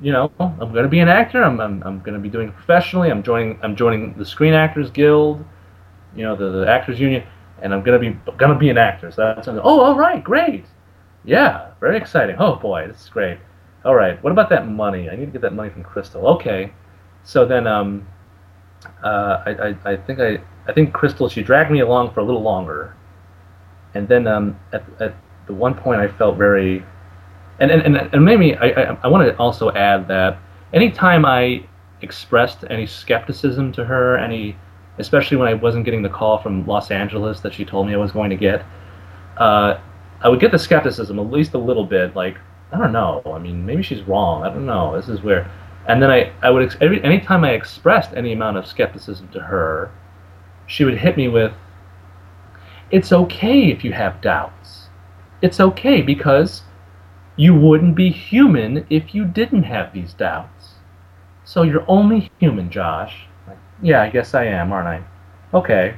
you 0.00 0.12
know, 0.12 0.32
I'm 0.40 0.72
gonna 0.72 0.88
be 0.88 1.00
an 1.00 1.08
actor. 1.08 1.42
I'm 1.42 1.60
I'm, 1.60 1.82
I'm 1.82 2.00
gonna 2.00 2.18
be 2.18 2.30
doing 2.30 2.52
professionally. 2.52 3.10
I'm 3.10 3.22
joining 3.22 3.58
I'm 3.62 3.76
joining 3.76 4.14
the 4.14 4.24
Screen 4.24 4.54
Actors 4.54 4.90
Guild, 4.90 5.44
you 6.16 6.24
know, 6.24 6.34
the, 6.36 6.50
the 6.50 6.68
Actors 6.68 6.98
Union, 6.98 7.24
and 7.62 7.72
I'm 7.72 7.82
gonna 7.82 7.98
be 7.98 8.16
gonna 8.36 8.58
be 8.58 8.70
an 8.70 8.78
actor. 8.78 9.10
So 9.10 9.34
that's 9.34 9.48
oh, 9.48 9.80
all 9.80 9.96
right, 9.96 10.22
great, 10.22 10.64
yeah, 11.24 11.70
very 11.80 11.96
exciting. 11.96 12.36
Oh 12.38 12.56
boy, 12.56 12.88
this 12.88 13.02
is 13.02 13.08
great. 13.08 13.38
All 13.84 13.94
right, 13.94 14.22
what 14.22 14.32
about 14.32 14.50
that 14.50 14.68
money? 14.68 15.08
I 15.08 15.16
need 15.16 15.26
to 15.26 15.32
get 15.32 15.42
that 15.42 15.54
money 15.54 15.70
from 15.70 15.84
Crystal. 15.84 16.26
Okay, 16.26 16.72
so 17.22 17.44
then 17.44 17.66
um, 17.66 18.06
uh, 19.04 19.42
I, 19.46 19.50
I 19.50 19.92
I 19.92 19.96
think 19.96 20.20
I 20.20 20.40
I 20.66 20.72
think 20.72 20.92
Crystal 20.92 21.28
she 21.28 21.42
dragged 21.42 21.70
me 21.70 21.80
along 21.80 22.12
for 22.12 22.20
a 22.20 22.24
little 22.24 22.42
longer, 22.42 22.94
and 23.94 24.08
then 24.08 24.26
um, 24.26 24.58
at 24.72 24.84
at 25.00 25.14
the 25.46 25.54
one 25.54 25.74
point 25.74 26.00
I 26.00 26.08
felt 26.08 26.36
very 26.36 26.84
and 27.58 27.70
and, 27.70 27.96
and, 27.96 28.14
and 28.14 28.24
maybe 28.24 28.54
I, 28.56 28.66
I, 28.66 28.98
I 29.04 29.06
want 29.08 29.26
to 29.26 29.36
also 29.38 29.70
add 29.72 30.08
that 30.08 30.38
anytime 30.72 31.24
I 31.24 31.64
expressed 32.02 32.64
any 32.68 32.86
skepticism 32.86 33.72
to 33.72 33.84
her, 33.84 34.18
any 34.18 34.56
especially 34.98 35.36
when 35.36 35.48
I 35.48 35.54
wasn't 35.54 35.84
getting 35.84 36.02
the 36.02 36.08
call 36.08 36.38
from 36.38 36.66
Los 36.66 36.90
Angeles 36.90 37.40
that 37.40 37.54
she 37.54 37.64
told 37.64 37.86
me 37.86 37.94
I 37.94 37.96
was 37.96 38.12
going 38.12 38.30
to 38.30 38.36
get, 38.36 38.64
uh, 39.36 39.78
I 40.20 40.28
would 40.28 40.40
get 40.40 40.50
the 40.50 40.58
skepticism 40.58 41.18
at 41.18 41.30
least 41.30 41.54
a 41.54 41.58
little 41.58 41.84
bit. 41.84 42.16
Like 42.16 42.38
I 42.72 42.78
don't 42.78 42.92
know. 42.92 43.22
I 43.26 43.38
mean, 43.38 43.64
maybe 43.64 43.82
she's 43.82 44.02
wrong. 44.02 44.42
I 44.42 44.48
don't 44.48 44.66
know. 44.66 44.96
This 44.96 45.08
is 45.08 45.22
where, 45.22 45.50
and 45.86 46.02
then 46.02 46.10
I 46.10 46.32
I 46.42 46.50
would 46.50 46.76
every 46.80 47.02
anytime 47.04 47.44
I 47.44 47.52
expressed 47.52 48.12
any 48.14 48.32
amount 48.32 48.56
of 48.56 48.66
skepticism 48.66 49.28
to 49.28 49.40
her, 49.40 49.90
she 50.66 50.84
would 50.84 50.98
hit 50.98 51.16
me 51.16 51.28
with, 51.28 51.52
"It's 52.90 53.12
okay 53.12 53.70
if 53.70 53.84
you 53.84 53.92
have 53.92 54.20
doubts. 54.20 54.88
It's 55.42 55.60
okay 55.60 56.02
because." 56.02 56.62
You 57.38 57.54
wouldn't 57.54 57.94
be 57.94 58.08
human 58.08 58.86
if 58.88 59.14
you 59.14 59.26
didn't 59.26 59.64
have 59.64 59.92
these 59.92 60.14
doubts. 60.14 60.76
So 61.44 61.62
you're 61.62 61.84
only 61.86 62.30
human, 62.40 62.70
Josh. 62.70 63.26
Yeah, 63.82 64.02
I 64.02 64.10
guess 64.10 64.34
I 64.34 64.44
am, 64.44 64.72
aren't 64.72 64.88
I? 64.88 65.04
Okay. 65.56 65.96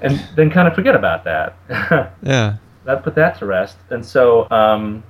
And 0.00 0.22
then 0.36 0.50
kind 0.50 0.68
of 0.68 0.74
forget 0.74 0.94
about 0.94 1.24
that. 1.24 1.56
Yeah. 2.22 2.56
that 2.84 3.02
put 3.02 3.14
that 3.16 3.38
to 3.38 3.46
rest. 3.46 3.76
And 3.90 4.04
so, 4.04 4.48
um, 4.50 5.02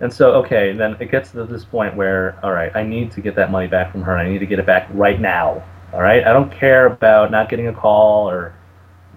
and 0.00 0.12
so, 0.12 0.32
okay, 0.34 0.72
then 0.72 0.96
it 1.00 1.10
gets 1.10 1.32
to 1.32 1.44
this 1.44 1.64
point 1.64 1.96
where, 1.96 2.38
all 2.42 2.52
right, 2.52 2.74
I 2.76 2.82
need 2.82 3.10
to 3.12 3.20
get 3.20 3.34
that 3.36 3.50
money 3.50 3.66
back 3.66 3.90
from 3.90 4.02
her. 4.02 4.16
and 4.16 4.28
I 4.28 4.30
need 4.30 4.38
to 4.38 4.46
get 4.46 4.58
it 4.58 4.66
back 4.66 4.88
right 4.92 5.20
now. 5.20 5.62
All 5.92 6.00
right, 6.02 6.24
I 6.24 6.32
don't 6.32 6.52
care 6.52 6.86
about 6.86 7.30
not 7.30 7.48
getting 7.48 7.68
a 7.68 7.72
call 7.72 8.28
or 8.28 8.54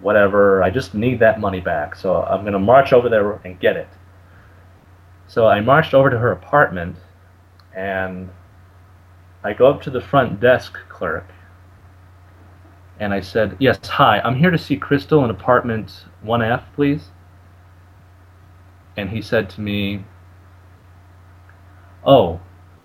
whatever. 0.01 0.63
I 0.63 0.69
just 0.69 0.93
need 0.95 1.19
that 1.19 1.39
money 1.39 1.59
back. 1.59 1.95
So 1.95 2.23
I'm 2.23 2.43
gonna 2.45 2.59
march 2.59 2.93
over 2.93 3.09
there 3.09 3.33
and 3.43 3.59
get 3.59 3.75
it. 3.75 3.89
So 5.27 5.47
I 5.47 5.59
marched 5.61 5.93
over 5.93 6.09
to 6.09 6.17
her 6.17 6.31
apartment, 6.31 6.95
and 7.75 8.29
I 9.43 9.53
go 9.53 9.67
up 9.67 9.81
to 9.83 9.89
the 9.89 10.01
front 10.01 10.39
desk 10.39 10.77
clerk, 10.89 11.25
and 12.99 13.13
I 13.13 13.21
said, 13.21 13.55
"Yes, 13.59 13.79
hi. 13.87 14.19
I'm 14.23 14.35
here 14.35 14.51
to 14.51 14.57
see 14.57 14.77
Crystal 14.77 15.23
in 15.23 15.29
apartment 15.29 16.05
1F, 16.23 16.63
please." 16.75 17.09
And 18.95 19.09
he 19.09 19.21
said 19.21 19.49
to 19.51 19.61
me, 19.61 20.05
"Oh, 22.05 22.39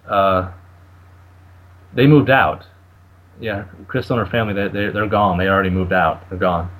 uh, 0.09 0.51
they 1.93 2.07
moved 2.07 2.30
out. 2.30 2.64
Yeah, 3.39 3.64
Crystal 3.87 4.18
and 4.18 4.26
her 4.26 4.30
family, 4.30 4.55
they, 4.55 4.68
they, 4.68 4.89
they're 4.89 5.07
gone. 5.07 5.37
They 5.37 5.49
already 5.49 5.70
moved 5.70 5.93
out. 5.93 6.28
They're 6.30 6.39
gone." 6.39 6.70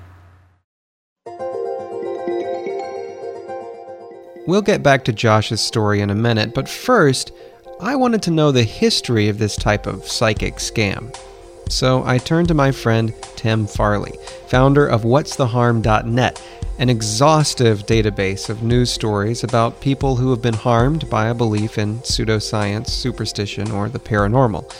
We'll 4.47 4.61
get 4.61 4.81
back 4.81 5.03
to 5.05 5.11
Josh's 5.11 5.59
story 5.59 5.99
in 5.99 6.09
a 6.09 6.15
minute, 6.15 6.53
but 6.53 6.69
first, 6.69 7.33
I 7.79 7.95
wanted 7.95 8.23
to 8.23 8.31
know 8.31 8.51
the 8.51 8.63
history 8.63 9.29
of 9.29 9.37
this 9.37 9.55
type 9.55 9.85
of 9.85 10.07
psychic 10.07 10.55
scam. 10.55 11.15
So 11.69 12.03
I 12.05 12.17
turned 12.17 12.47
to 12.47 12.55
my 12.55 12.71
friend 12.71 13.13
Tim 13.35 13.67
Farley, 13.67 14.17
founder 14.47 14.87
of 14.87 15.03
what'stheharm.net, 15.03 16.41
an 16.79 16.89
exhaustive 16.89 17.85
database 17.85 18.49
of 18.49 18.63
news 18.63 18.89
stories 18.89 19.43
about 19.43 19.79
people 19.79 20.15
who 20.15 20.31
have 20.31 20.41
been 20.41 20.55
harmed 20.55 21.07
by 21.09 21.27
a 21.27 21.35
belief 21.35 21.77
in 21.77 21.99
pseudoscience, 21.99 22.87
superstition, 22.87 23.69
or 23.69 23.89
the 23.89 23.99
paranormal. 23.99 24.73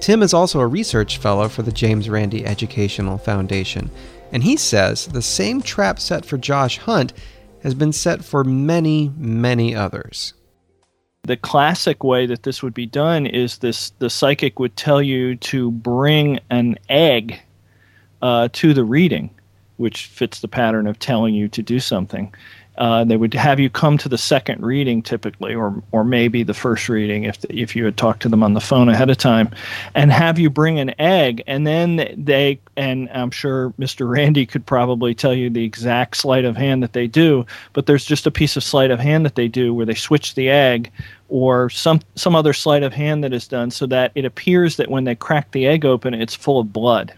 Tim 0.00 0.20
is 0.20 0.34
also 0.34 0.58
a 0.58 0.66
research 0.66 1.18
fellow 1.18 1.48
for 1.48 1.62
the 1.62 1.70
James 1.70 2.08
Randi 2.08 2.44
Educational 2.44 3.18
Foundation. 3.18 3.88
And 4.32 4.42
he 4.42 4.56
says 4.56 5.06
the 5.06 5.22
same 5.22 5.62
trap 5.62 6.00
set 6.00 6.24
for 6.24 6.38
Josh 6.38 6.78
Hunt 6.78 7.12
has 7.62 7.74
been 7.74 7.92
set 7.92 8.24
for 8.24 8.42
many, 8.42 9.12
many 9.16 9.76
others. 9.76 10.34
The 11.24 11.36
classic 11.36 12.02
way 12.02 12.26
that 12.26 12.42
this 12.42 12.64
would 12.64 12.74
be 12.74 12.86
done 12.86 13.26
is 13.26 13.58
this 13.58 13.90
the 14.00 14.10
psychic 14.10 14.58
would 14.58 14.76
tell 14.76 15.00
you 15.00 15.36
to 15.36 15.70
bring 15.70 16.40
an 16.50 16.76
egg 16.88 17.38
uh, 18.20 18.48
to 18.54 18.74
the 18.74 18.82
reading, 18.82 19.30
which 19.76 20.06
fits 20.06 20.40
the 20.40 20.48
pattern 20.48 20.88
of 20.88 20.98
telling 20.98 21.32
you 21.32 21.46
to 21.50 21.62
do 21.62 21.78
something. 21.78 22.34
Uh, 22.78 23.04
they 23.04 23.16
would 23.16 23.34
have 23.34 23.60
you 23.60 23.68
come 23.68 23.98
to 23.98 24.08
the 24.08 24.16
second 24.16 24.64
reading 24.64 25.02
typically, 25.02 25.54
or 25.54 25.82
or 25.92 26.04
maybe 26.04 26.42
the 26.42 26.54
first 26.54 26.88
reading 26.88 27.24
if 27.24 27.44
if 27.50 27.76
you 27.76 27.84
had 27.84 27.96
talked 27.96 28.22
to 28.22 28.28
them 28.28 28.42
on 28.42 28.54
the 28.54 28.60
phone 28.60 28.88
ahead 28.88 29.10
of 29.10 29.18
time, 29.18 29.50
and 29.94 30.10
have 30.10 30.38
you 30.38 30.48
bring 30.48 30.78
an 30.78 30.94
egg, 30.98 31.42
and 31.46 31.66
then 31.66 32.14
they 32.16 32.58
and 32.76 33.10
I'm 33.10 33.30
sure 33.30 33.70
Mr. 33.78 34.10
Randi 34.10 34.46
could 34.46 34.64
probably 34.64 35.14
tell 35.14 35.34
you 35.34 35.50
the 35.50 35.64
exact 35.64 36.16
sleight 36.16 36.46
of 36.46 36.56
hand 36.56 36.82
that 36.82 36.94
they 36.94 37.06
do, 37.06 37.44
but 37.74 37.86
there's 37.86 38.06
just 38.06 38.26
a 38.26 38.30
piece 38.30 38.56
of 38.56 38.64
sleight 38.64 38.90
of 38.90 38.98
hand 38.98 39.26
that 39.26 39.34
they 39.34 39.48
do 39.48 39.74
where 39.74 39.86
they 39.86 39.94
switch 39.94 40.34
the 40.34 40.48
egg 40.48 40.90
or 41.28 41.68
some 41.70 42.00
some 42.14 42.34
other 42.34 42.52
sleight 42.52 42.82
of 42.82 42.92
hand 42.92 43.22
that 43.22 43.32
is 43.34 43.46
done 43.48 43.70
so 43.70 43.86
that 43.86 44.12
it 44.14 44.24
appears 44.24 44.76
that 44.76 44.90
when 44.90 45.04
they 45.04 45.14
crack 45.14 45.50
the 45.52 45.66
egg 45.66 45.84
open, 45.84 46.14
it's 46.14 46.34
full 46.34 46.60
of 46.60 46.72
blood. 46.72 47.12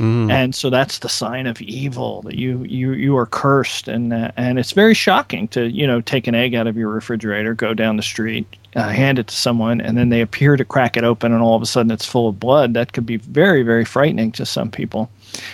Mm. 0.00 0.30
And 0.30 0.54
so 0.54 0.70
that's 0.70 1.00
the 1.00 1.10
sign 1.10 1.46
of 1.46 1.60
evil 1.60 2.22
that 2.22 2.36
you 2.36 2.64
you 2.64 2.92
you 2.92 3.18
are 3.18 3.26
cursed, 3.26 3.86
and 3.86 4.14
uh, 4.14 4.30
and 4.34 4.58
it's 4.58 4.72
very 4.72 4.94
shocking 4.94 5.46
to 5.48 5.68
you 5.68 5.86
know 5.86 6.00
take 6.00 6.26
an 6.26 6.34
egg 6.34 6.54
out 6.54 6.66
of 6.66 6.74
your 6.74 6.88
refrigerator, 6.88 7.52
go 7.52 7.74
down 7.74 7.98
the 7.98 8.02
street, 8.02 8.46
uh, 8.76 8.88
hand 8.88 9.18
it 9.18 9.26
to 9.26 9.36
someone, 9.36 9.78
and 9.78 9.98
then 9.98 10.08
they 10.08 10.22
appear 10.22 10.56
to 10.56 10.64
crack 10.64 10.96
it 10.96 11.04
open, 11.04 11.32
and 11.32 11.42
all 11.42 11.54
of 11.54 11.60
a 11.60 11.66
sudden 11.66 11.92
it's 11.92 12.06
full 12.06 12.28
of 12.28 12.40
blood. 12.40 12.72
That 12.72 12.94
could 12.94 13.04
be 13.04 13.18
very 13.18 13.62
very 13.62 13.84
frightening 13.84 14.32
to 14.32 14.46
some 14.46 14.70
people, 14.70 15.10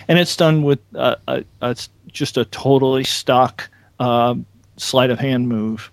and 0.07 0.17
it's 0.17 0.37
done 0.37 0.63
with 0.63 0.79
uh, 0.95 1.17
a, 1.27 1.45
a, 1.63 1.77
just 2.13 2.37
a 2.37 2.45
totally 2.45 3.03
stock 3.03 3.69
uh, 3.99 4.37
sleight 4.77 5.11
of 5.11 5.19
hand 5.19 5.49
move. 5.49 5.91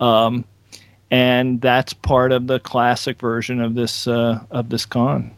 Um, 0.00 0.44
and 1.12 1.60
that's 1.60 1.92
part 1.92 2.32
of 2.32 2.48
the 2.48 2.58
classic 2.58 3.20
version 3.20 3.60
of 3.60 3.76
this 3.76 4.08
uh, 4.08 4.40
of 4.50 4.70
this 4.70 4.84
con. 4.84 5.35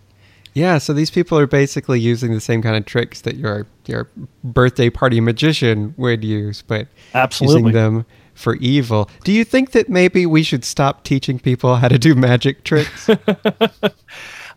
Yeah, 0.58 0.78
so 0.78 0.92
these 0.92 1.10
people 1.10 1.38
are 1.38 1.46
basically 1.46 2.00
using 2.00 2.34
the 2.34 2.40
same 2.40 2.62
kind 2.62 2.74
of 2.74 2.84
tricks 2.84 3.20
that 3.20 3.36
your 3.36 3.64
your 3.86 4.08
birthday 4.42 4.90
party 4.90 5.20
magician 5.20 5.94
would 5.96 6.24
use, 6.24 6.62
but 6.62 6.88
Absolutely. 7.14 7.70
using 7.70 7.72
them 7.72 8.06
for 8.34 8.56
evil. 8.56 9.08
Do 9.22 9.30
you 9.30 9.44
think 9.44 9.70
that 9.70 9.88
maybe 9.88 10.26
we 10.26 10.42
should 10.42 10.64
stop 10.64 11.04
teaching 11.04 11.38
people 11.38 11.76
how 11.76 11.86
to 11.86 11.96
do 11.96 12.16
magic 12.16 12.64
tricks? 12.64 13.08
uh, 13.08 13.88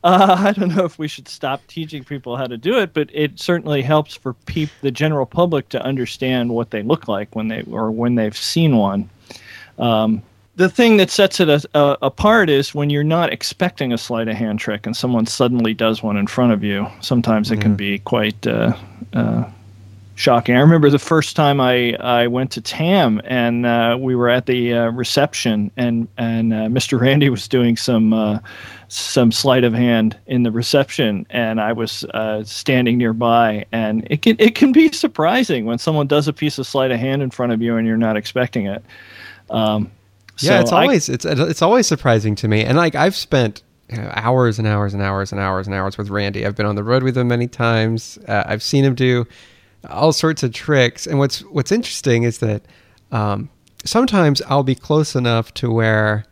I 0.04 0.54
don't 0.58 0.76
know 0.76 0.86
if 0.86 0.98
we 0.98 1.08
should 1.08 1.28
stop 1.28 1.62
teaching 1.68 2.04
people 2.04 2.36
how 2.36 2.48
to 2.48 2.58
do 2.58 2.80
it, 2.80 2.96
but 2.96 3.12
it 3.14 3.40
certainly 3.40 3.84
helps 3.84 4.16
for 4.16 4.34
peop- 4.34 4.72
the 4.82 4.90
general 4.90 5.28
public 5.28 5.70
to 5.70 5.82
understand 5.84 6.50
what 6.50 6.72
they 6.72 6.82
look 6.82 7.08
like 7.08 7.36
when 7.36 7.48
they 7.48 7.62
or 7.64 7.92
when 7.92 8.16
they've 8.16 8.36
seen 8.36 8.76
one. 8.76 9.08
Um, 9.78 10.24
the 10.62 10.70
thing 10.70 10.98
that 10.98 11.10
sets 11.10 11.40
it 11.40 11.50
a, 11.50 11.68
a, 11.74 11.98
apart 12.04 12.48
is 12.48 12.76
when 12.76 12.92
you're 12.92 13.04
not 13.04 13.34
expecting 13.34 13.92
a 13.92 13.98
sleight 13.98 14.28
of 14.28 14.36
hand 14.36 14.60
trick 14.60 14.86
and 14.86 14.96
someone 14.96 15.26
suddenly 15.26 15.74
does 15.74 16.04
one 16.04 16.18
in 16.18 16.28
front 16.28 16.54
of 16.54 16.64
you. 16.64 16.88
Sometimes 17.02 17.50
it 17.50 17.56
yeah. 17.56 17.62
can 17.62 17.76
be 17.76 17.98
quite 17.98 18.46
uh, 18.46 18.72
uh, 19.14 19.50
shocking. 20.14 20.56
I 20.56 20.60
remember 20.60 20.92
the 20.92 21.00
first 21.00 21.36
time 21.36 21.60
I, 21.60 21.96
I 21.96 22.28
went 22.28 22.52
to 22.52 22.62
TAM 22.62 23.22
and 23.24 23.66
uh, 23.66 23.98
we 24.00 24.16
were 24.16 24.30
at 24.30 24.46
the 24.46 24.74
uh, 24.74 24.92
reception 24.92 25.72
and 25.78 26.08
and 26.16 26.54
uh, 26.54 26.58
Mr. 26.68 27.02
Randi 27.02 27.30
was 27.30 27.48
doing 27.48 27.76
some 27.76 28.14
uh, 28.14 28.38
some 28.88 29.32
sleight 29.32 29.64
of 29.64 29.74
hand 29.74 30.16
in 30.28 30.44
the 30.44 30.52
reception 30.52 31.26
and 31.32 31.60
I 31.60 31.74
was 31.74 32.06
standing 32.44 33.00
nearby 33.00 33.66
and 33.72 34.06
it 34.12 34.22
can 34.22 34.36
it 34.38 34.54
can 34.54 34.72
be 34.72 34.92
surprising 34.92 35.66
when 35.66 35.80
someone 35.80 36.06
does 36.06 36.28
a 36.28 36.34
piece 36.34 36.60
of 36.60 36.68
sleight 36.68 36.92
of 36.92 37.00
hand 37.00 37.24
in 37.24 37.32
front 37.32 37.52
of 37.52 37.64
you 37.64 37.78
and 37.78 37.88
you're 37.88 37.98
not 37.98 38.16
expecting 38.16 38.68
it. 38.68 38.86
Um, 39.50 39.90
yeah, 40.42 40.58
so 40.58 40.62
it's 40.62 40.72
always 40.72 41.10
I, 41.10 41.14
it's 41.14 41.26
it's 41.26 41.62
always 41.62 41.88
surprising 41.88 42.36
to 42.36 42.48
me, 42.48 42.64
and 42.64 42.78
like 42.78 42.96
I've 42.96 43.16
spent 43.16 43.64
hours 43.92 44.58
and 44.58 44.68
hours 44.68 44.94
and 44.94 45.02
hours 45.02 45.32
and 45.32 45.42
hours 45.42 45.68
and 45.68 45.76
hours 45.76 45.98
with 45.98 46.10
Randi. 46.10 46.46
I've 46.46 46.56
been 46.56 46.66
on 46.66 46.76
the 46.76 46.84
road 46.84 47.04
with 47.04 47.18
him 47.18 47.28
many 47.28 47.48
times. 47.48 48.18
Uh, 48.28 48.44
I've 48.46 48.64
seen 48.64 48.86
him 48.86 48.96
do 48.96 49.28
all 49.90 50.14
sorts 50.14 50.44
of 50.44 50.54
tricks, 50.54 51.08
and 51.08 51.20
what's 51.20 51.42
what's 51.46 51.72
interesting 51.72 52.24
is 52.24 52.40
that 52.40 52.64
um, 53.12 53.50
sometimes 53.84 54.42
I'll 54.44 54.64
be 54.64 54.76
close 54.76 55.16
enough 55.16 55.54
to 55.56 55.72
where 55.72 56.26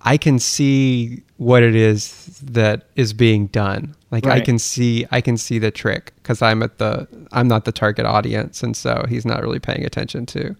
I 0.00 0.16
can 0.16 0.38
see 0.38 1.22
what 1.36 1.62
it 1.62 1.74
is 1.74 2.40
that 2.42 2.84
is 2.96 3.12
being 3.12 3.46
done. 3.48 3.94
Like 4.10 4.26
right. 4.26 4.40
I 4.42 4.44
can 4.44 4.58
see 4.58 5.06
I 5.10 5.20
can 5.20 5.36
see 5.36 5.58
the 5.58 5.70
trick 5.70 6.12
because 6.16 6.42
I'm 6.42 6.62
at 6.62 6.78
the 6.78 7.06
I'm 7.32 7.48
not 7.48 7.64
the 7.64 7.72
target 7.72 8.06
audience, 8.06 8.62
and 8.62 8.76
so 8.76 9.04
he's 9.08 9.24
not 9.24 9.42
really 9.42 9.58
paying 9.58 9.84
attention 9.84 10.26
to 10.26 10.54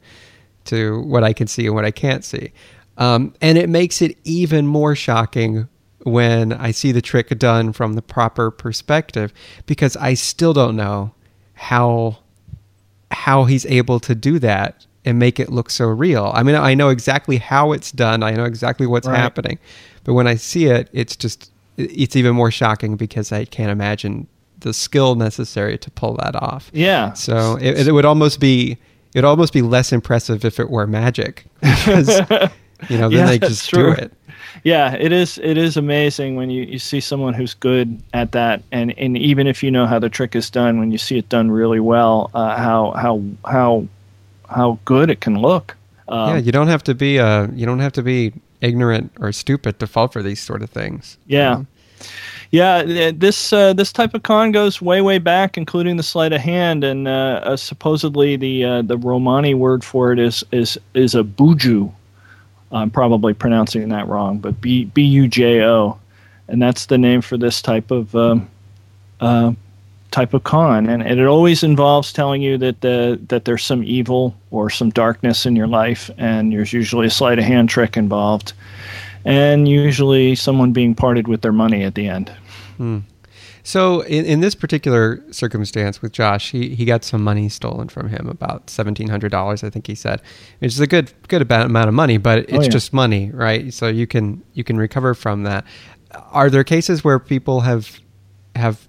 to 0.65 1.01
what 1.03 1.25
I 1.25 1.33
can 1.33 1.47
see 1.47 1.67
and 1.67 1.75
what 1.75 1.85
I 1.85 1.91
can't 1.91 2.25
see. 2.25 2.53
Um, 2.99 3.35
and 3.41 3.59
it 3.59 3.69
makes 3.69 4.03
it 4.03 4.19
even 4.25 4.67
more 4.67 4.95
shocking 4.95 5.69
when 6.05 6.53
I 6.53 6.73
see 6.73 6.93
the 6.93 7.03
trick 7.03 7.29
done 7.39 7.73
from 7.73 7.95
the 7.95 8.03
proper 8.03 8.51
perspective 8.51 9.33
because 9.67 9.97
I 9.97 10.15
still 10.15 10.53
don't 10.53 10.77
know 10.77 11.15
how 11.55 12.19
how 13.11 13.45
he's 13.45 13.67
able 13.67 14.01
to 14.01 14.15
do 14.15 14.39
that 14.39 14.87
and 15.05 15.19
make 15.19 15.39
it 15.39 15.51
look 15.51 15.69
so 15.69 15.87
real. 15.87 16.33
I 16.35 16.43
mean, 16.43 16.55
I 16.55 16.75
know 16.75 16.89
exactly 16.89 17.37
how 17.37 17.73
it's 17.73 17.93
done. 17.93 18.23
I 18.23 18.33
know 18.33 18.45
exactly 18.45 18.87
what's 18.87 19.07
right. 19.07 19.17
happening. 19.17 19.59
But 20.05 20.15
when 20.15 20.27
I 20.27 20.37
see 20.37 20.67
it, 20.67 20.89
it's 20.93 21.17
just 21.17 21.51
it's 21.77 22.17
even 22.17 22.35
more 22.35 22.51
shocking 22.51 22.97
because 22.97 23.33
I 23.33 23.45
can't 23.45 23.71
imagine 23.71 24.29
the 24.61 24.73
skill 24.73 25.15
necessary 25.15 25.77
to 25.79 25.91
pull 25.91 26.17
that 26.17 26.37
off. 26.37 26.71
Yeah. 26.73 27.13
So 27.15 27.57
it, 27.61 27.87
it 27.87 27.93
would 27.93 28.05
almost 28.05 28.41
be 28.41 28.79
it'd 29.15 29.25
almost 29.25 29.53
be 29.53 29.63
less 29.63 29.93
impressive 29.93 30.45
if 30.45 30.59
it 30.59 30.71
were 30.71 30.87
magic 30.87 31.45
because 31.61 32.21
You 32.89 32.99
know, 32.99 33.09
then 33.09 33.19
yeah, 33.19 33.27
they 33.27 33.39
just 33.49 33.71
do 33.71 33.91
it. 33.91 34.13
Yeah, 34.65 34.95
it 34.95 35.13
is. 35.13 35.39
It 35.39 35.57
is 35.57 35.77
amazing 35.77 36.37
when 36.37 36.51
you, 36.51 36.63
you 36.65 36.79
see 36.79 37.01
someone 37.01 37.35
who's 37.35 37.55
good 37.55 38.01
at 38.13 38.33
that, 38.33 38.63
and, 38.71 38.97
and 38.99 39.17
even 39.17 39.47
if 39.47 39.63
you 39.63 39.71
know 39.71 39.87
how 39.87 39.99
the 39.99 40.09
trick 40.09 40.37
is 40.37 40.51
done, 40.51 40.79
when 40.79 40.93
you 40.93 40.99
see 40.99 41.19
it 41.19 41.29
done 41.29 41.51
really 41.51 41.81
well, 41.81 42.31
uh, 42.35 42.57
how 42.57 42.93
how 42.93 43.23
how 43.45 43.87
how 44.49 44.79
good 44.85 45.11
it 45.11 45.21
can 45.21 45.41
look. 45.41 45.77
Um, 46.09 46.31
yeah, 46.31 46.37
you 46.37 46.53
don't 46.53 46.69
have 46.69 46.83
to 46.85 46.95
be 46.95 47.19
uh, 47.19 47.49
you 47.55 47.67
don't 47.67 47.81
have 47.81 47.93
to 47.93 48.03
be 48.03 48.33
ignorant 48.61 49.13
or 49.21 49.33
stupid 49.33 49.79
to 49.81 49.87
fall 49.87 50.09
for 50.09 50.23
these 50.23 50.41
sort 50.41 50.63
of 50.63 50.71
things. 50.71 51.19
Yeah. 51.27 51.65
Yeah, 52.51 53.13
this 53.13 53.51
uh, 53.51 53.73
this 53.73 53.93
type 53.93 54.13
of 54.13 54.25
con 54.25 54.53
goes 54.53 54.83
way 54.83 55.01
way 55.01 55.17
back, 55.17 55.57
including 55.57 55.97
the 55.97 56.03
sleight 56.03 56.35
of 56.35 56.41
hand, 56.43 56.85
and 56.85 57.09
uh, 57.09 57.41
uh, 57.43 57.57
supposedly 57.57 58.37
the 58.37 58.63
uh, 58.63 58.83
the 58.83 58.99
Romani 58.99 59.55
word 59.55 59.83
for 59.83 60.13
it 60.13 60.19
is 60.19 60.45
is 60.53 60.79
is 60.93 61.15
a 61.15 61.23
bujo, 61.23 61.91
I'm 62.73 62.91
probably 62.91 63.35
pronouncing 63.35 63.89
that 63.91 64.09
wrong, 64.09 64.39
but 64.39 64.61
B 64.61 64.85
B 64.85 65.03
U 65.03 65.29
J 65.29 65.63
O, 65.63 65.99
and 66.49 66.61
that's 66.61 66.87
the 66.87 66.99
name 66.99 67.21
for 67.21 67.37
this 67.37 67.61
type 67.61 67.91
of 67.91 68.15
um, 68.17 68.49
uh, 69.21 69.53
type 70.11 70.35
of 70.35 70.45
con, 70.45 70.89
and, 70.89 71.03
and, 71.03 71.19
it 71.19 71.27
always 71.27 71.63
involves 71.63 72.13
telling 72.13 72.43
you 72.43 72.59
that 72.59 72.81
the 72.81 73.19
that 73.29 73.45
there's 73.45 73.65
some 73.65 73.83
evil 73.85 74.35
or 74.51 74.71
some 74.71 74.91
darkness 74.91 75.47
in 75.47 75.57
your 75.57 75.67
life, 75.67 76.11
and 76.19 76.53
there's 76.53 76.73
usually 76.73 77.07
a 77.07 77.11
sleight 77.11 77.39
of 77.39 77.45
hand 77.45 77.69
trick 77.69 77.97
involved, 77.97 78.53
and 79.25 79.69
usually 79.69 80.35
someone 80.35 80.73
being 80.73 80.95
parted 80.95 81.29
with 81.29 81.43
their 81.43 81.53
money 81.53 81.83
at 81.83 81.95
the 81.95 82.09
end. 82.09 82.31
Hmm. 82.77 83.01
So 83.65 84.01
in, 84.01 84.25
in 84.25 84.41
this 84.41 84.55
particular 84.55 85.23
circumstance 85.31 86.03
with 86.03 86.13
Josh, 86.13 86.51
he, 86.51 86.75
he 86.75 86.85
got 86.85 87.05
some 87.05 87.23
money 87.23 87.49
stolen 87.49 87.89
from 87.89 88.09
him, 88.09 88.29
about 88.29 88.69
seventeen 88.69 89.09
hundred 89.09 89.31
dollars, 89.31 89.63
I 89.63 89.71
think 89.71 89.87
he 89.87 89.95
said, 89.95 90.21
which 90.59 90.73
is 90.73 90.81
a 90.81 90.87
good 90.87 91.13
good 91.29 91.43
amount 91.43 91.89
of 91.89 91.95
money, 91.95 92.19
but 92.19 92.39
oh, 92.39 92.43
it's 92.43 92.53
oh, 92.53 92.63
yeah. 92.63 92.69
just 92.69 92.93
money, 92.93 93.31
right? 93.31 93.73
So 93.73 93.87
you 93.87 94.07
can 94.07 94.43
you 94.55 94.65
can 94.65 94.77
recover 94.77 95.15
from 95.15 95.45
that. 95.45 95.65
Are 96.31 96.51
there 96.51 96.65
cases 96.65 97.05
where 97.05 97.19
people 97.19 97.61
have 97.61 98.01
have 98.57 98.89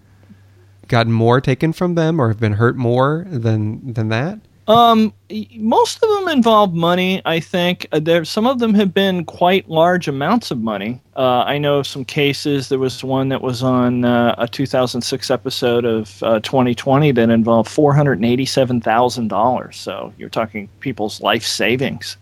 gotten 0.88 1.14
more 1.14 1.40
taken 1.40 1.72
from 1.72 1.96
them 1.96 2.20
or 2.20 2.28
have 2.30 2.40
been 2.40 2.54
hurt 2.54 2.76
more 2.76 3.26
than 3.30 3.94
than 3.94 4.10
that? 4.10 4.40
Um, 4.68 5.14
most 5.58 6.02
of 6.02 6.10
them 6.10 6.30
involve 6.30 6.74
money. 6.74 7.22
I 7.26 7.40
think 7.40 7.88
uh, 7.92 8.00
there. 8.00 8.24
Some 8.24 8.48
of 8.48 8.60
them 8.60 8.74
have 8.76 8.94
been 8.94 9.26
quite 9.26 9.70
large 9.70 10.08
amounts 10.08 10.52
of 10.52 10.60
money. 10.60 11.02
Uh, 11.18 11.44
I 11.46 11.58
know 11.58 11.80
of 11.80 11.88
some 11.88 12.06
cases. 12.06 12.70
There 12.70 12.80
was 12.80 13.04
one 13.04 13.30
that 13.30 13.42
was 13.42 13.62
on 13.62 14.06
uh, 14.06 14.36
a 14.38 14.48
2006 14.48 15.30
episode 15.30 15.84
of 15.86 16.24
uh, 16.24 16.40
2020 16.40 17.12
that 17.12 17.30
involved 17.30 17.70
487 17.70 18.80
thousand 18.82 19.28
dollars. 19.28 19.76
So 19.76 20.14
you're 20.18 20.30
talking 20.30 20.70
people's 20.80 21.20
life 21.22 21.44
savings. 21.44 22.16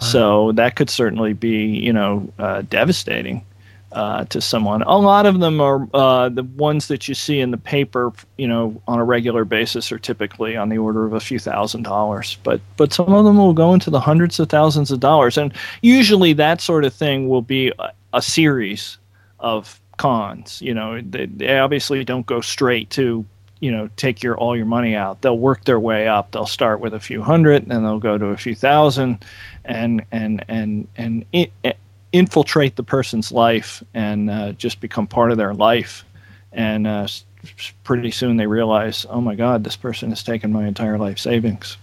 Wow. 0.00 0.06
So 0.06 0.52
that 0.52 0.76
could 0.76 0.88
certainly 0.88 1.34
be, 1.34 1.66
you 1.66 1.92
know, 1.92 2.32
uh, 2.38 2.62
devastating 2.62 3.44
uh, 3.92 4.24
to 4.26 4.40
someone. 4.40 4.82
A 4.82 4.98
lot 4.98 5.26
of 5.26 5.40
them 5.40 5.60
are 5.60 5.88
uh, 5.94 6.28
the 6.28 6.42
ones 6.42 6.88
that 6.88 7.08
you 7.08 7.14
see 7.14 7.40
in 7.40 7.50
the 7.50 7.56
paper, 7.56 8.12
you 8.36 8.46
know, 8.46 8.80
on 8.86 8.98
a 8.98 9.04
regular 9.04 9.44
basis 9.44 9.90
are 9.90 9.98
typically 9.98 10.56
on 10.56 10.68
the 10.68 10.78
order 10.78 11.06
of 11.06 11.14
a 11.14 11.20
few 11.20 11.38
thousand 11.38 11.84
dollars. 11.84 12.36
But 12.42 12.60
but 12.76 12.92
some 12.92 13.12
of 13.12 13.24
them 13.24 13.38
will 13.38 13.54
go 13.54 13.72
into 13.72 13.90
the 13.90 14.00
hundreds 14.00 14.38
of 14.38 14.48
thousands 14.48 14.90
of 14.90 15.00
dollars, 15.00 15.38
and 15.38 15.52
usually 15.82 16.32
that 16.34 16.60
sort 16.60 16.84
of 16.84 16.92
thing 16.92 17.28
will 17.28 17.42
be 17.42 17.72
a, 17.78 17.92
a 18.12 18.22
series 18.22 18.98
of 19.40 19.80
cons. 19.96 20.60
You 20.60 20.74
know, 20.74 21.00
they, 21.00 21.26
they 21.26 21.58
obviously 21.58 22.04
don't 22.04 22.26
go 22.26 22.40
straight 22.40 22.90
to 22.90 23.24
you 23.60 23.72
know 23.72 23.88
take 23.96 24.22
your 24.22 24.36
all 24.36 24.56
your 24.56 24.66
money 24.66 24.94
out. 24.94 25.22
They'll 25.22 25.38
work 25.38 25.64
their 25.64 25.80
way 25.80 26.08
up. 26.08 26.32
They'll 26.32 26.46
start 26.46 26.80
with 26.80 26.94
a 26.94 27.00
few 27.00 27.22
hundred, 27.22 27.62
and 27.62 27.84
they'll 27.84 27.98
go 27.98 28.18
to 28.18 28.26
a 28.26 28.36
few 28.36 28.54
thousand, 28.54 29.24
and 29.64 30.04
and 30.12 30.44
and 30.48 30.88
and 30.96 31.24
it, 31.32 31.52
infiltrate 32.12 32.76
the 32.76 32.82
person's 32.82 33.30
life 33.32 33.82
and 33.94 34.30
uh, 34.30 34.52
just 34.52 34.80
become 34.80 35.06
part 35.06 35.30
of 35.30 35.38
their 35.38 35.54
life. 35.54 36.04
And 36.52 36.86
uh, 36.86 37.06
pretty 37.84 38.10
soon 38.10 38.36
they 38.36 38.46
realize, 38.46 39.06
oh 39.10 39.20
my 39.20 39.34
God, 39.34 39.64
this 39.64 39.76
person 39.76 40.10
has 40.10 40.22
taken 40.22 40.52
my 40.52 40.66
entire 40.66 40.98
life 40.98 41.18
savings. 41.18 41.76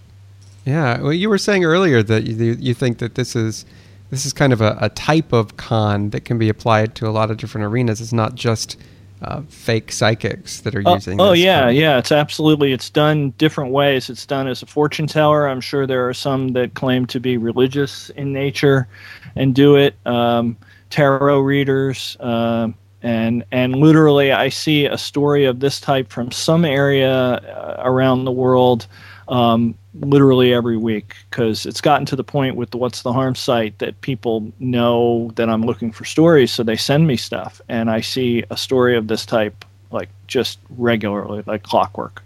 Yeah, 0.64 1.00
well, 1.00 1.12
you 1.12 1.28
were 1.28 1.38
saying 1.38 1.64
earlier 1.64 2.02
that 2.02 2.24
you, 2.24 2.56
you 2.58 2.74
think 2.74 2.98
that 2.98 3.14
this 3.14 3.36
is 3.36 3.64
this 4.10 4.24
is 4.24 4.32
kind 4.32 4.52
of 4.52 4.60
a, 4.60 4.76
a 4.80 4.88
type 4.90 5.32
of 5.32 5.56
con 5.56 6.10
that 6.10 6.24
can 6.24 6.38
be 6.38 6.48
applied 6.48 6.94
to 6.96 7.08
a 7.08 7.10
lot 7.10 7.30
of 7.30 7.36
different 7.36 7.64
arenas. 7.64 8.00
It's 8.00 8.12
not 8.12 8.34
just 8.34 8.76
uh, 9.22 9.42
fake 9.48 9.92
psychics 9.92 10.60
that 10.60 10.74
are 10.74 10.86
uh, 10.86 10.94
using. 10.94 11.20
Oh 11.20 11.32
yeah, 11.32 11.68
yeah. 11.68 11.98
It's 11.98 12.12
absolutely. 12.12 12.72
It's 12.72 12.90
done 12.90 13.30
different 13.38 13.72
ways. 13.72 14.10
It's 14.10 14.26
done 14.26 14.46
as 14.46 14.62
a 14.62 14.66
fortune 14.66 15.06
teller. 15.06 15.48
I'm 15.48 15.60
sure 15.60 15.86
there 15.86 16.08
are 16.08 16.14
some 16.14 16.48
that 16.48 16.74
claim 16.74 17.06
to 17.06 17.20
be 17.20 17.36
religious 17.36 18.10
in 18.10 18.32
nature 18.32 18.88
and 19.34 19.54
do 19.54 19.76
it. 19.76 19.96
Um, 20.06 20.56
tarot 20.90 21.40
readers. 21.40 22.16
Uh, 22.20 22.68
and 23.02 23.44
and 23.52 23.76
literally, 23.76 24.32
I 24.32 24.48
see 24.48 24.86
a 24.86 24.98
story 24.98 25.44
of 25.44 25.60
this 25.60 25.80
type 25.80 26.10
from 26.10 26.30
some 26.32 26.64
area 26.64 27.12
uh, 27.12 27.82
around 27.84 28.24
the 28.24 28.32
world 28.32 28.86
um, 29.28 29.74
literally 30.00 30.52
every 30.52 30.76
week 30.76 31.14
because 31.30 31.66
it's 31.66 31.80
gotten 31.80 32.06
to 32.06 32.16
the 32.16 32.24
point 32.24 32.56
with 32.56 32.70
the 32.70 32.76
What's 32.76 33.02
the 33.02 33.12
Harm 33.12 33.34
site 33.34 33.78
that 33.78 34.00
people 34.00 34.52
know 34.58 35.30
that 35.36 35.48
I'm 35.48 35.62
looking 35.62 35.92
for 35.92 36.04
stories, 36.04 36.52
so 36.52 36.62
they 36.62 36.76
send 36.76 37.06
me 37.06 37.16
stuff, 37.16 37.60
and 37.68 37.90
I 37.90 38.00
see 38.00 38.44
a 38.50 38.56
story 38.56 38.96
of 38.96 39.08
this 39.08 39.26
type 39.26 39.64
like 39.90 40.08
just 40.26 40.58
regularly, 40.70 41.42
like 41.46 41.62
clockwork. 41.62 42.22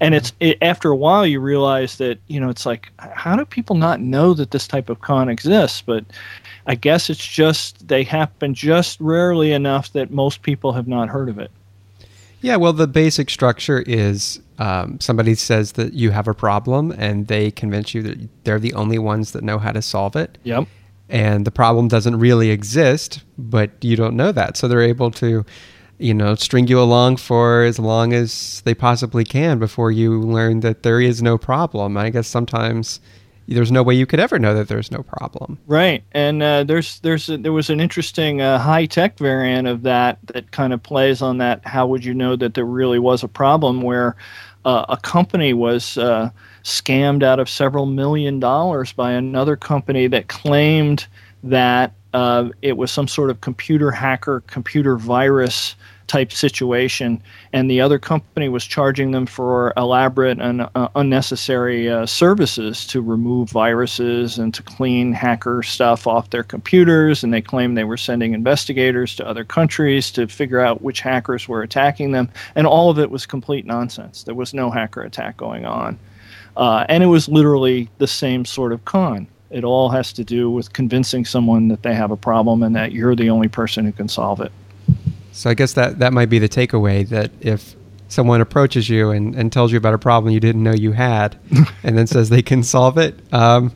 And 0.00 0.14
it's 0.14 0.32
it, 0.40 0.58
after 0.60 0.90
a 0.90 0.96
while 0.96 1.26
you 1.26 1.40
realize 1.40 1.96
that 1.98 2.18
you 2.26 2.40
know 2.40 2.48
it's 2.48 2.66
like 2.66 2.90
how 2.98 3.36
do 3.36 3.44
people 3.44 3.76
not 3.76 4.00
know 4.00 4.34
that 4.34 4.50
this 4.50 4.66
type 4.66 4.90
of 4.90 5.00
con 5.00 5.28
exists? 5.28 5.82
But 5.82 6.04
I 6.66 6.74
guess 6.74 7.10
it's 7.10 7.24
just 7.24 7.86
they 7.88 8.02
happen 8.02 8.54
just 8.54 9.00
rarely 9.00 9.52
enough 9.52 9.92
that 9.92 10.10
most 10.10 10.42
people 10.42 10.72
have 10.72 10.88
not 10.88 11.08
heard 11.08 11.28
of 11.28 11.38
it. 11.38 11.50
Yeah, 12.40 12.56
well, 12.56 12.72
the 12.72 12.86
basic 12.86 13.30
structure 13.30 13.82
is 13.86 14.40
um, 14.58 15.00
somebody 15.00 15.34
says 15.34 15.72
that 15.72 15.94
you 15.94 16.10
have 16.10 16.28
a 16.28 16.34
problem 16.34 16.92
and 16.92 17.26
they 17.26 17.50
convince 17.50 17.94
you 17.94 18.02
that 18.02 18.44
they're 18.44 18.58
the 18.58 18.74
only 18.74 18.98
ones 18.98 19.32
that 19.32 19.42
know 19.42 19.58
how 19.58 19.72
to 19.72 19.82
solve 19.82 20.16
it. 20.16 20.38
Yep. 20.44 20.68
And 21.08 21.46
the 21.46 21.50
problem 21.50 21.88
doesn't 21.88 22.18
really 22.18 22.50
exist, 22.50 23.22
but 23.38 23.70
you 23.82 23.96
don't 23.96 24.14
know 24.14 24.30
that. 24.32 24.56
So 24.56 24.68
they're 24.68 24.82
able 24.82 25.10
to, 25.12 25.44
you 25.98 26.14
know, 26.14 26.34
string 26.34 26.68
you 26.68 26.80
along 26.80 27.16
for 27.16 27.62
as 27.62 27.78
long 27.78 28.12
as 28.12 28.60
they 28.62 28.74
possibly 28.74 29.24
can 29.24 29.58
before 29.58 29.90
you 29.90 30.20
learn 30.20 30.60
that 30.60 30.82
there 30.82 31.00
is 31.00 31.22
no 31.22 31.38
problem. 31.38 31.96
I 31.96 32.10
guess 32.10 32.28
sometimes 32.28 33.00
there's 33.48 33.72
no 33.72 33.82
way 33.82 33.94
you 33.94 34.06
could 34.06 34.20
ever 34.20 34.38
know 34.38 34.54
that 34.54 34.68
there's 34.68 34.90
no 34.90 35.02
problem. 35.02 35.58
Right, 35.66 36.04
and 36.12 36.42
uh, 36.42 36.64
there's 36.64 37.00
there's 37.00 37.28
a, 37.28 37.38
there 37.38 37.52
was 37.52 37.70
an 37.70 37.80
interesting 37.80 38.40
uh, 38.40 38.58
high 38.58 38.86
tech 38.86 39.18
variant 39.18 39.66
of 39.66 39.82
that 39.82 40.18
that 40.26 40.50
kind 40.50 40.72
of 40.72 40.82
plays 40.82 41.22
on 41.22 41.38
that. 41.38 41.64
How 41.64 41.86
would 41.86 42.04
you 42.04 42.14
know 42.14 42.36
that 42.36 42.54
there 42.54 42.66
really 42.66 42.98
was 42.98 43.22
a 43.22 43.28
problem? 43.28 43.82
Where 43.82 44.16
uh, 44.64 44.84
a 44.88 44.96
company 44.98 45.54
was 45.54 45.96
uh, 45.96 46.30
scammed 46.62 47.22
out 47.22 47.40
of 47.40 47.48
several 47.48 47.86
million 47.86 48.38
dollars 48.38 48.92
by 48.92 49.12
another 49.12 49.56
company 49.56 50.06
that 50.08 50.28
claimed 50.28 51.06
that 51.42 51.94
uh, 52.12 52.48
it 52.62 52.76
was 52.76 52.90
some 52.90 53.08
sort 53.08 53.30
of 53.30 53.40
computer 53.40 53.90
hacker, 53.90 54.42
computer 54.46 54.96
virus 54.96 55.74
type 56.08 56.32
situation, 56.32 57.22
and 57.52 57.70
the 57.70 57.80
other 57.80 57.98
company 57.98 58.48
was 58.48 58.64
charging 58.64 59.12
them 59.12 59.26
for 59.26 59.72
elaborate 59.76 60.40
and 60.40 60.68
uh, 60.74 60.88
unnecessary 60.96 61.88
uh, 61.88 62.06
services 62.06 62.86
to 62.86 63.00
remove 63.00 63.50
viruses 63.50 64.38
and 64.38 64.52
to 64.54 64.62
clean 64.62 65.12
hacker 65.12 65.62
stuff 65.62 66.06
off 66.06 66.30
their 66.30 66.42
computers. 66.42 67.22
And 67.22 67.32
they 67.32 67.42
claimed 67.42 67.76
they 67.76 67.84
were 67.84 67.96
sending 67.96 68.32
investigators 68.32 69.14
to 69.16 69.26
other 69.26 69.44
countries 69.44 70.10
to 70.12 70.26
figure 70.26 70.60
out 70.60 70.82
which 70.82 71.00
hackers 71.00 71.46
were 71.46 71.62
attacking 71.62 72.12
them. 72.12 72.28
And 72.54 72.66
all 72.66 72.90
of 72.90 72.98
it 72.98 73.10
was 73.10 73.26
complete 73.26 73.66
nonsense. 73.66 74.24
There 74.24 74.34
was 74.34 74.52
no 74.52 74.70
hacker 74.70 75.02
attack 75.02 75.36
going 75.36 75.66
on. 75.66 75.98
Uh, 76.56 76.84
and 76.88 77.04
it 77.04 77.06
was 77.06 77.28
literally 77.28 77.88
the 77.98 78.06
same 78.06 78.44
sort 78.44 78.72
of 78.72 78.84
con. 78.84 79.28
It 79.50 79.64
all 79.64 79.88
has 79.90 80.12
to 80.14 80.24
do 80.24 80.50
with 80.50 80.72
convincing 80.72 81.24
someone 81.24 81.68
that 81.68 81.82
they 81.82 81.94
have 81.94 82.10
a 82.10 82.16
problem 82.16 82.62
and 82.62 82.74
that 82.76 82.92
you're 82.92 83.14
the 83.14 83.30
only 83.30 83.48
person 83.48 83.84
who 83.84 83.92
can 83.92 84.08
solve 84.08 84.40
it. 84.40 84.52
So 85.38 85.48
I 85.48 85.54
guess 85.54 85.74
that 85.74 86.00
that 86.00 86.12
might 86.12 86.28
be 86.28 86.40
the 86.40 86.48
takeaway 86.48 87.08
that 87.10 87.30
if 87.40 87.76
someone 88.08 88.40
approaches 88.40 88.88
you 88.88 89.10
and, 89.10 89.36
and 89.36 89.52
tells 89.52 89.70
you 89.70 89.78
about 89.78 89.94
a 89.94 89.98
problem 89.98 90.34
you 90.34 90.40
didn't 90.40 90.64
know 90.64 90.72
you 90.72 90.90
had, 90.90 91.38
and 91.84 91.96
then 91.96 92.08
says 92.08 92.28
they 92.28 92.42
can 92.42 92.64
solve 92.64 92.98
it, 92.98 93.14
um, 93.32 93.72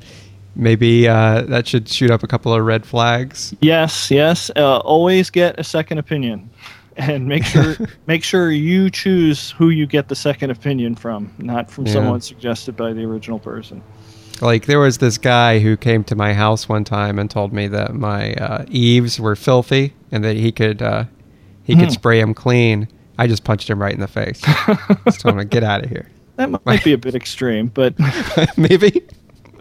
maybe 0.57 1.07
uh, 1.07 1.43
that 1.43 1.69
should 1.69 1.89
shoot 1.89 2.11
up 2.11 2.25
a 2.25 2.27
couple 2.27 2.53
of 2.53 2.65
red 2.65 2.85
flags. 2.85 3.55
Yes, 3.61 4.11
yes. 4.11 4.51
Uh, 4.57 4.79
always 4.79 5.31
get 5.31 5.57
a 5.61 5.63
second 5.63 5.99
opinion, 5.99 6.51
and 6.97 7.29
make 7.29 7.45
sure 7.45 7.77
make 8.09 8.25
sure 8.25 8.51
you 8.51 8.91
choose 8.91 9.53
who 9.53 9.69
you 9.69 9.87
get 9.87 10.09
the 10.09 10.17
second 10.17 10.51
opinion 10.51 10.97
from, 10.97 11.33
not 11.39 11.71
from 11.71 11.87
yeah. 11.87 11.93
someone 11.93 12.21
suggested 12.21 12.77
by 12.77 12.93
the 12.93 13.05
original 13.05 13.39
person. 13.39 13.81
Like 14.41 14.67
there 14.67 14.81
was 14.81 14.99
this 14.99 15.17
guy 15.17 15.61
who 15.61 15.77
came 15.77 16.03
to 16.05 16.17
my 16.17 16.35
house 16.35 16.69
one 16.69 16.83
time 16.83 17.21
and 17.21 17.31
told 17.31 17.53
me 17.53 17.69
that 17.69 17.95
my 17.95 18.35
uh, 18.35 18.65
eaves 18.69 19.21
were 19.21 19.37
filthy 19.37 19.95
and 20.11 20.25
that 20.25 20.35
he 20.35 20.51
could 20.51 20.83
uh, 20.83 21.05
he 21.65 21.75
could 21.75 21.87
hmm. 21.87 21.91
spray 21.91 22.21
him 22.21 22.35
clean. 22.35 22.89
I 23.19 23.27
just 23.27 23.45
punched 23.45 23.69
him 23.69 23.81
right 23.81 23.93
in 23.93 24.01
the 24.01 24.09
face. 24.09 24.41
just 25.05 25.21
told 25.21 25.35
him 25.35 25.39
to 25.39 25.45
get 25.45 25.63
out 25.63 25.85
of 25.85 25.91
here. 25.91 26.09
That 26.37 26.65
might 26.65 26.83
be 26.83 26.95
a 26.95 26.99
bit 26.99 27.15
extreme, 27.15 27.67
but 27.69 27.95
maybe. 28.57 29.03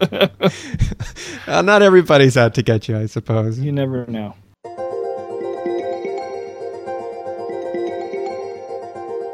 uh, 0.00 1.60
not 1.60 1.82
everybody's 1.82 2.34
out 2.34 2.54
to 2.54 2.62
get 2.62 2.88
you, 2.88 2.96
I 2.96 3.04
suppose. 3.04 3.60
You 3.60 3.72
never 3.72 4.06
know. 4.06 4.34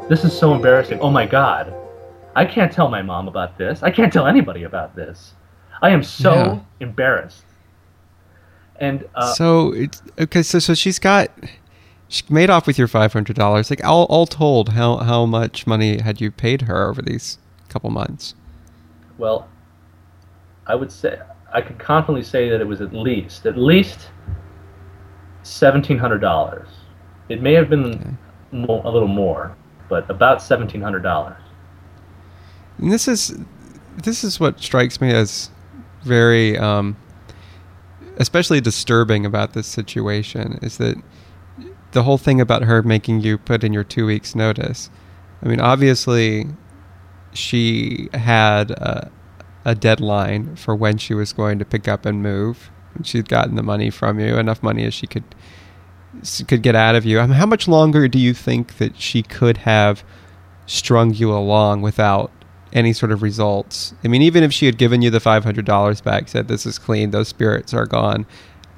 This 0.09 0.25
is 0.25 0.37
so 0.37 0.53
embarrassing. 0.53 0.99
Oh 0.99 1.09
my 1.09 1.25
god. 1.25 1.73
I 2.35 2.45
can't 2.45 2.71
tell 2.71 2.89
my 2.89 3.01
mom 3.01 3.29
about 3.29 3.57
this. 3.57 3.83
I 3.83 3.89
can't 3.89 4.11
tell 4.11 4.27
anybody 4.27 4.63
about 4.63 4.95
this. 4.97 5.33
I 5.81 5.91
am 5.91 6.03
so 6.03 6.33
yeah. 6.33 6.59
embarrassed. 6.81 7.45
And 8.79 9.07
uh, 9.15 9.33
so 9.33 9.73
it's 9.73 10.01
okay. 10.19 10.41
So 10.41 10.59
so 10.59 10.73
she's 10.73 10.99
got 10.99 11.31
she 12.09 12.23
made 12.27 12.49
off 12.49 12.67
with 12.67 12.77
your 12.77 12.87
five 12.87 13.13
hundred 13.13 13.35
dollars. 13.37 13.69
Like 13.69 13.85
all, 13.85 14.05
all 14.05 14.25
told, 14.25 14.69
how 14.69 14.97
how 14.97 15.25
much 15.25 15.65
money 15.65 16.01
had 16.01 16.19
you 16.19 16.31
paid 16.31 16.63
her 16.63 16.89
over 16.89 17.01
these 17.01 17.37
couple 17.69 17.89
months? 17.91 18.35
Well, 19.17 19.47
I 20.67 20.75
would 20.75 20.91
say 20.91 21.19
I 21.53 21.61
could 21.61 21.79
confidently 21.79 22.23
say 22.23 22.49
that 22.49 22.59
it 22.59 22.67
was 22.67 22.81
at 22.81 22.93
least 22.93 23.45
at 23.45 23.57
least 23.57 24.09
seventeen 25.43 25.99
hundred 25.99 26.19
dollars. 26.19 26.67
It 27.29 27.41
may 27.41 27.53
have 27.53 27.69
been 27.69 27.85
okay. 27.85 28.09
mo- 28.51 28.81
a 28.83 28.91
little 28.91 29.07
more, 29.07 29.55
but 29.87 30.09
about 30.09 30.41
seventeen 30.41 30.81
hundred 30.81 31.03
dollars. 31.03 31.41
And 32.79 32.91
this 32.91 33.07
is 33.07 33.37
this 34.03 34.23
is 34.23 34.39
what 34.39 34.59
strikes 34.59 34.99
me 34.99 35.11
as 35.11 35.51
very, 36.03 36.57
um, 36.57 36.97
especially 38.17 38.61
disturbing 38.61 39.25
about 39.25 39.53
this 39.53 39.67
situation 39.67 40.57
is 40.61 40.77
that 40.77 40.97
the 41.91 42.03
whole 42.03 42.17
thing 42.17 42.39
about 42.39 42.63
her 42.63 42.83
making 42.83 43.21
you 43.21 43.37
put 43.37 43.63
in 43.63 43.73
your 43.73 43.83
two 43.83 44.05
weeks 44.05 44.35
notice. 44.35 44.89
I 45.43 45.47
mean, 45.47 45.59
obviously, 45.59 46.47
she 47.33 48.09
had 48.13 48.71
a, 48.71 49.11
a 49.65 49.75
deadline 49.75 50.55
for 50.55 50.75
when 50.75 50.97
she 50.97 51.13
was 51.13 51.33
going 51.33 51.59
to 51.59 51.65
pick 51.65 51.87
up 51.87 52.05
and 52.05 52.21
move. 52.21 52.69
She'd 53.03 53.29
gotten 53.29 53.55
the 53.55 53.63
money 53.63 53.89
from 53.89 54.19
you, 54.19 54.37
enough 54.37 54.61
money 54.61 54.83
as 54.85 54.93
she 54.93 55.07
could 55.07 55.23
could 56.47 56.63
get 56.63 56.75
out 56.75 56.95
of 56.95 57.05
you. 57.05 57.19
I 57.19 57.27
mean, 57.27 57.35
how 57.35 57.45
much 57.45 57.67
longer 57.67 58.07
do 58.07 58.17
you 58.17 58.33
think 58.33 58.77
that 58.79 58.99
she 58.99 59.21
could 59.21 59.57
have 59.57 60.03
strung 60.65 61.13
you 61.13 61.31
along 61.31 61.83
without 61.83 62.31
any 62.73 62.93
sort 62.93 63.11
of 63.11 63.21
results? 63.21 63.93
I 64.03 64.07
mean, 64.07 64.23
even 64.23 64.43
if 64.43 64.51
she 64.51 64.65
had 64.65 64.77
given 64.77 65.01
you 65.01 65.11
the 65.11 65.19
five 65.19 65.43
hundred 65.43 65.65
dollars 65.65 66.01
back, 66.01 66.27
said 66.27 66.47
this 66.47 66.65
is 66.65 66.79
clean, 66.79 67.11
those 67.11 67.27
spirits 67.27 67.73
are 67.73 67.85
gone, 67.85 68.25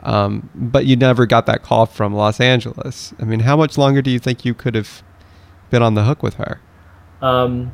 um, 0.04 0.50
but 0.56 0.86
you 0.86 0.96
never 0.96 1.26
got 1.26 1.46
that 1.46 1.64
call 1.64 1.86
from 1.86 2.14
Los 2.14 2.40
Angeles. 2.40 3.14
I 3.20 3.26
mean, 3.26 3.42
how 3.42 3.56
much 3.56 3.78
longer 3.78 4.02
do 4.02 4.10
you 4.10 4.20
think 4.20 4.46
you 4.46 4.54
could 4.54 4.76
have 4.76 5.04
been 5.70 5.82
on 5.82 5.94
the 5.94 6.04
hook 6.04 6.24
with 6.24 6.36
her? 6.36 6.60
Um, 7.22 7.72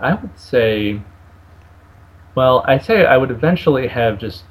I 0.00 0.14
would 0.14 0.38
say, 0.38 1.00
well, 2.34 2.64
I'd 2.66 2.84
say 2.84 3.06
I 3.06 3.16
would 3.16 3.30
eventually 3.30 3.88
have 3.88 4.18
just 4.18 4.44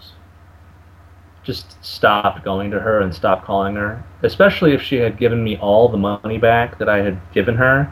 just 1.44 1.84
stopped 1.84 2.44
going 2.44 2.70
to 2.70 2.80
her 2.80 3.02
and 3.02 3.14
stopped 3.14 3.46
calling 3.46 3.76
her, 3.76 4.04
especially 4.22 4.74
if 4.74 4.82
she 4.82 4.98
had 4.98 5.18
given 5.18 5.44
me 5.44 5.58
all 5.58 5.90
the 5.90 5.98
money 5.98 6.38
back 6.38 6.78
that 6.78 6.88
I 6.88 7.00
had 7.00 7.20
given 7.34 7.56
her. 7.56 7.92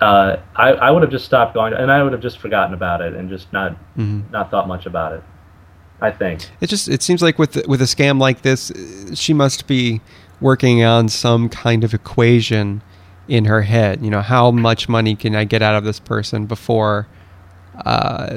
Uh, 0.00 0.36
I, 0.56 0.70
I 0.70 0.90
would 0.90 1.02
have 1.02 1.10
just 1.10 1.24
stopped 1.24 1.54
going, 1.54 1.72
and 1.72 1.90
I 1.90 2.02
would 2.02 2.12
have 2.12 2.20
just 2.20 2.38
forgotten 2.38 2.74
about 2.74 3.00
it 3.00 3.14
and 3.14 3.28
just 3.28 3.52
not 3.52 3.72
mm-hmm. 3.96 4.22
not 4.30 4.50
thought 4.50 4.66
much 4.66 4.86
about 4.86 5.12
it. 5.12 5.22
I 6.00 6.10
think 6.10 6.48
it 6.60 6.68
just 6.68 6.88
it 6.88 7.02
seems 7.02 7.22
like 7.22 7.38
with 7.38 7.66
with 7.66 7.82
a 7.82 7.86
scam 7.86 8.20
like 8.20 8.42
this, 8.42 8.72
she 9.14 9.32
must 9.34 9.66
be 9.66 10.00
working 10.40 10.84
on 10.84 11.08
some 11.08 11.48
kind 11.48 11.82
of 11.82 11.92
equation 11.92 12.82
in 13.26 13.44
her 13.46 13.62
head. 13.62 14.02
You 14.02 14.10
know, 14.10 14.22
how 14.22 14.50
much 14.50 14.88
money 14.88 15.16
can 15.16 15.34
I 15.34 15.44
get 15.44 15.62
out 15.62 15.74
of 15.74 15.84
this 15.84 15.98
person 15.98 16.46
before 16.46 17.08
uh, 17.84 18.28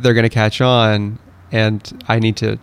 they're 0.00 0.14
going 0.14 0.24
to 0.24 0.30
catch 0.30 0.60
on, 0.60 1.18
and 1.50 2.04
I 2.08 2.18
need 2.18 2.36
to 2.38 2.58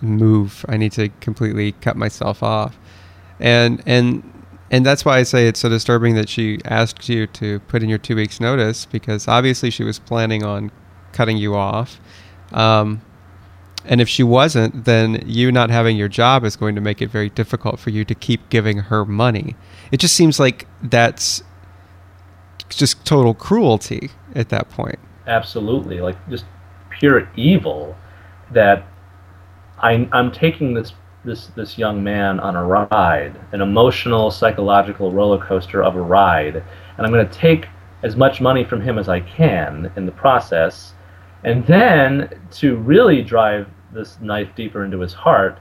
move. 0.00 0.64
I 0.68 0.76
need 0.76 0.92
to 0.92 1.08
completely 1.20 1.72
cut 1.72 1.96
myself 1.96 2.42
off, 2.42 2.78
and 3.38 3.82
and 3.86 4.22
and 4.70 4.86
that's 4.86 5.04
why 5.04 5.18
I 5.18 5.24
say 5.24 5.48
it's 5.48 5.60
so 5.60 5.68
disturbing 5.68 6.14
that 6.14 6.28
she 6.28 6.58
asked 6.64 7.08
you 7.08 7.26
to 7.28 7.60
put 7.60 7.82
in 7.82 7.88
your 7.88 7.98
two 7.98 8.16
weeks 8.16 8.38
notice 8.38 8.86
because 8.86 9.26
obviously 9.26 9.70
she 9.70 9.82
was 9.82 9.98
planning 9.98 10.44
on 10.44 10.70
cutting 11.12 11.36
you 11.36 11.56
off. 11.56 12.00
Um, 12.52 13.02
and 13.84 14.00
if 14.00 14.08
she 14.08 14.22
wasn't, 14.22 14.84
then 14.84 15.22
you 15.26 15.50
not 15.50 15.70
having 15.70 15.96
your 15.96 16.08
job 16.08 16.44
is 16.44 16.56
going 16.56 16.74
to 16.74 16.80
make 16.80 17.00
it 17.00 17.08
very 17.08 17.30
difficult 17.30 17.78
for 17.78 17.90
you 17.90 18.04
to 18.04 18.14
keep 18.14 18.48
giving 18.50 18.78
her 18.78 19.04
money. 19.04 19.56
It 19.90 19.98
just 19.98 20.14
seems 20.14 20.38
like 20.38 20.66
that's 20.82 21.42
just 22.68 23.04
total 23.04 23.34
cruelty 23.34 24.10
at 24.34 24.48
that 24.50 24.70
point. 24.70 24.98
Absolutely, 25.26 26.00
like 26.00 26.16
just 26.28 26.44
pure 26.90 27.28
evil 27.36 27.96
that 28.52 28.86
I, 29.78 30.08
I'm 30.12 30.30
taking 30.30 30.74
this 30.74 30.92
this 31.24 31.46
this 31.48 31.76
young 31.76 32.02
man 32.02 32.40
on 32.40 32.56
a 32.56 32.64
ride, 32.64 33.38
an 33.52 33.60
emotional, 33.60 34.30
psychological 34.30 35.12
roller 35.12 35.38
coaster 35.38 35.82
of 35.82 35.96
a 35.96 36.00
ride, 36.00 36.56
and 36.56 37.06
I'm 37.06 37.12
going 37.12 37.26
to 37.26 37.34
take 37.34 37.66
as 38.02 38.16
much 38.16 38.40
money 38.40 38.64
from 38.64 38.80
him 38.80 38.98
as 38.98 39.08
I 39.08 39.20
can 39.20 39.92
in 39.96 40.06
the 40.06 40.12
process, 40.12 40.94
and 41.44 41.66
then 41.66 42.28
to 42.52 42.76
really 42.76 43.22
drive 43.22 43.68
this 43.92 44.18
knife 44.20 44.48
deeper 44.54 44.84
into 44.84 45.00
his 45.00 45.12
heart, 45.12 45.58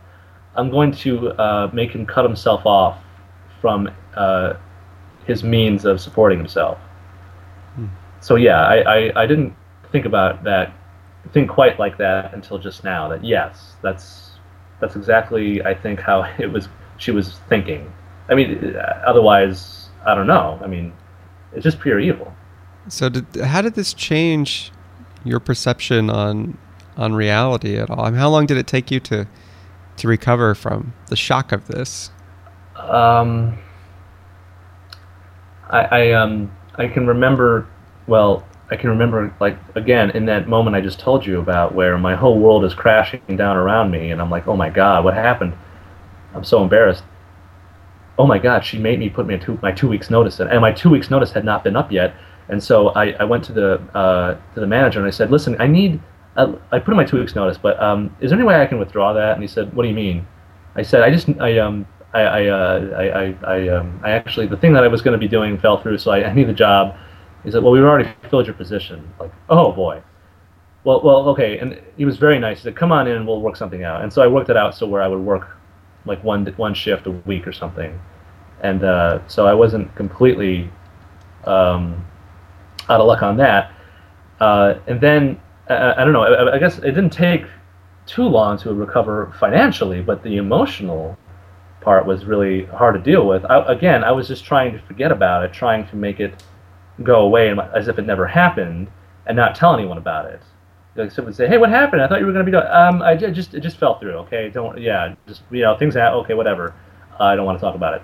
I'm 0.56 0.70
going 0.70 0.92
to 0.92 1.30
uh, 1.32 1.70
make 1.74 1.92
him 1.92 2.06
cut 2.06 2.26
himself 2.26 2.66
off 2.66 3.02
from 3.62 3.90
uh, 4.16 4.54
his 5.26 5.44
means 5.44 5.86
of 5.86 6.02
supporting 6.02 6.38
himself. 6.38 6.78
Hmm. 7.76 7.88
So 8.20 8.36
yeah, 8.36 8.62
I, 8.66 8.78
I, 8.78 9.24
I 9.24 9.26
didn't 9.26 9.56
think 9.92 10.06
about 10.06 10.44
that, 10.44 10.74
think 11.32 11.50
quite 11.50 11.80
like 11.80 11.98
that 11.98 12.34
until 12.34 12.58
just 12.58 12.84
now. 12.84 13.08
That 13.08 13.24
yes, 13.24 13.76
that's 13.82 14.32
that's 14.80 14.96
exactly 14.96 15.64
I 15.64 15.74
think 15.74 16.00
how 16.00 16.24
it 16.40 16.52
was 16.52 16.68
she 16.98 17.12
was 17.12 17.40
thinking. 17.48 17.92
I 18.30 18.36
mean, 18.36 18.76
otherwise, 19.06 19.90
I 20.06 20.14
don't 20.14 20.28
know. 20.28 20.60
I 20.62 20.68
mean, 20.68 20.94
it's 21.54 21.64
just 21.64 21.80
pure 21.80 22.00
evil. 22.00 22.36
So, 22.88 23.10
did, 23.10 23.26
how 23.38 23.62
did 23.62 23.74
this 23.74 23.94
change 23.94 24.72
your 25.24 25.40
perception 25.40 26.10
on 26.10 26.58
on 26.98 27.14
reality 27.14 27.78
at 27.78 27.90
all? 27.90 28.02
I 28.02 28.10
mean, 28.10 28.20
how 28.20 28.30
long 28.30 28.46
did 28.46 28.58
it 28.58 28.68
take 28.68 28.92
you 28.92 29.00
to 29.02 29.28
to 29.98 30.08
recover 30.08 30.56
from 30.56 30.94
the 31.08 31.16
shock 31.16 31.52
of 31.52 31.68
this? 31.68 32.12
Um, 32.76 33.58
I, 35.70 35.80
I 35.80 36.12
um 36.14 36.52
I 36.76 36.88
can 36.88 37.08
remember 37.08 37.68
well 38.08 38.46
I 38.72 38.76
can 38.76 38.90
remember, 38.92 39.34
like, 39.40 39.58
again, 39.76 40.12
in 40.12 40.26
that 40.26 40.48
moment 40.48 40.76
I 40.76 40.82
just 40.82 41.00
told 41.00 41.26
you 41.26 41.40
about 41.40 41.74
where 41.74 41.98
my 41.98 42.16
whole 42.16 42.38
world 42.38 42.64
is 42.64 42.74
crashing 42.74 43.22
down 43.36 43.58
around 43.58 43.90
me, 43.90 44.12
and 44.12 44.22
I'm 44.22 44.30
like, 44.30 44.48
oh 44.48 44.56
my 44.56 44.70
God, 44.70 45.04
what 45.04 45.16
happened? 45.16 45.54
I'm 46.36 46.44
so 46.44 46.62
embarrassed. 46.62 47.04
Oh 48.20 48.28
my 48.28 48.38
God, 48.38 48.64
she 48.64 48.78
made 48.78 49.00
me 49.00 49.10
put 49.10 49.26
me 49.26 49.40
two, 49.40 49.58
my 49.64 49.72
two 49.72 49.88
weeks 49.88 50.10
notice 50.10 50.40
and 50.40 50.62
my 50.62 50.72
two 50.72 50.90
weeks 50.90 51.10
notice 51.10 51.32
had 51.32 51.46
not 51.46 51.64
been 51.64 51.76
up 51.76 51.92
yet. 51.92 52.14
And 52.50 52.64
so 52.64 52.90
I, 52.90 53.12
I 53.12 53.24
went 53.24 53.44
to 53.46 53.54
the 53.54 53.76
uh, 53.96 54.34
to 54.54 54.60
the 54.60 54.68
manager 54.68 55.00
and 55.00 55.08
I 55.08 55.12
said, 55.12 55.32
listen, 55.32 55.56
I 55.60 55.68
need, 55.68 56.02
I 56.36 56.80
put 56.80 56.90
in 56.90 56.98
my 56.98 57.06
two 57.06 57.20
weeks 57.20 57.36
notice, 57.36 57.58
but 57.58 57.82
um, 57.82 58.16
is 58.22 58.32
there 58.32 58.40
any 58.40 58.48
way 58.48 58.62
I 58.62 58.66
can 58.66 58.80
withdraw 58.80 59.14
that? 59.14 59.34
And 59.34 59.42
he 59.42 59.48
said, 59.48 59.74
what 59.74 59.84
do 59.84 59.90
you 59.90 59.96
mean? 59.96 60.28
I 60.76 60.82
said, 60.82 61.04
I 61.04 61.12
just, 61.12 61.30
I 61.40 61.60
um, 61.60 61.86
I, 62.14 62.22
I, 62.22 62.46
uh, 62.48 62.96
I, 62.98 63.04
I, 63.04 63.36
I, 63.44 63.68
um, 63.70 64.00
I 64.04 64.12
actually, 64.12 64.48
the 64.48 64.58
thing 64.58 64.74
that 64.74 64.84
I 64.84 64.88
was 64.88 65.02
going 65.02 65.14
to 65.14 65.20
be 65.20 65.28
doing 65.28 65.58
fell 65.60 65.82
through, 65.82 66.00
so 66.00 66.12
I, 66.12 66.30
I 66.30 66.34
need 66.34 66.48
the 66.48 66.54
job. 66.54 66.96
He 67.44 67.52
said, 67.52 67.64
"Well, 67.64 67.72
we've 67.72 67.84
already 67.84 68.10
filled 68.30 68.48
your 68.48 68.56
position." 68.56 69.14
Like, 69.20 69.32
oh 69.50 69.72
boy. 69.72 70.02
Well, 70.84 71.02
well, 71.02 71.30
okay. 71.30 71.60
And 71.60 71.80
he 71.98 72.06
was 72.06 72.18
very 72.18 72.40
nice. 72.40 72.58
He 72.60 72.64
said, 72.64 72.76
"Come 72.76 72.92
on 72.92 73.08
in, 73.08 73.26
we'll 73.26 73.42
work 73.42 73.56
something 73.56 73.84
out." 73.84 74.02
And 74.02 74.12
so 74.12 74.22
I 74.22 74.28
worked 74.28 74.50
it 74.50 74.58
out 74.58 74.76
so 74.76 74.88
where 74.88 75.02
I 75.02 75.08
would 75.08 75.20
work 75.20 75.56
like 76.06 76.24
one 76.24 76.46
one 76.58 76.74
shift 76.74 77.06
a 77.06 77.12
week 77.12 77.48
or 77.48 77.54
something, 77.54 78.00
and 78.62 78.84
uh, 78.84 79.20
so 79.28 79.46
I 79.46 79.54
wasn't 79.54 79.94
completely 79.96 80.70
um, 81.46 82.06
out 82.90 83.00
of 83.00 83.08
luck 83.08 83.22
on 83.22 83.38
that. 83.38 83.72
Uh, 84.40 84.76
and 84.88 85.00
then 85.00 85.40
uh, 85.70 85.94
I 85.98 86.04
don't 86.04 86.14
know. 86.14 86.24
I, 86.24 86.56
I 86.56 86.60
guess 86.60 86.80
it 86.80 86.92
didn't 86.92 87.12
take 87.12 87.46
too 88.06 88.24
long 88.24 88.58
to 88.60 88.74
recover 88.74 89.34
financially, 89.40 90.02
but 90.02 90.24
the 90.24 90.38
emotional 90.38 91.18
part 91.82 92.06
was 92.06 92.26
really 92.26 92.66
hard 92.66 92.96
to 92.96 93.02
deal 93.02 93.28
with. 93.28 93.46
I, 93.46 93.60
again, 93.72 94.04
I 94.04 94.12
was 94.12 94.28
just 94.28 94.44
trying 94.44 94.74
to 94.74 94.80
forget 94.80 95.12
about 95.12 95.46
it, 95.46 95.54
trying 95.54 95.88
to 95.88 95.96
make 95.96 96.20
it 96.20 96.44
go 97.04 97.22
away 97.22 97.56
as 97.76 97.88
if 97.88 98.00
it 98.00 98.06
never 98.06 98.26
happened 98.28 98.90
and 99.28 99.36
not 99.36 99.56
tell 99.56 99.74
anyone 99.74 99.98
about 99.98 100.26
it. 100.26 100.42
Like 100.96 101.12
someone 101.12 101.30
would 101.30 101.38
say, 101.38 101.48
"Hey, 101.48 101.58
what 101.58 101.70
happened? 101.70 102.02
I 102.02 102.08
thought 102.08 102.20
you 102.20 102.26
were 102.26 102.34
going 102.34 102.46
to 102.46 102.52
be 102.52 102.58
doing." 102.58 102.68
Um, 102.68 103.02
I 103.02 103.16
just 103.16 103.54
it 103.54 103.62
just 103.62 103.78
fell 103.78 104.00
through. 104.00 104.16
Okay, 104.26 104.50
don't 104.50 104.78
yeah, 104.82 105.16
just 105.28 105.44
you 105.52 105.62
know 105.62 105.78
things 105.78 105.94
happen. 105.94 106.20
Okay, 106.20 106.34
whatever. 106.34 106.74
Uh, 107.20 107.26
I 107.26 107.36
don't 107.36 107.46
want 107.46 107.58
to 107.58 107.62
talk 107.62 107.76
about 107.76 107.94
it. 107.94 108.02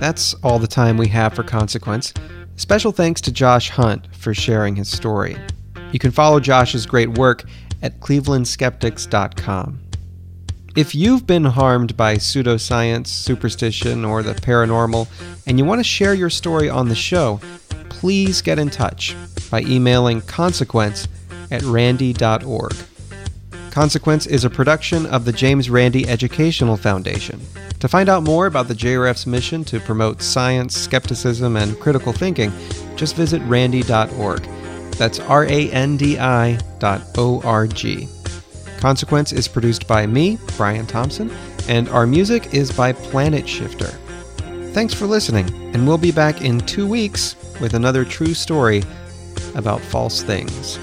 That's 0.00 0.32
all 0.42 0.58
the 0.58 0.66
time 0.66 0.96
we 0.96 1.08
have 1.08 1.34
for 1.34 1.42
Consequence. 1.42 2.14
Special 2.56 2.90
thanks 2.90 3.20
to 3.20 3.30
Josh 3.30 3.68
Hunt 3.68 4.08
for 4.16 4.32
sharing 4.32 4.74
his 4.74 4.88
story. 4.90 5.36
You 5.92 5.98
can 5.98 6.10
follow 6.10 6.40
Josh's 6.40 6.86
great 6.86 7.10
work 7.10 7.44
at 7.82 8.00
clevelandskeptics.com. 8.00 9.80
If 10.74 10.94
you've 10.94 11.26
been 11.26 11.44
harmed 11.44 11.96
by 11.98 12.16
pseudoscience, 12.16 13.08
superstition, 13.08 14.04
or 14.04 14.22
the 14.22 14.34
paranormal, 14.34 15.06
and 15.46 15.58
you 15.58 15.66
want 15.66 15.80
to 15.80 15.84
share 15.84 16.14
your 16.14 16.30
story 16.30 16.70
on 16.70 16.88
the 16.88 16.94
show, 16.94 17.38
please 17.90 18.40
get 18.40 18.58
in 18.58 18.70
touch 18.70 19.14
by 19.50 19.60
emailing 19.62 20.22
consequence 20.22 21.08
at 21.50 21.62
randi.org. 21.62 22.74
Consequence 23.70 24.26
is 24.26 24.44
a 24.44 24.50
production 24.50 25.04
of 25.06 25.26
the 25.26 25.32
James 25.32 25.68
Randi 25.68 26.08
Educational 26.08 26.76
Foundation. 26.76 27.40
To 27.80 27.88
find 27.88 28.10
out 28.10 28.22
more 28.22 28.46
about 28.46 28.68
the 28.68 28.74
JREF's 28.74 29.26
mission 29.26 29.64
to 29.64 29.80
promote 29.80 30.20
science, 30.20 30.76
skepticism, 30.76 31.56
and 31.56 31.78
critical 31.80 32.12
thinking, 32.12 32.52
just 32.94 33.16
visit 33.16 33.40
randi.org. 33.42 34.42
That's 34.92 35.18
R 35.18 35.46
A 35.46 35.70
N 35.70 35.96
D 35.96 36.18
I 36.18 36.58
dot 36.78 37.00
O 37.16 37.40
R 37.42 37.66
G. 37.66 38.06
Consequence 38.78 39.32
is 39.32 39.48
produced 39.48 39.88
by 39.88 40.06
me, 40.06 40.38
Brian 40.58 40.86
Thompson, 40.86 41.30
and 41.68 41.88
our 41.88 42.06
music 42.06 42.52
is 42.52 42.70
by 42.70 42.92
Planet 42.92 43.48
Shifter. 43.48 43.88
Thanks 44.72 44.92
for 44.92 45.06
listening, 45.06 45.48
and 45.74 45.86
we'll 45.86 45.98
be 45.98 46.12
back 46.12 46.42
in 46.42 46.60
two 46.60 46.86
weeks 46.86 47.34
with 47.62 47.72
another 47.72 48.04
true 48.04 48.34
story 48.34 48.82
about 49.54 49.80
false 49.80 50.22
things. 50.22 50.78